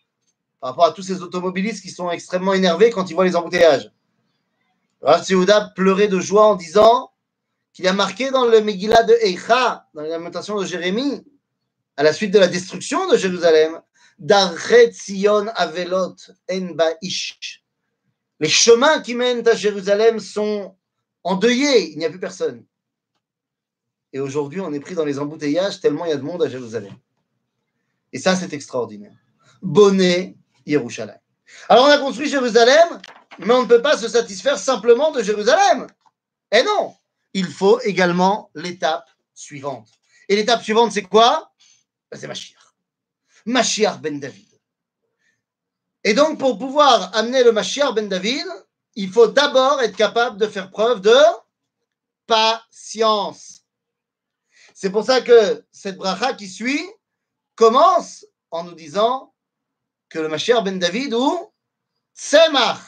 par 0.60 0.70
rapport 0.70 0.84
à 0.84 0.92
tous 0.92 1.02
ces 1.02 1.22
automobilistes 1.22 1.82
qui 1.82 1.90
sont 1.90 2.10
extrêmement 2.10 2.54
énervés 2.54 2.90
quand 2.90 3.10
ils 3.10 3.14
voient 3.14 3.24
les 3.24 3.34
embouteillages. 3.34 3.90
Rav 5.02 5.24
Yehuda 5.28 5.72
pleurait 5.74 6.08
de 6.08 6.20
joie 6.20 6.46
en 6.46 6.54
disant 6.54 7.10
qu'il 7.72 7.88
a 7.88 7.92
marqué 7.92 8.30
dans 8.30 8.46
le 8.46 8.60
Megillah 8.60 9.02
de 9.02 9.14
Eicha, 9.22 9.86
dans 9.94 10.02
la 10.02 10.08
lamentation 10.08 10.58
de 10.58 10.64
Jérémie, 10.64 11.24
à 11.96 12.02
la 12.02 12.12
suite 12.12 12.30
de 12.30 12.38
la 12.38 12.46
destruction 12.46 13.08
de 13.08 13.16
Jérusalem, 13.16 13.80
Avelot 14.28 16.16
En 16.50 16.76
Ish. 17.02 17.64
Les 18.38 18.48
chemins 18.48 19.00
qui 19.00 19.14
mènent 19.14 19.46
à 19.46 19.54
Jérusalem 19.54 20.18
sont 20.18 20.76
endeuillés, 21.24 21.92
il 21.92 21.98
n'y 21.98 22.04
a 22.04 22.11
plus 22.11 22.20
personne. 22.20 22.64
Et 24.12 24.20
aujourd'hui, 24.20 24.61
on 24.61 24.72
est 24.72 24.80
pris 24.80 24.94
dans 24.94 25.04
les 25.04 25.18
embouteillages 25.18 25.80
tellement 25.80 26.04
il 26.04 26.11
y 26.11 26.12
a 26.12 26.16
de 26.16 26.22
monde 26.22 26.42
à 26.42 26.48
Jérusalem. 26.48 26.94
Et 28.12 28.18
ça, 28.18 28.35
c'est 28.35 28.52
extraordinaire. 28.52 29.14
Bonnet, 29.62 30.37
Yerushalayim. 30.66 31.20
Alors, 31.68 31.87
on 31.87 31.90
a 31.90 31.98
construit 31.98 32.28
Jérusalem, 32.28 33.00
mais 33.38 33.54
on 33.54 33.62
ne 33.62 33.68
peut 33.68 33.83
pas 33.83 33.96
se 33.96 34.09
satisfaire 34.09 34.59
simplement 34.59 35.12
de 35.12 35.22
Jérusalem. 35.22 35.87
Et 36.50 36.62
non, 36.62 36.94
il 37.35 37.46
faut 37.46 37.80
également 37.80 38.50
l'étape 38.54 39.09
suivante. 39.35 39.88
Et 40.28 40.37
l'étape 40.37 40.62
suivante, 40.62 40.92
c'est 40.92 41.02
quoi? 41.02 41.52
Ben, 42.11 42.18
C'est 42.18 42.26
Mashiach. 42.26 42.60
Mashiach 43.46 44.00
ben 44.00 44.20
David. 44.20 44.48
Et 46.05 46.14
donc, 46.14 46.38
pour 46.38 46.59
pouvoir 46.59 47.14
amener 47.16 47.44
le 47.44 47.53
Mashiach 47.53 47.94
ben 47.94 48.09
David, 48.09 48.46
il 48.94 49.11
faut 49.11 49.26
d'abord 49.26 49.81
être 49.83 49.96
capable 49.96 50.38
de 50.38 50.46
faire 50.46 50.70
preuve 50.70 51.00
de 51.00 51.16
patience. 52.26 53.64
C'est 54.74 54.90
pour 54.90 55.05
ça 55.05 55.20
que 55.20 55.64
cette 55.72 55.96
bracha 55.96 56.35
qui 56.35 56.48
suit 56.48 56.88
commence 57.55 58.24
en 58.50 58.64
nous 58.64 58.74
disant 58.74 59.35
que 60.09 60.18
le 60.18 60.29
Mashiach 60.29 60.62
ben 60.64 60.79
David 60.79 61.14
ou 61.14 61.53
Tzemach 62.14 62.81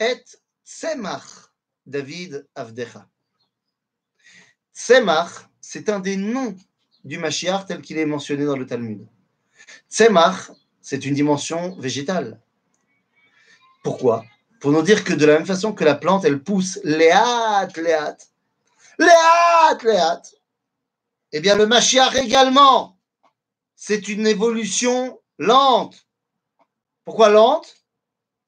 et 0.00 0.24
Tzemach 0.64 1.50
David 1.86 2.46
Avdecha. 2.54 3.08
Tzemach, 4.74 5.48
c'est 5.60 5.88
un 5.88 6.00
des 6.00 6.16
noms 6.16 6.56
du 7.04 7.18
Mashiach 7.18 7.66
tel 7.66 7.82
qu'il 7.82 7.98
est 7.98 8.06
mentionné 8.06 8.44
dans 8.44 8.56
le 8.56 8.66
Talmud. 8.66 9.06
Tzemach, 9.90 10.50
c'est 10.80 11.04
une 11.04 11.14
dimension 11.14 11.76
végétale. 11.78 12.40
Pourquoi? 13.82 14.24
Pour 14.60 14.72
nous 14.72 14.82
dire 14.82 15.04
que 15.04 15.12
de 15.12 15.24
la 15.24 15.34
même 15.34 15.46
façon 15.46 15.72
que 15.72 15.84
la 15.84 15.94
plante, 15.94 16.24
elle 16.24 16.42
pousse 16.42 16.80
léat, 16.82 17.68
léat, 17.76 18.16
léat, 18.98 19.78
léat, 19.82 20.22
eh 21.32 21.40
bien 21.40 21.56
le 21.56 21.66
Mashiach 21.66 22.14
également, 22.16 22.98
c'est 23.76 24.08
une 24.08 24.26
évolution 24.26 25.20
lente. 25.38 26.06
Pourquoi 27.04 27.28
lente? 27.28 27.76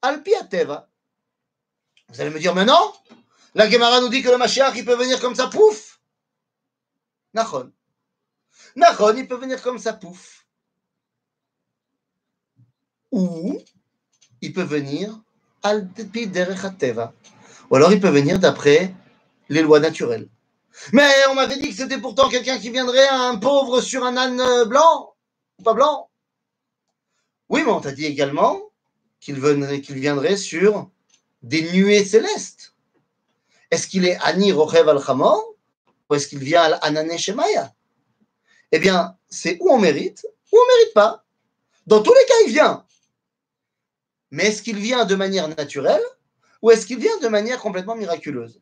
Alpiateva. 0.01 0.89
Vous 2.09 2.19
allez 2.19 2.31
me 2.31 2.39
dire, 2.39 2.53
mais 2.53 2.65
non 2.65 2.93
La 3.55 3.69
Gemara 3.69 4.01
nous 4.01 4.09
dit 4.09 4.21
que 4.21 4.29
le 4.29 4.37
Mashiach, 4.37 4.73
il 4.75 4.83
peut 4.83 4.95
venir 4.95 5.19
comme 5.21 5.35
ça, 5.35 5.47
pouf 5.47 5.99
Nachon. 7.33 7.71
Nachon, 8.75 9.15
il 9.15 9.27
peut 9.27 9.37
venir 9.37 9.61
comme 9.61 9.77
ça, 9.77 9.93
pouf 9.93 10.40
ou 13.11 13.59
il 14.41 14.53
peut 14.53 14.63
venir 14.63 15.21
al 15.63 15.89
ou 17.69 17.75
alors 17.75 17.93
il 17.93 17.99
peut 17.99 18.09
venir 18.09 18.39
d'après 18.39 18.93
les 19.49 19.61
lois 19.61 19.79
naturelles. 19.79 20.27
Mais 20.93 21.09
on 21.29 21.35
m'avait 21.35 21.57
dit 21.57 21.69
que 21.69 21.75
c'était 21.75 21.97
pourtant 21.97 22.29
quelqu'un 22.29 22.57
qui 22.57 22.69
viendrait, 22.69 23.07
un 23.07 23.37
pauvre 23.37 23.81
sur 23.81 24.03
un 24.03 24.17
âne 24.17 24.67
blanc, 24.67 25.13
pas 25.63 25.73
blanc. 25.73 26.09
Oui, 27.49 27.61
mais 27.65 27.71
on 27.71 27.81
t'a 27.81 27.91
dit 27.91 28.05
également 28.05 28.59
qu'il 29.19 29.39
viendrait, 29.39 30.37
sur 30.37 30.89
des 31.43 31.71
nuées 31.73 32.03
célestes. 32.03 32.73
Est-ce 33.69 33.87
qu'il 33.87 34.05
est 34.05 34.17
Ani 34.21 34.51
Rochev 34.51 34.89
al 34.89 34.97
ou 34.97 36.15
est-ce 36.15 36.27
qu'il 36.27 36.39
vient 36.39 36.63
à 36.63 36.75
Anané 36.77 37.17
Shemaya? 37.17 37.73
Eh 38.71 38.79
bien, 38.79 39.15
c'est 39.29 39.57
où 39.61 39.69
on 39.69 39.79
mérite 39.79 40.25
ou 40.51 40.57
on 40.57 40.67
mérite 40.77 40.93
pas. 40.93 41.23
Dans 41.87 42.01
tous 42.01 42.13
les 42.13 42.25
cas, 42.27 42.33
il 42.47 42.53
vient. 42.53 42.85
Mais 44.31 44.47
est-ce 44.47 44.61
qu'il 44.63 44.77
vient 44.77 45.05
de 45.05 45.15
manière 45.15 45.47
naturelle 45.49 46.01
ou 46.61 46.71
est-ce 46.71 46.85
qu'il 46.85 46.99
vient 46.99 47.17
de 47.19 47.27
manière 47.27 47.59
complètement 47.59 47.95
miraculeuse? 47.95 48.61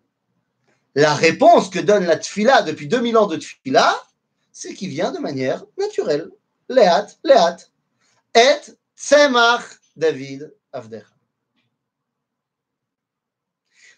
La 0.95 1.13
réponse 1.13 1.69
que 1.69 1.79
donne 1.79 2.05
la 2.05 2.17
tfila 2.17 2.63
depuis 2.63 2.88
2000 2.88 3.17
ans 3.17 3.27
de 3.27 3.38
tfila, 3.38 3.95
c'est 4.51 4.73
qu'il 4.73 4.89
vient 4.89 5.12
de 5.12 5.19
manière 5.19 5.63
naturelle. 5.77 6.29
Léat, 6.69 7.08
léat. 7.23 7.58
Et 8.36 8.73
tzemach 8.95 9.63
David 9.95 10.55
Avder. 10.73 11.03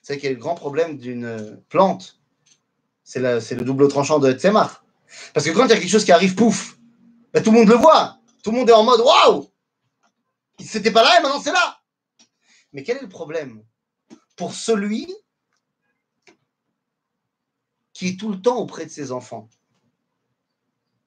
C'est 0.01 0.21
y 0.23 0.27
a 0.27 0.31
le 0.31 0.36
grand 0.36 0.55
problème 0.55 0.97
d'une 0.97 1.62
plante, 1.69 2.19
c'est 3.03 3.19
le 3.19 3.63
double 3.63 3.88
tranchant 3.88 4.19
de 4.19 4.31
Tzemach. 4.31 4.81
Parce 5.34 5.45
que 5.45 5.51
quand 5.51 5.65
il 5.65 5.69
y 5.69 5.73
a 5.73 5.77
quelque 5.77 5.89
chose 5.89 6.05
qui 6.05 6.12
arrive, 6.12 6.34
pouf, 6.34 6.77
ben, 7.34 7.43
tout 7.43 7.51
le 7.51 7.60
monde 7.60 7.69
le 7.69 7.75
voit. 7.75 8.17
Tout 8.43 8.51
le 8.51 8.57
monde 8.57 8.69
est 8.69 8.73
en 8.73 8.84
mode 8.84 9.01
waouh 9.01 9.50
C'était 10.63 10.91
pas 10.91 11.04
là 11.04 11.19
et 11.19 11.21
maintenant 11.21 11.41
c'est 11.41 11.52
là. 11.52 11.82
Mais 12.74 12.84
quel 12.84 12.97
est 12.97 13.02
le 13.02 13.10
problème 13.10 13.63
Pour 14.36 14.54
celui 14.54 15.13
qui 17.93 18.10
est 18.10 18.19
tout 18.19 18.32
le 18.32 18.41
temps 18.41 18.58
auprès 18.58 18.86
de 18.86 18.91
ses 18.91 19.12
enfants, 19.12 19.50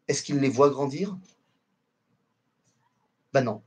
est-ce 0.09 0.23
qu'il 0.23 0.39
les 0.39 0.49
voit 0.49 0.71
grandir? 0.71 1.17
Ben 3.33 3.43
non. 3.43 3.63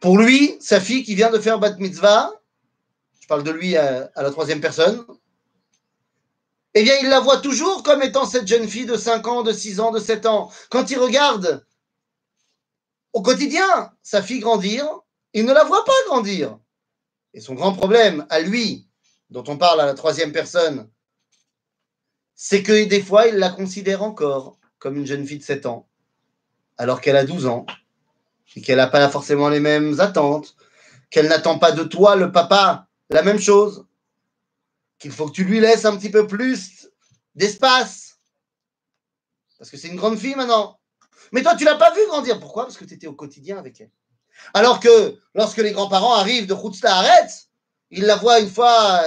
Pour 0.00 0.18
lui, 0.18 0.56
sa 0.60 0.80
fille 0.80 1.02
qui 1.02 1.14
vient 1.14 1.30
de 1.30 1.38
faire 1.38 1.58
bat 1.58 1.74
mitzvah, 1.76 2.30
je 3.20 3.26
parle 3.26 3.42
de 3.42 3.50
lui 3.50 3.76
à, 3.76 4.10
la 4.14 4.30
troisième 4.30 4.60
personne, 4.60 5.04
eh 6.74 6.82
bien, 6.82 6.94
il 7.02 7.08
la 7.08 7.20
voit 7.20 7.38
toujours 7.38 7.82
comme 7.82 8.02
étant 8.02 8.26
cette 8.26 8.46
jeune 8.46 8.68
fille 8.68 8.84
de 8.84 8.96
5 8.96 9.26
ans, 9.26 9.42
de 9.42 9.50
6 9.50 9.80
ans, 9.80 9.90
de 9.90 9.98
7 9.98 10.26
ans. 10.26 10.52
Quand 10.70 10.90
il 10.90 10.98
regarde 10.98 11.66
au 13.16 13.22
quotidien 13.22 13.94
sa 14.02 14.22
fille 14.22 14.40
grandir, 14.40 14.86
il 15.32 15.46
ne 15.46 15.54
la 15.54 15.64
voit 15.64 15.86
pas 15.86 15.92
grandir. 16.06 16.58
Et 17.32 17.40
son 17.40 17.54
grand 17.54 17.72
problème 17.72 18.26
à 18.28 18.40
lui, 18.40 18.86
dont 19.30 19.42
on 19.48 19.56
parle 19.56 19.80
à 19.80 19.86
la 19.86 19.94
troisième 19.94 20.32
personne, 20.32 20.90
c'est 22.34 22.62
que 22.62 22.84
des 22.84 23.02
fois, 23.02 23.26
il 23.26 23.36
la 23.36 23.48
considère 23.48 24.02
encore 24.02 24.58
comme 24.78 24.98
une 24.98 25.06
jeune 25.06 25.26
fille 25.26 25.38
de 25.38 25.42
7 25.42 25.64
ans, 25.64 25.88
alors 26.76 27.00
qu'elle 27.00 27.16
a 27.16 27.24
12 27.24 27.46
ans, 27.46 27.64
et 28.54 28.60
qu'elle 28.60 28.76
n'a 28.76 28.86
pas 28.86 29.08
forcément 29.08 29.48
les 29.48 29.60
mêmes 29.60 29.98
attentes, 29.98 30.54
qu'elle 31.08 31.28
n'attend 31.28 31.58
pas 31.58 31.72
de 31.72 31.84
toi, 31.84 32.16
le 32.16 32.32
papa, 32.32 32.86
la 33.08 33.22
même 33.22 33.40
chose, 33.40 33.86
qu'il 34.98 35.10
faut 35.10 35.24
que 35.24 35.32
tu 35.32 35.44
lui 35.44 35.60
laisses 35.60 35.86
un 35.86 35.96
petit 35.96 36.10
peu 36.10 36.26
plus 36.26 36.90
d'espace, 37.34 38.18
parce 39.56 39.70
que 39.70 39.78
c'est 39.78 39.88
une 39.88 39.96
grande 39.96 40.18
fille 40.18 40.34
maintenant. 40.34 40.75
Mais 41.32 41.42
toi, 41.42 41.54
tu 41.54 41.64
l'as 41.64 41.74
pas 41.76 41.92
vu 41.92 42.00
grandir. 42.08 42.38
Pourquoi? 42.40 42.64
Parce 42.64 42.76
que 42.76 42.84
tu 42.84 42.94
étais 42.94 43.06
au 43.06 43.14
quotidien 43.14 43.58
avec 43.58 43.80
elle. 43.80 43.90
Alors 44.54 44.80
que 44.80 45.18
lorsque 45.34 45.58
les 45.58 45.72
grands-parents 45.72 46.14
arrivent 46.14 46.46
de 46.46 46.86
Arrête, 46.86 47.48
ils 47.90 48.04
la 48.04 48.16
voient 48.16 48.40
une 48.40 48.50
fois, 48.50 49.02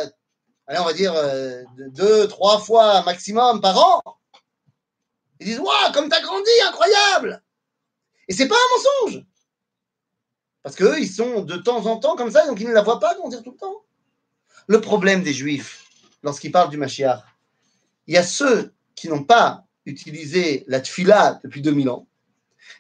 allez, 0.68 0.80
on 0.80 0.86
va 0.86 0.94
dire 0.94 1.14
euh, 1.16 1.64
deux, 1.90 2.28
trois 2.28 2.60
fois 2.60 3.04
maximum 3.04 3.62
par 3.62 3.78
an. 3.78 4.02
Ils 5.40 5.48
disent 5.48 5.60
Waouh, 5.60 5.92
comme 5.94 6.10
tu 6.10 6.16
as 6.16 6.22
grandi, 6.22 6.50
incroyable 6.68 7.44
Et 8.28 8.34
c'est 8.34 8.48
pas 8.48 8.56
un 8.56 9.08
mensonge. 9.08 9.26
Parce 10.64 10.76
qu'eux, 10.76 11.00
ils 11.00 11.10
sont 11.10 11.42
de 11.42 11.56
temps 11.56 11.86
en 11.86 11.98
temps 11.98 12.16
comme 12.16 12.32
ça, 12.32 12.46
donc 12.48 12.60
ils 12.60 12.68
ne 12.68 12.74
la 12.74 12.82
voient 12.82 13.00
pas 13.00 13.16
grandir 13.16 13.42
tout 13.44 13.52
le 13.52 13.58
temps. 13.58 13.86
Le 14.68 14.82
problème 14.82 15.24
des 15.24 15.34
Juifs, 15.34 15.86
lorsqu'ils 16.22 16.52
parlent 16.52 16.70
du 16.70 16.78
Mashiach, 16.78 17.24
il 18.08 18.14
y 18.14 18.18
a 18.18 18.24
ceux 18.24 18.74
qui 18.96 19.08
n'ont 19.08 19.24
pas 19.24 19.66
utilisé 19.86 20.66
la 20.68 20.82
tfila 20.82 21.40
depuis 21.44 21.62
2000 21.62 21.90
ans, 21.90 22.09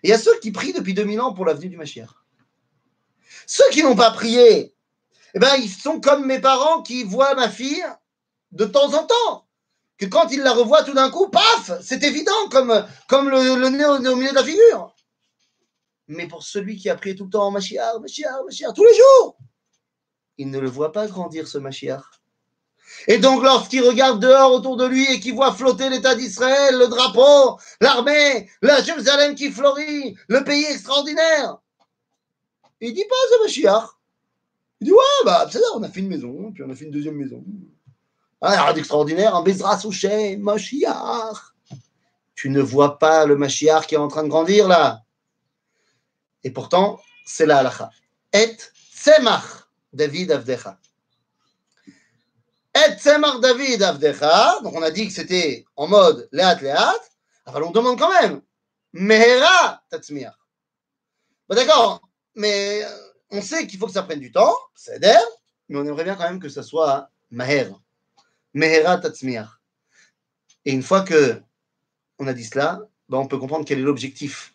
et 0.03 0.07
il 0.07 0.09
y 0.09 0.13
a 0.13 0.19
ceux 0.19 0.37
qui 0.39 0.51
prient 0.51 0.73
depuis 0.73 0.93
2000 0.93 1.21
ans 1.21 1.33
pour 1.33 1.45
l'avenue 1.45 1.69
du 1.69 1.77
Mashiach. 1.77 2.09
Ceux 3.45 3.69
qui 3.71 3.83
n'ont 3.83 3.95
pas 3.95 4.11
prié, 4.11 4.75
eh 5.33 5.39
ben, 5.39 5.55
ils 5.55 5.69
sont 5.69 5.99
comme 5.99 6.25
mes 6.25 6.39
parents 6.39 6.81
qui 6.81 7.03
voient 7.03 7.35
ma 7.35 7.49
fille 7.49 7.85
de 8.51 8.65
temps 8.65 8.93
en 8.93 9.05
temps. 9.05 9.47
Que 9.97 10.05
quand 10.05 10.29
ils 10.31 10.41
la 10.41 10.53
revoient 10.53 10.83
tout 10.83 10.93
d'un 10.93 11.09
coup, 11.09 11.29
paf, 11.29 11.71
c'est 11.81 12.03
évident 12.03 12.49
comme, 12.51 12.85
comme 13.07 13.29
le, 13.29 13.69
nez 13.69 13.85
au, 13.85 14.15
milieu 14.15 14.29
de 14.29 14.35
la 14.35 14.43
figure. 14.43 14.95
Mais 16.07 16.27
pour 16.27 16.43
celui 16.43 16.77
qui 16.77 16.89
a 16.89 16.95
prié 16.95 17.15
tout 17.15 17.25
le 17.25 17.29
temps 17.29 17.51
Mashiach, 17.51 17.99
Mashiach, 17.99 18.43
Mashiach, 18.45 18.73
tous 18.73 18.85
les 18.85 18.95
jours, 18.95 19.37
il 20.37 20.49
ne 20.49 20.59
le 20.59 20.69
voit 20.69 20.91
pas 20.91 21.05
grandir 21.07 21.47
ce 21.47 21.57
Mashiach. 21.57 22.18
Et 23.07 23.17
donc, 23.17 23.43
lorsqu'il 23.43 23.83
regarde 23.83 24.21
dehors 24.21 24.51
autour 24.51 24.77
de 24.77 24.85
lui 24.85 25.05
et 25.11 25.19
qu'il 25.19 25.35
voit 25.35 25.53
flotter 25.53 25.89
l'État 25.89 26.15
d'Israël, 26.15 26.77
le 26.77 26.87
drapeau, 26.87 27.59
l'armée, 27.81 28.49
la 28.61 28.81
Jérusalem 28.83 29.35
qui 29.35 29.51
fleurit, 29.51 30.15
le 30.27 30.43
pays 30.43 30.65
extraordinaire, 30.65 31.57
il 32.81 32.93
dit 32.93 33.05
pas 33.05 33.15
ce 33.31 33.43
Mashiach. 33.43 33.89
Il 34.81 34.85
dit, 34.85 34.91
ouais, 34.91 35.25
bah, 35.25 35.47
c'est 35.51 35.59
ça, 35.59 35.65
on 35.75 35.83
a 35.83 35.89
fait 35.89 35.99
une 35.99 36.07
maison, 36.07 36.51
puis 36.53 36.63
on 36.63 36.69
a 36.69 36.75
fait 36.75 36.85
une 36.85 36.91
deuxième 36.91 37.15
maison. 37.15 37.43
Ah, 38.41 38.63
rien 38.63 38.73
d'extraordinaire, 38.73 39.35
un 39.35 39.43
Bezra 39.43 39.77
Souché, 39.77 40.37
Mashiach. 40.37 41.53
Tu 42.35 42.49
ne 42.49 42.61
vois 42.61 42.97
pas 42.99 43.25
le 43.25 43.35
Mashiach 43.35 43.85
qui 43.85 43.95
est 43.95 43.97
en 43.97 44.07
train 44.07 44.23
de 44.23 44.29
grandir 44.29 44.67
là. 44.69 45.03
Et 46.45 46.51
pourtant, 46.51 47.01
c'est 47.25 47.45
la 47.45 47.57
halacha. 47.57 47.89
Et 48.31 48.55
Tzemach 48.95 49.67
David 49.91 50.31
Avdecha. 50.31 50.79
Et 52.87 52.97
Tzemach 52.97 53.39
David 53.41 53.83
Avdecha. 53.83 54.59
Donc 54.63 54.73
on 54.75 54.81
a 54.81 54.91
dit 54.91 55.07
que 55.07 55.13
c'était 55.13 55.65
en 55.75 55.87
mode 55.87 56.29
Léat 56.31 56.61
Léat. 56.61 56.95
Alors 57.45 57.67
on 57.67 57.71
demande 57.71 57.99
quand 57.99 58.11
même. 58.21 58.41
Mehera 58.93 59.83
Tatzmiach. 59.89 60.37
Bon, 61.47 61.55
d'accord, 61.55 62.01
mais 62.35 62.83
euh, 62.83 62.89
on 63.31 63.41
sait 63.41 63.67
qu'il 63.67 63.79
faut 63.79 63.87
que 63.87 63.91
ça 63.91 64.03
prenne 64.03 64.19
du 64.19 64.31
temps, 64.31 64.55
c'est 64.75 64.99
d'air, 64.99 65.21
mais 65.67 65.77
on 65.77 65.85
aimerait 65.85 66.03
bien 66.03 66.15
quand 66.15 66.23
même 66.23 66.39
que 66.39 66.49
ça 66.49 66.63
soit 66.63 67.09
Maher. 67.31 67.71
Mehera 68.53 68.97
Tatzmiach. 68.97 69.49
Et 70.65 70.71
une 70.71 70.83
fois 70.83 71.01
que 71.01 71.41
on 72.17 72.27
a 72.27 72.33
dit 72.33 72.45
cela, 72.45 72.79
ben 73.07 73.17
on 73.17 73.27
peut 73.27 73.37
comprendre 73.37 73.65
quel 73.65 73.79
est 73.79 73.83
l'objectif. 73.83 74.53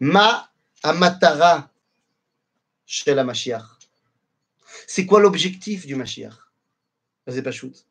Ma 0.00 0.50
amatara 0.82 1.70
chez 2.86 3.14
la 3.14 3.24
Mashiach. 3.24 3.64
C'est 4.86 5.06
quoi 5.06 5.20
l'objectif 5.20 5.86
du 5.86 5.94
Mashiach? 5.94 6.47
C'est 7.27 7.41
pas 7.41 7.51
shoot. 7.51 7.85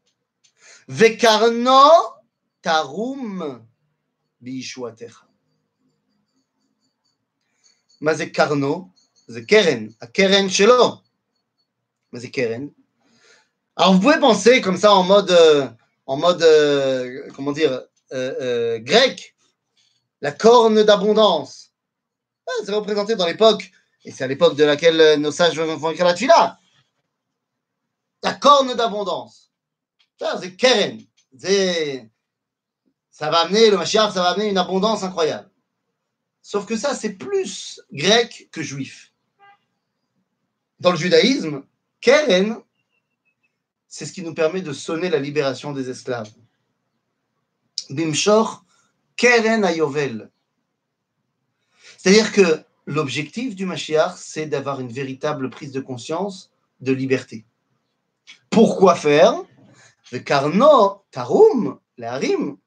Vekarno 0.88 1.90
tarum 2.62 3.62
biishuatecha. 4.40 5.26
מה 8.02 8.14
זה 8.14 8.26
קרנו? 8.26 8.88
זה 9.26 9.40
קרן, 9.42 9.86
הקרן 10.00 10.48
שלו. 10.48 10.96
מה 12.12 12.18
זה 12.18 12.28
קרן? 12.28 12.66
Alors 13.76 13.94
vous 13.94 14.00
pouvez 14.00 14.20
penser 14.20 14.60
comme 14.60 14.76
ça 14.76 14.92
en 14.92 15.02
mode, 15.02 15.30
euh, 15.30 15.66
en 16.06 16.16
mode 16.16 16.42
euh, 16.42 17.26
comment 17.34 17.52
dire, 17.52 17.72
euh, 18.12 18.34
euh 18.40 18.78
grec, 18.80 19.34
la 20.20 20.32
corne 20.32 20.82
d'abondance. 20.82 21.70
Ah, 22.46 22.52
c'est 22.66 22.72
représenté 22.72 23.14
dans 23.14 23.26
l'époque, 23.26 23.70
et 24.04 24.10
c'est 24.10 24.24
à 24.24 24.26
l'époque 24.26 24.56
de 24.56 24.64
laquelle 24.64 25.20
nos 25.20 25.32
sages 25.32 25.58
vont 25.58 25.90
écrire 25.90 26.04
la 26.06 26.14
tuila. 26.14 26.58
La 28.23 28.33
corne 28.33 28.73
d'abondance. 28.75 29.51
C'est 30.19 30.55
keren. 30.55 31.01
Ça 33.09 33.29
va 33.29 33.39
amener, 33.39 33.69
le 33.69 33.77
Mashiach, 33.77 34.13
ça 34.13 34.21
va 34.21 34.29
amener 34.29 34.49
une 34.49 34.57
abondance 34.57 35.03
incroyable. 35.03 35.49
Sauf 36.41 36.65
que 36.65 36.77
ça, 36.77 36.93
c'est 36.93 37.13
plus 37.13 37.81
grec 37.91 38.49
que 38.51 38.61
juif. 38.61 39.11
Dans 40.79 40.91
le 40.91 40.97
judaïsme, 40.97 41.63
Keren, 41.99 42.61
c'est 43.87 44.05
ce 44.05 44.13
qui 44.13 44.21
nous 44.21 44.35
permet 44.35 44.61
de 44.61 44.71
sonner 44.71 45.09
la 45.09 45.17
libération 45.17 45.73
des 45.73 45.89
esclaves. 45.89 46.31
Bimshor, 47.89 48.63
Keren 49.15 49.65
Ayovel. 49.65 50.29
C'est-à-dire 51.97 52.31
que 52.31 52.63
l'objectif 52.85 53.55
du 53.55 53.65
Mashiach, 53.65 54.15
c'est 54.17 54.45
d'avoir 54.45 54.79
une 54.79 54.91
véritable 54.91 55.49
prise 55.49 55.71
de 55.71 55.81
conscience 55.81 56.51
de 56.79 56.91
liberté. 56.91 57.46
Pourquoi 58.49 58.95
faire 58.95 59.43
Le 60.11 60.19
karno, 60.19 61.03
tarum, 61.11 61.79
l'arim, 61.97 62.57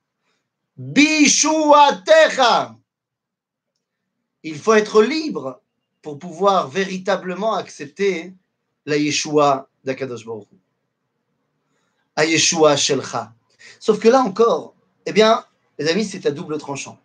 bishuatecha 0.76 2.76
il 4.42 4.58
faut 4.58 4.74
être 4.74 5.02
libre 5.02 5.60
pour 6.02 6.18
pouvoir 6.18 6.68
véritablement 6.68 7.54
accepter 7.54 8.34
la 8.86 8.96
Yeshua 8.96 9.68
d'Akadosh 9.84 10.24
Baruch 10.24 10.48
A 12.16 12.24
Yeshua 12.24 12.76
Shelcha. 12.76 13.34
Sauf 13.78 14.00
que 14.00 14.08
là 14.08 14.22
encore, 14.22 14.74
eh 15.06 15.12
bien, 15.12 15.44
les 15.78 15.88
amis, 15.88 16.04
c'est 16.04 16.26
à 16.26 16.30
double 16.30 16.58
tranchant. 16.58 16.98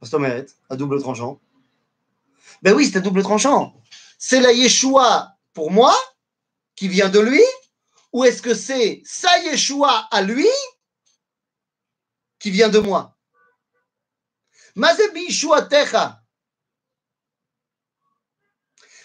Pastor 0.00 0.20
mérite, 0.20 0.56
à 0.70 0.76
double 0.76 1.00
tranchant. 1.00 1.40
Ben 2.62 2.74
oui, 2.74 2.86
c'est 2.86 2.98
à 2.98 3.00
double 3.00 3.22
tranchant. 3.22 3.74
C'est 4.18 4.40
la 4.40 4.52
Yeshua 4.52 5.34
pour 5.52 5.70
moi, 5.70 5.94
qui 6.76 6.88
vient 6.88 7.08
de 7.08 7.20
lui, 7.20 7.42
ou 8.12 8.24
est-ce 8.24 8.40
que 8.42 8.54
c'est 8.54 9.02
sa 9.04 9.38
Yeshua 9.40 10.08
à 10.10 10.22
lui, 10.22 10.48
qui 12.38 12.50
vient 12.50 12.68
de 12.68 12.78
moi? 12.78 13.16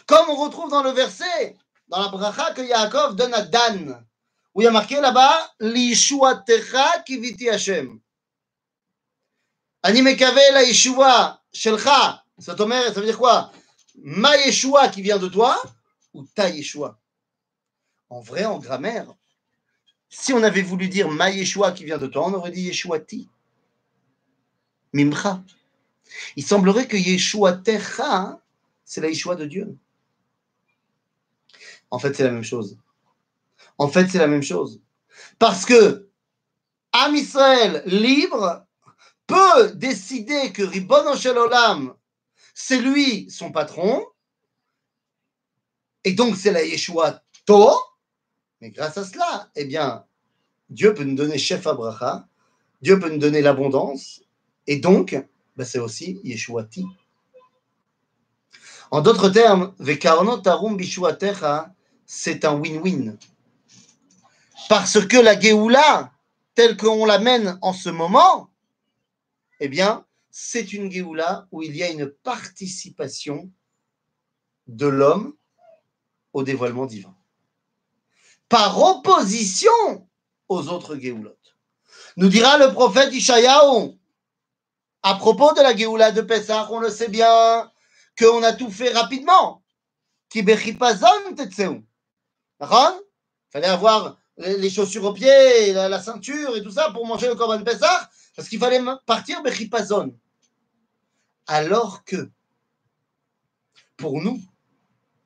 Comme 0.05 0.29
on 0.29 0.35
retrouve 0.35 0.69
dans 0.69 0.83
le 0.83 0.91
verset, 0.91 1.57
dans 1.87 2.01
la 2.01 2.09
bracha 2.09 2.53
que 2.53 2.61
Yaakov 2.61 3.15
donne 3.15 3.33
à 3.33 3.41
Dan, 3.43 4.05
où 4.53 4.61
il 4.61 4.65
y 4.65 4.67
a 4.67 4.71
marqué 4.71 4.99
là-bas, 4.99 5.53
Lishuatecha 5.61 7.03
kiviti 7.03 7.49
Hashem. 7.49 7.99
Ani 9.83 10.01
mekave 10.01 10.41
la 10.53 10.63
Yeshua 10.63 11.41
shelcha. 11.53 12.23
Ça 12.37 12.53
veut 12.53 13.05
dire 13.05 13.17
quoi? 13.17 13.51
Ma 13.95 14.35
Yeshua 14.37 14.89
qui 14.89 15.01
vient 15.01 15.17
de 15.17 15.27
toi 15.27 15.61
ou 16.13 16.25
ta 16.35 16.49
Yeshua? 16.49 17.00
En 18.11 18.19
vrai, 18.19 18.43
en 18.43 18.59
grammaire, 18.59 19.15
Si 20.09 20.33
on 20.33 20.43
avait 20.43 20.61
voulu 20.61 20.89
dire 20.89 21.07
Ma 21.09 21.31
Yeshua 21.31 21.71
qui 21.71 21.85
vient 21.85 21.97
de 21.97 22.07
toi, 22.07 22.27
on 22.27 22.33
aurait 22.33 22.51
dit 22.51 22.63
Yeshuati. 22.63 23.29
Mimcha. 24.91 25.41
Il 26.35 26.45
semblerait 26.45 26.89
que 26.89 26.97
Yeshua 26.97 27.53
Techa, 27.53 28.41
c'est 28.83 28.99
la 28.99 29.07
Yeshua 29.07 29.35
de 29.35 29.45
Dieu. 29.45 29.77
En 31.89 31.99
fait, 31.99 32.13
c'est 32.13 32.25
la 32.25 32.31
même 32.31 32.43
chose. 32.43 32.77
En 33.77 33.87
fait, 33.87 34.09
c'est 34.09 34.19
la 34.19 34.27
même 34.27 34.43
chose. 34.43 34.81
Parce 35.39 35.65
que 35.65 36.09
Am 36.91 37.15
Israël 37.15 37.81
libre 37.85 38.67
peut 39.25 39.71
décider 39.75 40.51
que 40.51 40.63
Ribbon 40.63 41.15
Shel 41.15 41.37
Olam, 41.37 41.95
c'est 42.53 42.81
lui 42.81 43.31
son 43.31 43.53
patron, 43.53 44.05
et 46.03 46.11
donc 46.11 46.35
c'est 46.35 46.51
la 46.51 46.65
Yeshua 46.65 47.23
To, 47.45 47.71
mais 48.61 48.69
grâce 48.69 48.97
à 48.97 49.03
cela, 49.03 49.49
eh 49.55 49.65
bien, 49.65 50.05
Dieu 50.69 50.93
peut 50.93 51.03
nous 51.03 51.15
donner 51.15 51.37
chef 51.39 51.65
Abraha, 51.65 52.27
Dieu 52.81 52.99
peut 52.99 53.09
nous 53.09 53.17
donner 53.17 53.41
l'abondance, 53.41 54.21
et 54.67 54.77
donc, 54.77 55.17
ben, 55.57 55.65
c'est 55.65 55.79
aussi 55.79 56.21
Yeshuati. 56.23 56.85
En 58.91 59.01
d'autres 59.01 59.29
termes, 59.29 59.73
c'est 62.05 62.45
un 62.45 62.59
win-win. 62.59 63.17
Parce 64.69 65.05
que 65.05 65.17
la 65.17 65.39
Géoula, 65.39 66.11
telle 66.53 66.77
qu'on 66.77 67.05
l'amène 67.05 67.57
en 67.61 67.73
ce 67.73 67.89
moment, 67.89 68.51
eh 69.59 69.69
bien, 69.69 70.05
c'est 70.29 70.73
une 70.73 70.91
Géoula 70.91 71.47
où 71.51 71.63
il 71.63 71.75
y 71.75 71.83
a 71.83 71.89
une 71.89 72.07
participation 72.07 73.49
de 74.67 74.87
l'homme 74.87 75.35
au 76.33 76.43
dévoilement 76.43 76.85
divin. 76.85 77.15
Par 78.51 78.77
opposition 78.83 79.71
aux 80.49 80.67
autres 80.67 80.97
Géoulotes. 80.97 81.55
Nous 82.17 82.27
dira 82.27 82.57
le 82.57 82.73
prophète 82.73 83.13
Ishayahu, 83.13 83.93
à 85.03 85.15
propos 85.15 85.53
de 85.53 85.61
la 85.61 85.73
Géoula 85.73 86.11
de 86.11 86.19
Pessah, 86.19 86.67
on 86.69 86.79
le 86.79 86.89
sait 86.89 87.07
bien, 87.07 87.71
qu'on 88.19 88.43
a 88.43 88.51
tout 88.51 88.69
fait 88.69 88.91
rapidement. 88.91 89.63
Qui 90.29 90.39
Il 90.39 90.45
fallait 93.53 93.67
avoir 93.67 94.17
les 94.37 94.69
chaussures 94.69 95.05
aux 95.05 95.13
pieds, 95.13 95.71
la, 95.71 96.01
ceinture 96.01 96.57
et 96.57 96.61
tout 96.61 96.71
ça 96.71 96.91
pour 96.91 97.07
manger 97.07 97.27
le 97.27 97.35
Korban 97.35 97.63
Pessah, 97.63 98.09
parce 98.35 98.49
qu'il 98.49 98.59
fallait 98.59 98.81
partir 99.05 99.41
Bechipazon. 99.43 100.13
Alors 101.47 102.03
que, 102.03 102.29
pour 103.95 104.21
nous, 104.21 104.41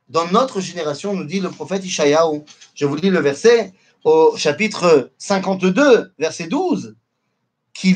dans 0.08 0.28
notre 0.32 0.62
génération, 0.62 1.14
nous 1.14 1.26
dit 1.26 1.40
le 1.40 1.50
prophète 1.50 1.84
Ishayahu, 1.84 2.44
je 2.76 2.86
vous 2.86 2.96
lis 2.96 3.10
le 3.10 3.20
verset 3.20 3.74
au 4.04 4.38
chapitre 4.38 5.12
52, 5.18 6.14
verset 6.20 6.48
12, 6.48 6.96
qui 7.74 7.96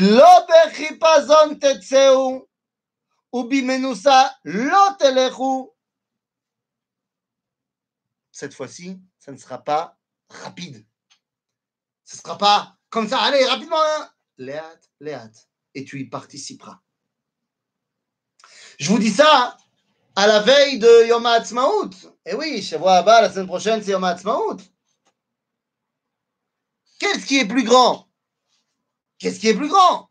Cette 8.32 8.54
fois-ci, 8.54 9.00
ça 9.20 9.32
ne 9.32 9.38
sera 9.38 9.60
pas 9.60 9.98
rapide. 10.30 10.86
Ce 12.04 12.16
ne 12.16 12.22
sera 12.22 12.38
pas 12.38 12.76
comme 12.90 13.08
ça, 13.08 13.20
allez, 13.20 13.46
rapidement, 13.46 13.78
hein. 13.80 14.10
Léat, 14.38 14.80
Léat, 15.00 15.32
et 15.76 15.86
tu 15.86 16.00
y 16.00 16.06
participeras. 16.06 16.80
Je 18.80 18.90
vous 18.90 18.98
dis 18.98 19.12
ça 19.12 19.58
à 20.20 20.28
la 20.28 20.42
veille 20.42 20.80
de 20.80 21.08
Yom 21.08 21.26
HaAtzmaut. 21.26 21.92
Et 22.26 22.34
oui, 22.34 22.62
Shavua 22.62 22.98
Abba, 22.98 23.22
la 23.22 23.32
semaine 23.32 23.48
prochaine, 23.48 23.82
c'est 23.82 23.92
Yom 23.92 24.04
HaAtzmaut. 24.04 24.58
Qu'est-ce 27.00 27.26
qui 27.26 27.40
est 27.40 27.48
plus 27.48 27.64
grand? 27.64 28.10
Qu'est-ce 29.18 29.40
qui 29.40 29.48
est 29.48 29.54
plus 29.54 29.70
grand? 29.70 30.10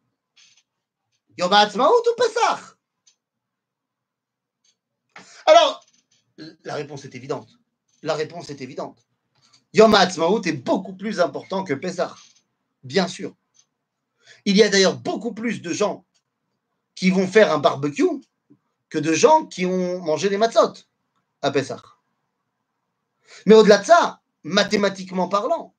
Yom 1.36 1.52
HaAtzmaut 1.52 1.92
ou 1.92 2.14
Pesach? 2.16 2.78
Alors, 5.44 5.84
la 6.64 6.74
réponse 6.74 7.04
est 7.04 7.14
évidente. 7.14 7.50
La 8.00 8.14
réponse 8.14 8.48
est 8.48 8.62
évidente. 8.62 9.06
Yom 9.74 9.94
HaAtzmaut 9.94 10.40
est 10.40 10.52
beaucoup 10.52 10.96
plus 10.96 11.20
important 11.20 11.64
que 11.64 11.74
Pesach, 11.74 12.12
bien 12.82 13.08
sûr. 13.08 13.36
Il 14.46 14.56
y 14.56 14.62
a 14.62 14.70
d'ailleurs 14.70 14.96
beaucoup 14.96 15.34
plus 15.34 15.60
de 15.60 15.74
gens 15.74 16.06
qui 16.94 17.10
vont 17.10 17.26
faire 17.26 17.52
un 17.52 17.58
barbecue 17.58 18.22
que 18.90 18.98
de 18.98 19.12
gens 19.12 19.46
qui 19.46 19.66
ont 19.66 20.00
mangé 20.00 20.28
des 20.28 20.38
matzot 20.38 20.74
à 21.42 21.50
Pessah. 21.50 21.82
Mais 23.46 23.54
au-delà 23.54 23.78
de 23.78 23.86
ça, 23.86 24.20
mathématiquement 24.42 25.28
parlant, 25.28 25.74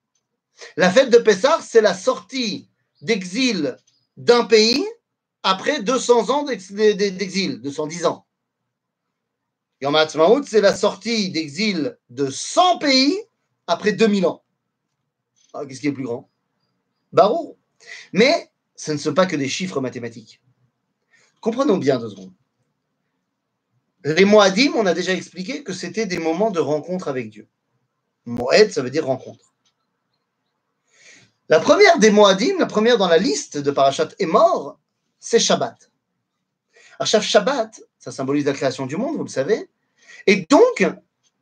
la 0.78 0.92
fête 0.92 1.10
de 1.10 1.18
Pessah, 1.18 1.60
c'est 1.62 1.82
la 1.82 1.94
sortie 1.94 2.70
d'exil 3.02 3.78
d'un 4.18 4.46
pays 4.46 4.86
après 5.44 5.82
200 5.82 6.30
ans 6.30 6.44
d'exil, 6.44 7.62
210 7.62 8.06
ans. 8.06 8.26
Yom 9.82 9.96
HaAtzmaut, 9.96 10.44
c'est 10.44 10.62
la 10.62 10.76
sortie 10.76 11.32
d'exil 11.32 11.98
de 12.10 12.30
100 12.30 12.80
pays 12.80 13.18
après 13.66 13.94
2000 13.94 14.26
ans. 14.26 14.44
Ah, 15.54 15.66
qu'est-ce 15.66 15.80
qui 15.80 15.88
est 15.88 15.94
plus 15.94 16.04
grand? 16.04 16.30
Barreau. 17.14 17.58
Mais 18.12 18.52
ce 18.76 18.92
ne 18.92 18.98
sont 18.98 19.14
pas 19.14 19.26
que 19.26 19.38
des 19.38 19.48
chiffres 19.48 19.80
mathématiques. 19.80 20.42
Comprenons 21.40 21.78
bien 21.78 21.98
deux 21.98 22.10
secondes. 22.10 22.34
Les 24.04 24.26
Moadim, 24.26 24.74
on 24.76 24.86
a 24.86 24.94
déjà 24.94 25.14
expliqué 25.14 25.64
que 25.64 25.74
c'était 25.74 26.06
des 26.06 26.20
moments 26.20 26.52
de 26.52 26.60
rencontre 26.60 27.10
avec 27.10 27.30
Dieu. 27.30 27.48
Moed, 28.26 28.72
ça 28.72 28.82
veut 28.82 28.90
dire 28.90 29.06
rencontre. 29.06 29.54
La 31.50 31.60
première 31.60 31.98
des 32.00 32.12
Moadim, 32.12 32.60
la 32.60 32.66
première 32.66 32.98
dans 32.98 33.08
la 33.08 33.18
liste 33.18 33.58
de 33.58 33.72
Parashat 33.72 34.10
est 34.20 34.26
mort, 34.26 34.80
c'est 35.20 35.40
Shabbat. 35.40 35.92
Alors, 37.00 37.24
Shabbat, 37.24 37.82
ça 37.98 38.12
symbolise 38.12 38.46
la 38.46 38.54
création 38.54 38.86
du 38.86 38.98
monde, 38.98 39.18
vous 39.18 39.24
le 39.24 39.30
savez. 39.30 39.70
Et 40.28 40.46
donc, 40.50 40.86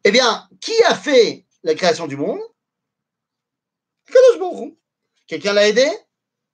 eh 0.03 0.11
bien, 0.11 0.47
qui 0.61 0.73
a 0.83 0.95
fait 0.95 1.45
la 1.63 1.75
création 1.75 2.07
du 2.07 2.15
monde? 2.15 2.39
Quelqu'un 5.27 5.53
l'a 5.53 5.67
aidé? 5.67 5.87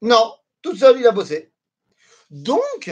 Non, 0.01 0.33
tout 0.61 0.75
seul, 0.75 0.99
il 0.99 1.07
a 1.07 1.11
bossé. 1.11 1.51
Donc, 2.31 2.91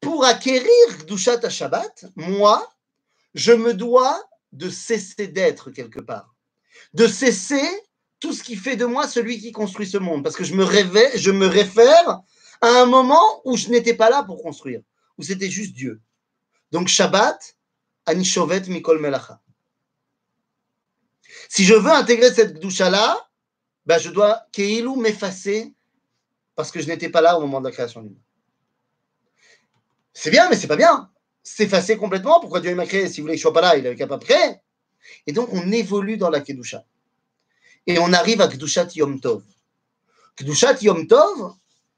pour 0.00 0.24
acquérir 0.24 0.68
Gdushat 1.00 1.48
Shabbat, 1.48 2.06
moi, 2.16 2.72
je 3.34 3.52
me 3.52 3.74
dois 3.74 4.22
de 4.52 4.70
cesser 4.70 5.28
d'être 5.28 5.70
quelque 5.70 6.00
part, 6.00 6.34
de 6.94 7.06
cesser 7.06 7.68
tout 8.20 8.32
ce 8.32 8.42
qui 8.42 8.56
fait 8.56 8.76
de 8.76 8.86
moi 8.86 9.06
celui 9.06 9.38
qui 9.38 9.52
construit 9.52 9.86
ce 9.86 9.98
monde, 9.98 10.22
parce 10.22 10.36
que 10.36 10.44
je 10.44 10.54
me, 10.54 10.64
réfère 11.46 12.20
à 12.62 12.68
un 12.68 12.86
moment 12.86 13.42
où 13.44 13.56
je 13.56 13.68
n'étais 13.68 13.94
pas 13.94 14.10
là 14.10 14.22
pour 14.22 14.42
construire, 14.42 14.80
où 15.18 15.22
c'était 15.22 15.50
juste 15.50 15.74
Dieu. 15.74 16.00
Donc 16.72 16.88
Shabbat, 16.88 17.56
Anishovet 18.06 18.62
Mikol 18.68 19.00
Melacha. 19.00 19.40
Si 21.48 21.64
je 21.64 21.74
veux 21.74 21.90
intégrer 21.90 22.32
cette 22.32 22.54
Gdusha-là, 22.54 23.28
ben 23.84 23.98
je 23.98 24.10
dois 24.10 24.42
Keilou 24.52 24.96
m'effacer 24.96 25.74
parce 26.54 26.70
que 26.70 26.80
je 26.80 26.88
n'étais 26.88 27.10
pas 27.10 27.20
là 27.20 27.36
au 27.36 27.40
moment 27.42 27.60
de 27.60 27.66
la 27.66 27.72
création 27.72 28.02
du 28.02 28.08
monde. 28.08 28.25
C'est 30.18 30.30
bien, 30.30 30.48
mais 30.48 30.56
c'est 30.56 30.66
pas 30.66 30.76
bien. 30.76 31.10
S'effacer 31.42 31.98
complètement. 31.98 32.40
Pourquoi 32.40 32.60
Dieu 32.60 32.74
m'a 32.74 32.86
créé 32.86 33.06
Si 33.06 33.20
vous 33.20 33.26
voulez 33.26 33.34
que 33.34 33.38
je 33.38 33.42
sois 33.42 33.52
pas 33.52 33.60
là, 33.60 33.76
il 33.76 33.86
avait 33.86 33.96
capable 33.96 34.24
créer. 34.24 34.54
Et 35.26 35.32
donc, 35.32 35.50
on 35.52 35.70
évolue 35.72 36.16
dans 36.16 36.30
la 36.30 36.40
Kedusha. 36.40 36.86
Et 37.86 37.98
on 37.98 38.10
arrive 38.14 38.40
à 38.40 38.48
Kedushat 38.48 38.88
Yom 38.94 39.20
Tov. 39.20 39.42
Kedushat 40.34 40.78
Yom 40.80 41.06
Tov, 41.06 41.54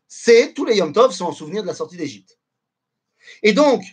c'est 0.09 0.52
tous 0.52 0.64
les 0.64 0.76
Yom 0.78 0.92
Tov 0.92 1.12
sont 1.12 1.26
en 1.26 1.33
souvenir 1.33 1.62
de 1.62 1.68
la 1.68 1.74
sortie 1.74 1.96
d'Égypte. 1.96 2.37
Et 3.44 3.52
donc, 3.52 3.85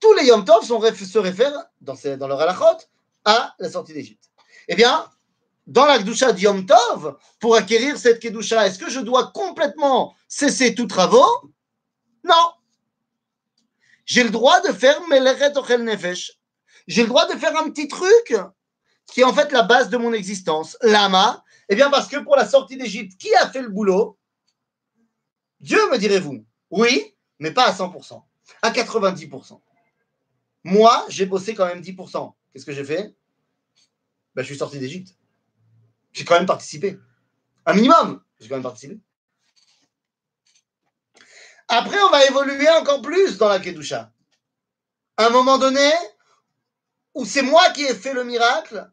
tous 0.00 0.12
les 0.14 0.26
Yom 0.26 0.44
Tov 0.44 0.64
se 0.64 1.18
réfèrent, 1.18 1.66
dans, 1.80 1.94
dans 2.18 2.26
leur 2.26 2.40
halachot, 2.40 2.84
à 3.24 3.54
la 3.60 3.70
sortie 3.70 3.92
d'Égypte. 3.92 4.28
Eh 4.66 4.74
bien, 4.74 5.08
dans 5.68 5.86
la 5.86 5.98
Kedusha 5.98 6.32
de 6.32 6.40
Yom 6.40 6.66
Tov, 6.66 7.16
pour 7.38 7.54
acquérir 7.54 7.96
cette 7.96 8.20
Kedusha, 8.20 8.66
est-ce 8.66 8.80
que 8.80 8.90
je 8.90 8.98
dois 8.98 9.30
complètement 9.32 10.16
cesser 10.26 10.74
tous 10.74 10.88
travaux? 10.88 11.52
Non 12.24 12.59
j'ai 14.10 14.24
le 14.24 14.30
droit 14.30 14.60
de 14.62 14.72
faire 14.72 15.06
Meleret 15.06 15.56
Ochel 15.56 15.84
Nefesh. 15.84 16.32
J'ai 16.88 17.02
le 17.02 17.08
droit 17.08 17.32
de 17.32 17.38
faire 17.38 17.56
un 17.56 17.70
petit 17.70 17.86
truc 17.86 18.34
qui 19.06 19.20
est 19.20 19.24
en 19.24 19.32
fait 19.32 19.52
la 19.52 19.62
base 19.62 19.88
de 19.88 19.96
mon 19.96 20.12
existence. 20.12 20.76
Lama, 20.82 21.44
eh 21.68 21.76
bien 21.76 21.90
parce 21.90 22.08
que 22.08 22.16
pour 22.16 22.34
la 22.34 22.44
sortie 22.44 22.76
d'Égypte, 22.76 23.16
qui 23.20 23.32
a 23.36 23.48
fait 23.48 23.62
le 23.62 23.68
boulot? 23.68 24.18
Dieu, 25.60 25.78
me 25.92 25.96
direz-vous. 25.96 26.44
Oui, 26.70 27.14
mais 27.38 27.52
pas 27.52 27.68
à 27.68 27.72
100%, 27.72 28.20
à 28.62 28.70
90%. 28.72 29.60
Moi, 30.64 31.06
j'ai 31.08 31.26
bossé 31.26 31.54
quand 31.54 31.66
même 31.66 31.80
10%. 31.80 32.34
Qu'est-ce 32.52 32.66
que 32.66 32.72
j'ai 32.72 32.84
fait? 32.84 33.14
Ben, 34.34 34.42
Je 34.42 34.48
suis 34.48 34.58
sorti 34.58 34.80
d'Égypte. 34.80 35.14
J'ai 36.12 36.24
quand 36.24 36.34
même 36.34 36.46
participé. 36.46 36.98
Un 37.64 37.74
minimum, 37.74 38.20
j'ai 38.40 38.48
quand 38.48 38.56
même 38.56 38.64
participé. 38.64 38.98
Après, 41.70 42.02
on 42.02 42.10
va 42.10 42.26
évoluer 42.26 42.68
encore 42.70 43.00
plus 43.00 43.38
dans 43.38 43.48
la 43.48 43.60
Kedusha. 43.60 44.12
À 45.16 45.26
un 45.26 45.30
moment 45.30 45.56
donné, 45.56 45.90
où 47.14 47.24
c'est 47.24 47.42
moi 47.42 47.70
qui 47.70 47.84
ai 47.84 47.94
fait 47.94 48.12
le 48.12 48.24
miracle, 48.24 48.90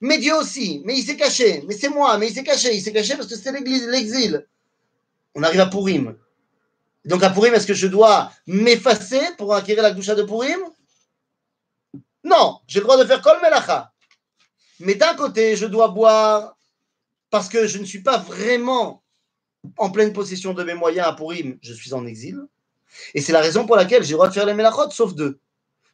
Mais 0.00 0.18
Dieu 0.18 0.34
aussi, 0.34 0.80
mais 0.84 0.96
il 0.96 1.02
s'est 1.02 1.16
caché, 1.16 1.64
mais 1.66 1.74
c'est 1.74 1.88
moi, 1.88 2.18
mais 2.18 2.28
il 2.28 2.34
s'est 2.34 2.44
caché, 2.44 2.74
il 2.74 2.80
s'est 2.80 2.92
caché 2.92 3.16
parce 3.16 3.28
que 3.28 3.34
c'était 3.34 3.52
l'exil. 3.52 4.46
On 5.34 5.42
arrive 5.42 5.60
à 5.60 5.66
Purim. 5.66 6.16
Donc 7.04 7.22
à 7.22 7.30
Purim, 7.30 7.54
est-ce 7.54 7.66
que 7.66 7.74
je 7.74 7.88
dois 7.88 8.30
m'effacer 8.46 9.20
pour 9.36 9.54
acquérir 9.54 9.82
la 9.82 9.90
doucha 9.90 10.14
de 10.14 10.22
Purim? 10.22 10.60
Non, 12.22 12.60
j'ai 12.66 12.78
le 12.78 12.84
droit 12.84 12.96
de 12.96 13.04
faire 13.04 13.22
kol 13.22 13.40
melacha. 13.42 13.92
Mais 14.80 14.94
d'un 14.94 15.14
côté, 15.14 15.56
je 15.56 15.66
dois 15.66 15.88
boire 15.88 16.56
parce 17.30 17.48
que 17.48 17.66
je 17.66 17.78
ne 17.78 17.84
suis 17.84 18.02
pas 18.02 18.18
vraiment 18.18 19.02
en 19.76 19.90
pleine 19.90 20.12
possession 20.12 20.54
de 20.54 20.62
mes 20.64 20.74
moyens 20.74 21.06
à 21.08 21.12
Purim, 21.12 21.58
je 21.62 21.72
suis 21.72 21.92
en 21.94 22.06
exil. 22.06 22.40
Et 23.14 23.20
c'est 23.20 23.32
la 23.32 23.40
raison 23.40 23.66
pour 23.66 23.76
laquelle 23.76 24.02
j'ai 24.02 24.12
le 24.12 24.16
droit 24.16 24.28
de 24.28 24.34
faire 24.34 24.46
les 24.46 24.54
melachot, 24.54 24.90
sauf 24.90 25.14
deux. 25.14 25.38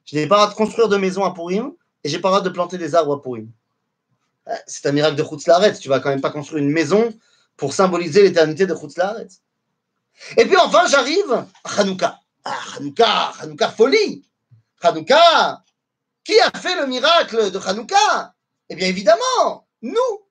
Je 0.05 0.17
n'ai 0.17 0.27
pas 0.27 0.37
le 0.37 0.41
droit 0.43 0.51
de 0.51 0.57
construire 0.57 0.89
de 0.89 0.97
maison 0.97 1.25
à 1.25 1.33
Purim 1.35 1.73
et 2.03 2.09
j'ai 2.09 2.19
pas 2.19 2.29
le 2.29 2.35
droit 2.35 2.45
de 2.45 2.51
planter 2.51 2.79
des 2.79 2.95
arbres 2.95 3.15
à 3.15 3.23
Purim. 3.23 3.51
Euh, 4.49 4.55
c'est 4.67 4.87
un 4.87 4.93
miracle 4.93 5.17
de 5.17 5.25
Chutzlaret. 5.25 5.75
Tu 5.75 5.89
vas 5.89 6.01
quand 6.01 6.11
même 6.11 6.21
pas 6.21 6.31
construire 6.31 6.63
une 6.63 6.71
maison 6.71 7.13
pour 7.57 7.73
symboliser 7.73 8.23
l'éternité 8.23 8.67
de 8.67 8.75
Chutzlaret. 8.75 9.29
Et 10.37 10.45
puis 10.45 10.57
enfin, 10.57 10.87
j'arrive 10.87 11.33
à 11.33 11.81
Hanouka. 11.81 12.21
Ah, 12.45 12.59
Hanouka, 12.77 13.33
Hanouka 13.41 13.71
folie. 13.71 14.25
Hanouka, 14.83 15.63
qui 16.23 16.39
a 16.39 16.51
fait 16.59 16.77
le 16.77 16.87
miracle 16.87 17.51
de 17.51 17.59
Hanouka? 17.59 18.35
Eh 18.69 18.77
bien 18.77 18.89
évidemment, 18.89 19.67
nous. 19.83 20.27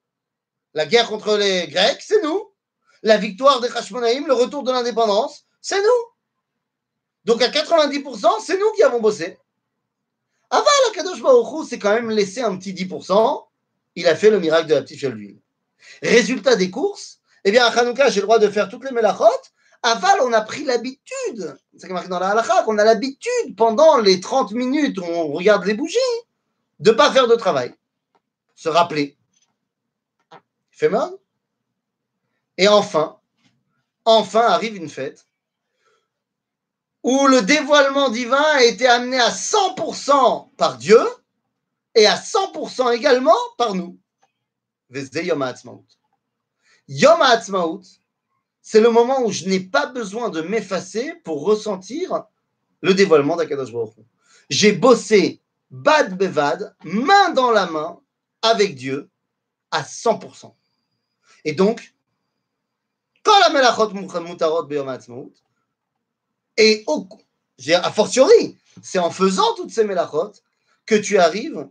La 0.75 0.85
guerre 0.85 1.07
contre 1.07 1.37
les 1.37 1.67
Grecs, 1.67 2.01
c'est 2.01 2.21
nous. 2.23 2.52
La 3.03 3.17
victoire 3.17 3.59
des 3.61 3.69
Hashmonaïm, 3.69 4.27
le 4.27 4.33
retour 4.33 4.63
de 4.63 4.71
l'indépendance, 4.71 5.45
c'est 5.61 5.81
nous. 5.81 6.13
Donc 7.25 7.41
à 7.41 7.49
90%, 7.49 8.41
c'est 8.41 8.57
nous 8.57 8.71
qui 8.71 8.83
avons 8.83 8.99
bossé. 8.99 9.37
Avant, 10.49 10.65
la 10.87 10.93
Kadosh 10.93 11.21
Baruch 11.21 11.67
s'est 11.67 11.79
quand 11.79 11.93
même 11.93 12.09
laissé 12.09 12.41
un 12.41 12.57
petit 12.57 12.73
10%. 12.73 13.45
Il 13.95 14.07
a 14.07 14.15
fait 14.15 14.29
le 14.29 14.39
miracle 14.39 14.67
de 14.67 14.75
la 14.75 14.81
petite 14.81 14.99
fiole 14.99 15.15
d'huile. 15.15 15.39
Résultat 16.01 16.55
des 16.55 16.69
courses, 16.69 17.19
eh 17.43 17.51
bien, 17.51 17.65
à 17.65 17.69
Hanouka, 17.69 18.09
j'ai 18.09 18.21
le 18.21 18.25
droit 18.25 18.39
de 18.39 18.49
faire 18.49 18.69
toutes 18.69 18.85
les 18.85 18.91
melachot. 18.91 19.25
Aval, 19.83 20.21
on 20.21 20.31
a 20.31 20.41
pris 20.41 20.63
l'habitude, 20.63 21.57
c'est 21.77 21.89
marqué 21.89 22.07
dans 22.07 22.19
la 22.19 22.29
halakha, 22.29 22.63
qu'on 22.63 22.77
a 22.77 22.85
l'habitude, 22.85 23.55
pendant 23.57 23.97
les 23.97 24.21
30 24.21 24.53
minutes 24.53 24.97
où 24.97 25.03
on 25.03 25.33
regarde 25.33 25.65
les 25.65 25.73
bougies, 25.73 25.97
de 26.79 26.91
ne 26.91 26.95
pas 26.95 27.11
faire 27.11 27.27
de 27.27 27.35
travail. 27.35 27.75
Se 28.55 28.69
rappeler. 28.69 29.17
Fait 30.71 30.87
mal. 30.87 31.11
Et 32.57 32.67
enfin, 32.67 33.19
enfin 34.05 34.41
arrive 34.41 34.75
une 34.75 34.89
fête 34.89 35.27
où 37.03 37.27
le 37.27 37.41
dévoilement 37.41 38.09
divin 38.09 38.41
a 38.41 38.63
été 38.63 38.87
amené 38.87 39.19
à 39.19 39.29
100% 39.29 40.55
par 40.55 40.77
Dieu 40.77 41.01
et 41.95 42.07
à 42.07 42.15
100% 42.15 42.95
également 42.95 43.35
par 43.57 43.75
nous. 43.75 43.99
Yom 44.89 45.41
HaAtzmaut. 45.41 45.85
Yom 46.87 47.21
HaAtzmaut, 47.21 47.81
c'est 48.61 48.79
le 48.79 48.89
moment 48.89 49.21
où 49.23 49.31
je 49.31 49.45
n'ai 49.45 49.59
pas 49.59 49.87
besoin 49.87 50.29
de 50.29 50.41
m'effacer 50.41 51.13
pour 51.23 51.43
ressentir 51.43 52.23
le 52.81 52.93
dévoilement 52.93 53.35
d'Akadosh 53.35 53.71
J'ai 54.49 54.71
bossé 54.71 55.41
bad 55.71 56.17
bevad, 56.17 56.75
main 56.83 57.31
dans 57.31 57.51
la 57.51 57.65
main, 57.65 57.99
avec 58.41 58.75
Dieu, 58.75 59.09
à 59.71 59.81
100%. 59.81 60.53
Et 61.45 61.53
donc, 61.53 61.93
quand 63.12 63.12
la 63.12 63.12
melachot 63.12 63.12
mutarot 63.12 63.12
et 66.57 66.83
au, 66.87 67.07
a 67.73 67.91
fortiori, 67.91 68.57
c'est 68.81 68.99
en 68.99 69.11
faisant 69.11 69.55
toutes 69.55 69.71
ces 69.71 69.83
melachot 69.83 70.33
que 70.85 70.95
tu 70.95 71.17
arrives 71.17 71.67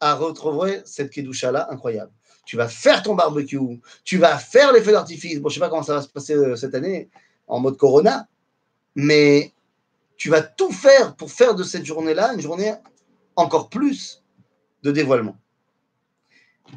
à 0.00 0.14
retrouver 0.14 0.82
cette 0.84 1.10
kedusha-là 1.10 1.68
incroyable 1.70 2.12
tu 2.44 2.56
vas 2.56 2.68
faire 2.68 3.02
ton 3.02 3.14
barbecue, 3.14 3.80
tu 4.04 4.18
vas 4.18 4.38
faire 4.38 4.72
les 4.72 4.82
feux 4.82 4.92
d'artifice. 4.92 5.40
Bon, 5.40 5.48
je 5.48 5.54
sais 5.54 5.60
pas 5.60 5.68
comment 5.68 5.82
ça 5.82 5.94
va 5.94 6.02
se 6.02 6.08
passer 6.08 6.34
euh, 6.34 6.56
cette 6.56 6.74
année 6.74 7.08
en 7.46 7.60
mode 7.60 7.76
Corona, 7.76 8.28
mais 8.94 9.52
tu 10.16 10.30
vas 10.30 10.42
tout 10.42 10.70
faire 10.70 11.16
pour 11.16 11.30
faire 11.30 11.54
de 11.54 11.62
cette 11.62 11.84
journée-là 11.84 12.34
une 12.34 12.40
journée 12.40 12.74
encore 13.36 13.68
plus 13.68 14.22
de 14.82 14.90
dévoilement. 14.90 15.36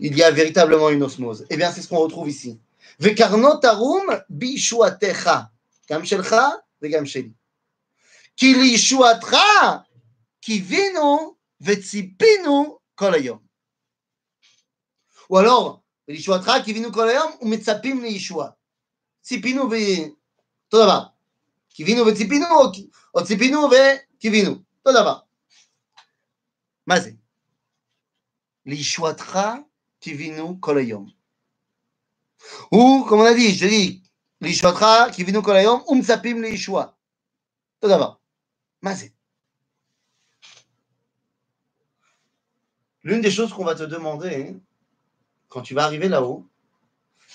Il 0.01 0.15
y 0.17 0.23
a 0.23 0.31
véritablement 0.31 0.89
une 0.89 1.03
osmose. 1.03 1.45
Eh 1.49 1.57
bien, 1.57 1.71
c'est 1.71 1.81
ce 1.81 1.87
qu'on 1.87 1.99
retrouve 1.99 2.29
ici. 2.29 2.59
וקרנות 2.99 3.65
ערום 3.65 4.07
בישועתך, 4.29 5.29
גם 5.91 6.05
שלך 6.05 6.35
וגם 6.81 7.05
שלי. 7.05 7.31
כי 8.37 8.53
לישועתך 8.53 9.35
קיווינו 10.41 11.35
וציפינו 11.61 12.79
כל 12.95 13.13
היום. 13.13 13.39
וואלור, 15.29 15.81
לישועתך 16.07 16.51
קיווינו 16.65 16.93
כל 16.93 17.09
היום 17.09 17.31
ומצפים 17.41 18.01
לישועה. 18.01 18.49
ציפינו 19.21 19.69
ו... 19.71 19.73
אותו 20.65 20.83
דבר. 20.85 21.03
קיווינו 21.69 22.05
וציפינו 22.07 22.45
או, 22.45 22.71
או 23.15 23.25
ציפינו 23.25 23.59
וקיווינו, 23.59 24.51
אותו 24.51 25.01
דבר. 25.01 25.19
מה 26.87 26.99
זה? 26.99 27.11
לישועתך 28.65 29.39
קיווינו 29.99 30.57
כל 30.59 30.77
היום. 30.77 31.16
Ou, 32.71 33.05
comme 33.07 33.21
on 33.21 33.25
a 33.25 33.33
dit, 33.33 33.53
je 33.53 33.67
dis, 33.67 33.89
dit, 33.89 34.03
l'ishvatra, 34.41 35.09
qui 35.11 35.23
vit 35.23 35.31
nous 35.31 35.41
kolayom, 35.41 35.83
umtsapim 35.89 36.41
l'ishwa. 36.41 36.97
Tout 37.81 37.87
d'abord. 37.87 38.19
Mazé. 38.81 39.13
L'une 43.03 43.21
des 43.21 43.31
choses 43.31 43.53
qu'on 43.53 43.63
va 43.63 43.75
te 43.75 43.83
demander 43.83 44.49
hein, 44.49 44.59
quand 45.47 45.61
tu 45.61 45.73
vas 45.73 45.85
arriver 45.85 46.09
là-haut, 46.09 46.45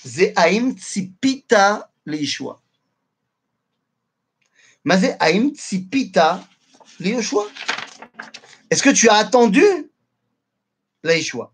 c'est 0.05 0.37
Aïm 0.37 0.77
Tsipita 0.77 1.91
Leishua. 2.05 2.61
Mazé 4.85 5.15
Aïm 5.21 5.55
Tsipita 5.55 6.47
Leishua. 6.99 7.47
Est-ce 8.71 8.83
que 8.83 8.91
tu 8.91 9.09
as 9.09 9.15
attendu 9.15 9.65
Leishua 11.05 11.53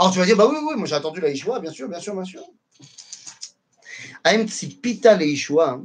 alors 0.00 0.14
tu 0.14 0.18
vas 0.18 0.24
dire, 0.24 0.34
bah 0.34 0.48
oui, 0.50 0.56
oui, 0.62 0.76
moi 0.76 0.86
j'ai 0.86 0.94
attendu 0.94 1.20
Leishua, 1.20 1.60
bien 1.60 1.70
sûr, 1.70 1.86
bien 1.86 2.00
sûr, 2.00 2.14
bien 2.14 2.24
sûr. 2.24 2.42
Aim 4.24 4.46
Tzipita 4.46 5.14
Leishua, 5.14 5.82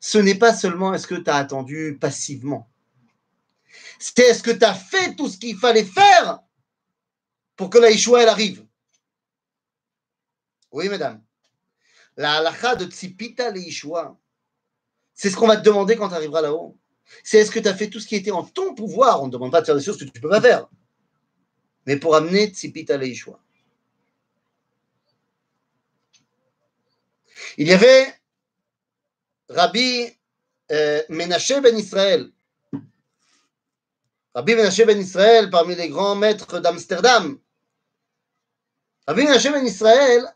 ce 0.00 0.16
n'est 0.16 0.36
pas 0.36 0.54
seulement 0.54 0.94
est-ce 0.94 1.06
que 1.06 1.14
tu 1.14 1.28
as 1.28 1.36
attendu 1.36 1.98
passivement. 2.00 2.70
C'est 3.98 4.20
est-ce 4.20 4.42
que 4.42 4.50
tu 4.50 4.64
as 4.64 4.72
fait 4.72 5.14
tout 5.14 5.28
ce 5.28 5.36
qu'il 5.36 5.58
fallait 5.58 5.84
faire 5.84 6.38
pour 7.54 7.68
que 7.68 7.76
la 7.76 7.90
Yeshua 7.90 8.22
elle 8.22 8.30
arrive. 8.30 8.64
Oui, 10.72 10.88
mesdames. 10.88 11.22
La 12.16 12.36
halakha 12.36 12.76
de 12.76 12.86
Tzipita 12.86 13.50
le 13.50 13.60
Yeshua, 13.60 14.16
c'est 15.12 15.28
ce 15.28 15.36
qu'on 15.36 15.48
va 15.48 15.58
te 15.58 15.64
demander 15.64 15.96
quand 15.96 16.08
tu 16.08 16.14
arriveras 16.14 16.40
là-haut. 16.40 16.78
C'est 17.22 17.40
est-ce 17.40 17.50
que 17.50 17.60
tu 17.60 17.68
as 17.68 17.74
fait 17.74 17.90
tout 17.90 18.00
ce 18.00 18.06
qui 18.06 18.16
était 18.16 18.30
en 18.30 18.44
ton 18.44 18.74
pouvoir? 18.74 19.22
On 19.22 19.26
ne 19.26 19.32
demande 19.32 19.52
pas 19.52 19.60
de 19.60 19.66
faire 19.66 19.76
des 19.76 19.84
choses 19.84 19.98
que 19.98 20.04
tu 20.04 20.12
ne 20.16 20.22
peux 20.22 20.30
pas 20.30 20.40
faire. 20.40 20.66
Mais 21.88 21.96
pour 21.96 22.14
amener 22.14 22.48
Tzipita 22.48 22.98
le 22.98 23.06
Yeshua. 23.06 23.40
Il 27.56 27.66
y 27.66 27.72
avait 27.72 28.14
Rabbi 29.48 30.06
euh, 30.70 31.02
Menashe 31.08 31.58
ben 31.62 31.78
Israël. 31.78 32.30
Rabbi 34.34 34.54
Menashe 34.54 34.84
ben 34.84 35.00
Israël, 35.00 35.48
parmi 35.48 35.76
les 35.76 35.88
grands 35.88 36.14
maîtres 36.14 36.60
d'Amsterdam, 36.60 37.40
Rabbi 39.06 39.26
Hashem 39.26 39.54
en 39.54 39.64
Israël, 39.64 40.26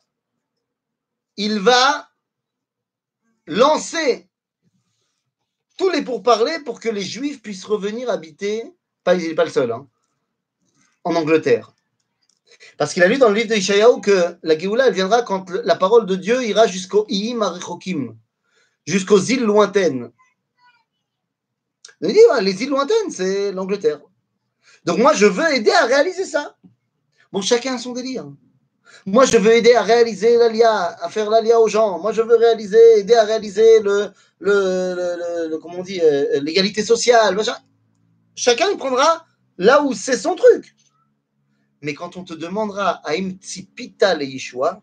il 1.37 1.59
va 1.59 2.09
lancer 3.47 4.27
tous 5.77 5.91
les 5.91 6.01
pourparlers 6.01 6.61
pour 6.61 6.81
que 6.81 6.89
les 6.89 7.03
Juifs 7.03 7.43
puissent 7.43 7.67
revenir 7.67 8.09
habiter, 8.09 8.75
pas, 9.05 9.15
il 9.15 9.29
n'est 9.29 9.35
pas 9.35 9.45
le 9.45 9.51
seul, 9.51 9.71
hein, 9.71 9.87
en 11.05 11.15
Angleterre. 11.15 11.75
Parce 12.79 12.93
qu'il 12.95 13.03
a 13.03 13.09
lu 13.09 13.19
dans 13.19 13.29
le 13.29 13.35
livre 13.35 13.49
de 13.49 13.55
Ishayahu 13.55 14.01
que 14.01 14.37
la 14.43 14.59
Géoula, 14.59 14.89
elle 14.89 14.95
viendra 14.95 15.23
quand 15.23 15.51
la 15.51 15.77
parole 15.77 16.07
de 16.07 16.17
Dieu 16.17 16.43
ira 16.45 16.67
jusqu'au 16.67 17.07
Iim 17.09 17.43
Arichokim, 17.43 18.17
jusqu'aux 18.87 19.21
îles 19.21 19.45
lointaines. 19.45 20.11
Il 22.01 22.13
dit, 22.13 22.21
les 22.41 22.63
îles 22.63 22.71
lointaines, 22.71 23.11
c'est 23.11 23.53
l'Angleterre. 23.53 24.01
Donc 24.85 24.99
moi, 24.99 25.13
je 25.13 25.27
veux 25.27 25.55
aider 25.55 25.71
à 25.71 25.87
réaliser 25.87 26.25
ça. 26.25 26.57
Bon, 27.31 27.41
chacun 27.41 27.75
a 27.75 27.79
son 27.79 27.93
délire. 27.93 28.27
Moi, 29.07 29.25
je 29.25 29.37
veux 29.37 29.53
aider 29.53 29.75
à 29.75 29.83
réaliser 29.83 30.37
l'ALIA, 30.37 30.97
à 31.01 31.09
faire 31.09 31.31
l'ALIA 31.31 31.61
aux 31.61 31.69
gens. 31.69 31.99
Moi, 31.99 32.13
je 32.13 32.23
veux 32.23 32.37
réaliser, 32.37 32.99
aider 32.99 33.15
à 33.15 33.25
réaliser 33.25 33.81
le, 33.81 34.11
le, 34.41 35.57
comment 35.59 35.79
on 35.79 35.83
dit, 35.83 36.01
euh, 36.01 36.41
l'égalité 36.41 36.85
sociale. 36.85 37.37
Chacun, 38.35 38.77
prendra 38.77 39.27
là 39.59 39.83
où 39.83 39.95
c'est 39.95 40.17
son 40.17 40.35
truc. 40.35 40.75
Mais 41.83 41.95
quand 41.95 42.17
on 42.17 42.25
te 42.25 42.35
demandera 42.35 43.01
à 43.05 43.13
Imtsipita 43.13 44.15
le 44.15 44.25
Yeshua, 44.25 44.83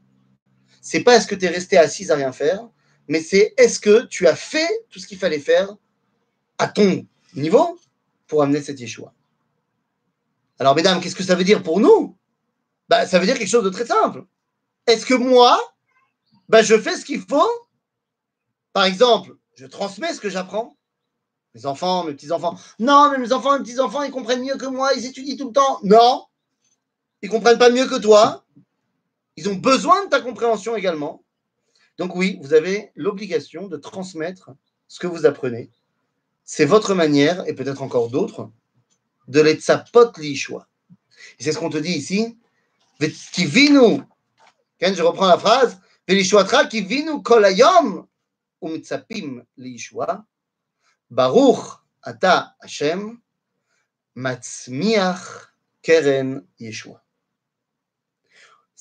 c'est 0.82 1.02
pas 1.02 1.16
est-ce 1.16 1.28
que 1.28 1.36
tu 1.36 1.46
es 1.46 1.50
resté 1.50 1.78
assis 1.78 2.12
à 2.12 2.16
rien 2.16 2.32
faire, 2.32 2.68
mais 3.08 3.22
c'est 3.22 3.54
est-ce 3.58 3.80
que 3.80 4.06
tu 4.06 4.28
as 4.28 4.36
fait 4.36 4.70
tout 4.90 5.00
ce 5.00 5.08
qu'il 5.08 5.18
fallait 5.18 5.40
faire 5.40 5.76
à 6.58 6.68
ton 6.68 7.06
niveau 7.34 7.80
pour 8.28 8.44
amener 8.44 8.62
cette 8.62 8.80
Yeshua. 8.80 9.14
Alors, 10.60 10.76
mesdames, 10.76 11.02
qu'est-ce 11.02 11.16
que 11.16 11.24
ça 11.24 11.36
veut 11.36 11.44
dire 11.44 11.64
pour 11.64 11.80
nous? 11.80 12.18
Bah, 12.90 13.08
Ça 13.08 13.18
veut 13.18 13.26
dire 13.26 13.38
quelque 13.38 13.50
chose 13.50 13.64
de 13.64 13.70
très 13.70 13.86
simple. 13.86 14.26
Est-ce 14.86 15.06
que 15.06 15.14
moi, 15.14 15.60
bah, 16.50 16.62
je 16.62 16.78
fais 16.78 16.96
ce 16.96 17.06
qu'il 17.06 17.22
faut? 17.22 17.50
Par 18.74 18.86
exemple, 18.86 19.36
je 19.56 19.66
transmets 19.66 20.14
ce 20.14 20.20
que 20.20 20.30
j'apprends 20.30 20.76
mes 21.56 21.66
enfants, 21.66 22.04
mes 22.04 22.14
petits-enfants. 22.14 22.60
Non, 22.78 23.10
mais 23.10 23.18
mes 23.18 23.34
enfants, 23.34 23.58
mes 23.58 23.64
petits-enfants, 23.64 24.04
ils 24.04 24.12
comprennent 24.12 24.44
mieux 24.44 24.58
que 24.58 24.68
moi, 24.68 24.94
ils 24.94 25.06
étudient 25.06 25.36
tout 25.36 25.48
le 25.48 25.54
temps. 25.54 25.80
Non, 25.84 26.26
ils 27.22 27.30
comprennent 27.30 27.58
pas 27.58 27.70
mieux 27.70 27.88
que 27.88 28.00
toi. 28.00 28.46
Ils 29.36 29.50
ont 29.50 29.56
besoin 29.56 30.06
de 30.06 30.10
ta 30.10 30.22
compréhension 30.22 30.76
également. 30.76 31.24
Donc 31.98 32.16
oui, 32.16 32.40
vous 32.42 32.54
avez 32.54 32.92
l'obligation 32.96 33.68
de 33.68 33.78
transmettre 33.78 34.52
ce 34.88 35.00
que 35.00 35.08
vous 35.08 35.26
apprenez. 35.26 35.70
C'est 36.44 36.66
votre 36.66 36.94
manière, 36.96 37.48
et 37.48 37.54
peut-être 37.54 37.82
encore 37.82 38.10
d'autres, 38.10 38.52
de 39.28 39.42
l'être 39.42 39.62
sa 39.62 39.78
pote 39.78 40.18
l'ishwa. 40.18 40.68
Et 41.38 41.44
c'est 41.44 41.52
ce 41.52 41.60
qu'on 41.60 41.70
te 41.70 41.78
dit 41.78 41.92
ici. 41.92 42.38
Qui 43.32 43.46
vinu, 43.46 44.02
quand 44.80 44.94
je 44.94 45.04
reprends 45.04 45.28
la 45.28 45.38
phrase, 45.38 45.80
qui 46.08 46.82
vinu 46.82 47.22
kolayom 47.22 48.08
umtsapim 48.62 49.44
l'ishwa. 49.58 50.26
Baruch 51.10 51.82
ata 52.04 52.56
Hashem 52.62 53.20
matzmiach 54.16 55.54
keren 55.82 56.46
Yeshua. 56.60 57.02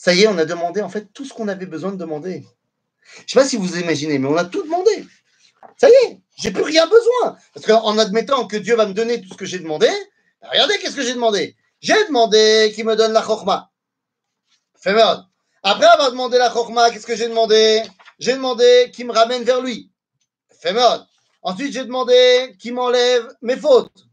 Ça 0.01 0.14
y 0.14 0.22
est, 0.22 0.28
on 0.28 0.38
a 0.38 0.44
demandé 0.44 0.80
en 0.80 0.88
fait 0.88 1.12
tout 1.12 1.24
ce 1.24 1.34
qu'on 1.34 1.49
avait 1.49 1.66
besoin 1.66 1.90
de 1.90 1.96
demander. 1.96 2.46
Je 3.16 3.22
ne 3.22 3.26
sais 3.26 3.38
pas 3.40 3.44
si 3.44 3.57
vous 3.57 3.80
imaginez, 3.80 4.20
mais 4.20 4.28
on 4.28 4.36
a 4.36 4.44
tout 4.44 4.62
demandé. 4.62 5.05
Ça 5.76 5.88
y 5.88 5.92
est, 6.07 6.20
j'ai 6.36 6.53
plus 6.53 6.62
rien 6.62 6.86
besoin. 6.86 7.36
Parce 7.53 7.66
qu'en 7.66 7.99
admettant 7.99 8.46
que 8.46 8.57
Dieu 8.57 8.76
va 8.76 8.86
me 8.86 8.92
donner 8.92 9.20
tout 9.20 9.30
ce 9.30 9.34
que 9.34 9.44
j'ai 9.44 9.59
demandé, 9.59 9.88
regardez 10.40 10.78
qu'est-ce 10.78 10.94
que 10.94 11.03
j'ai 11.03 11.14
demandé. 11.14 11.57
J'ai 11.80 12.07
demandé 12.07 12.70
qu'il 12.76 12.84
me 12.84 12.94
donne 12.94 13.12
la 13.12 13.24
chokma. 13.24 13.72
Fais 14.80 14.94
Après 15.64 15.86
avoir 15.86 16.12
demandé 16.12 16.38
la 16.38 16.53
chokma, 16.53 16.92
qu'est-ce 16.92 17.07
que 17.07 17.16
j'ai 17.16 17.28
demandé? 17.28 17.82
J'ai 18.20 18.34
demandé 18.34 18.92
qu'il 18.94 19.05
me 19.05 19.12
ramène 19.12 19.42
vers 19.42 19.61
lui. 19.61 19.90
Fais 20.61 20.76
Ensuite, 21.42 21.72
j'ai 21.72 21.84
demandé 21.84 22.55
qui 22.61 22.70
m'enlève 22.70 23.26
mes 23.42 23.57
fautes. 23.57 24.07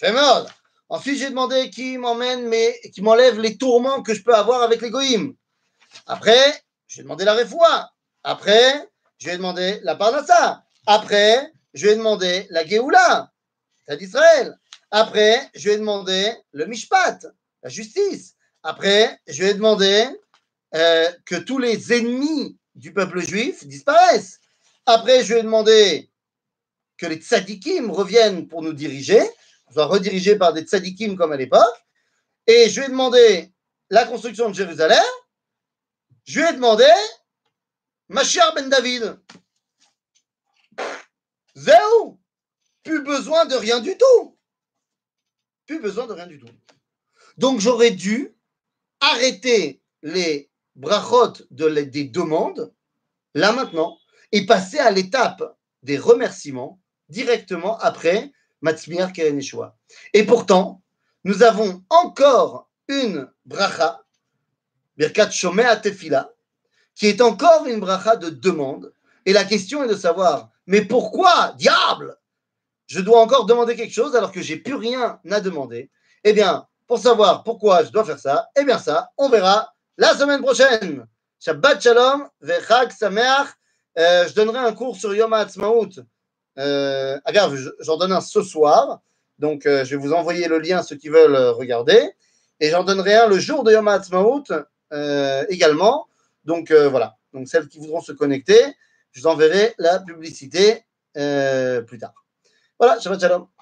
Mal. 0.00 0.46
Ensuite, 0.88 1.18
j'ai 1.18 1.30
demandé 1.30 1.70
qui 1.70 1.98
m'emmène, 1.98 2.46
mais 2.48 2.78
qui 2.92 3.02
m'enlève 3.02 3.40
les 3.40 3.56
tourments 3.56 4.02
que 4.02 4.14
je 4.14 4.22
peux 4.22 4.34
avoir 4.34 4.62
avec 4.62 4.82
l'égoïme. 4.82 5.34
Après, 6.06 6.62
j'ai 6.88 7.02
demandé 7.02 7.24
la 7.24 7.34
réfoua. 7.34 7.90
Après, 8.22 8.88
je 9.18 9.26
vais 9.26 9.36
demander 9.36 9.80
la 9.82 9.96
parnassa. 9.96 10.64
Après, 10.86 11.52
je 11.72 11.86
vais 11.86 11.96
demander 11.96 12.46
la 12.50 12.66
Géoula, 12.66 13.32
d'Israël. 13.98 14.54
Après, 14.90 15.50
je 15.54 15.70
vais 15.70 15.78
demander 15.78 16.32
le 16.52 16.66
mishpat, 16.66 17.26
la 17.62 17.68
justice. 17.68 18.34
Après, 18.62 19.18
je 19.26 19.42
vais 19.42 19.54
demander 19.54 20.06
euh, 20.74 21.10
que 21.26 21.36
tous 21.36 21.58
les 21.58 21.92
ennemis 21.92 22.58
du 22.74 22.92
peuple 22.92 23.20
juif 23.20 23.66
disparaissent. 23.66 24.40
Après, 24.86 25.24
je 25.24 25.34
vais 25.34 25.42
demander 25.42 26.10
que 26.96 27.06
les 27.06 27.16
tzadikim 27.16 27.90
reviennent 27.90 28.46
pour 28.46 28.62
nous 28.62 28.72
diriger, 28.72 29.20
soit 29.72 29.86
redirigés 29.86 30.36
par 30.36 30.52
des 30.52 30.62
tzadikim 30.62 31.16
comme 31.16 31.32
à 31.32 31.36
l'époque. 31.36 31.84
Et 32.46 32.68
je 32.68 32.80
lui 32.80 32.86
ai 32.86 32.90
demandé 32.90 33.52
la 33.90 34.04
construction 34.04 34.50
de 34.50 34.54
Jérusalem. 34.54 35.04
Je 36.24 36.40
lui 36.40 36.48
ai 36.48 36.52
demandé 36.52 36.86
Machar 38.08 38.54
ben 38.54 38.68
David. 38.68 39.18
Zéou 41.54 42.20
Plus 42.82 43.02
besoin 43.02 43.46
de 43.46 43.54
rien 43.54 43.80
du 43.80 43.96
tout. 43.96 44.38
Plus 45.66 45.80
besoin 45.80 46.06
de 46.06 46.12
rien 46.12 46.26
du 46.26 46.38
tout. 46.38 46.48
Donc 47.38 47.60
j'aurais 47.60 47.90
dû 47.90 48.36
arrêter 49.00 49.82
les 50.02 50.50
brachot 50.76 51.32
de 51.50 51.68
des 51.68 52.04
demandes, 52.04 52.72
là 53.34 53.52
maintenant, 53.52 53.98
et 54.32 54.46
passer 54.46 54.78
à 54.78 54.90
l'étape 54.90 55.56
des 55.82 55.98
remerciements 55.98 56.80
directement 57.08 57.78
après 57.78 58.32
Matzmiar 58.64 59.12
Keren 59.12 59.38
Et 60.14 60.24
pourtant, 60.24 60.80
nous 61.22 61.42
avons 61.42 61.84
encore 61.90 62.70
une 62.88 63.30
bracha, 63.44 64.00
Birkat 64.96 65.30
Shomea 65.30 65.76
Tefila, 65.76 66.30
qui 66.94 67.08
est 67.08 67.20
encore 67.20 67.66
une 67.66 67.78
bracha 67.78 68.16
de 68.16 68.30
demande. 68.30 68.94
Et 69.26 69.34
la 69.34 69.44
question 69.44 69.84
est 69.84 69.88
de 69.88 69.94
savoir, 69.94 70.48
mais 70.66 70.80
pourquoi, 70.80 71.52
diable, 71.58 72.16
je 72.86 73.00
dois 73.00 73.20
encore 73.20 73.44
demander 73.44 73.76
quelque 73.76 73.92
chose 73.92 74.16
alors 74.16 74.32
que 74.32 74.40
j'ai 74.40 74.56
plus 74.56 74.76
rien 74.76 75.20
à 75.30 75.40
demander? 75.42 75.90
Eh 76.24 76.32
bien, 76.32 76.66
pour 76.86 76.98
savoir 76.98 77.42
pourquoi 77.42 77.84
je 77.84 77.90
dois 77.90 78.06
faire 78.06 78.18
ça, 78.18 78.48
eh 78.56 78.64
bien 78.64 78.78
ça, 78.78 79.10
on 79.18 79.28
verra 79.28 79.74
la 79.98 80.16
semaine 80.16 80.40
prochaine. 80.40 81.06
Shabbat 81.38 81.82
Shalom, 81.82 82.30
Vechag 82.40 82.92
Sameach. 82.92 83.48
Euh, 83.98 84.26
je 84.26 84.34
donnerai 84.34 84.58
un 84.58 84.72
cours 84.72 84.96
sur 84.96 85.14
Yom 85.14 85.34
HaAtzmaut 85.34 85.90
euh, 86.58 87.18
j'en 87.80 87.96
donne 87.96 88.12
un 88.12 88.20
ce 88.20 88.42
soir. 88.42 89.00
Donc, 89.38 89.66
euh, 89.66 89.84
je 89.84 89.96
vais 89.96 90.02
vous 90.02 90.12
envoyer 90.12 90.48
le 90.48 90.58
lien, 90.58 90.82
ceux 90.82 90.96
qui 90.96 91.08
veulent 91.08 91.34
euh, 91.34 91.52
regarder. 91.52 92.12
Et 92.60 92.70
j'en 92.70 92.84
donnerai 92.84 93.14
un 93.14 93.28
le 93.28 93.38
jour 93.38 93.64
de 93.64 93.72
Yom 93.72 93.88
HaAtzmaut 93.88 94.44
euh, 94.92 95.44
également. 95.48 96.06
Donc, 96.44 96.70
voilà. 96.72 97.16
Donc, 97.32 97.48
celles 97.48 97.68
qui 97.68 97.78
voudront 97.78 98.00
se 98.00 98.12
connecter, 98.12 98.60
je 99.12 99.20
vous 99.20 99.26
enverrai 99.26 99.74
la 99.78 99.98
publicité 99.98 100.84
plus 101.14 101.98
tard. 101.98 102.14
Voilà, 102.78 103.00
Shabbat 103.00 103.20
Shalom. 103.20 103.53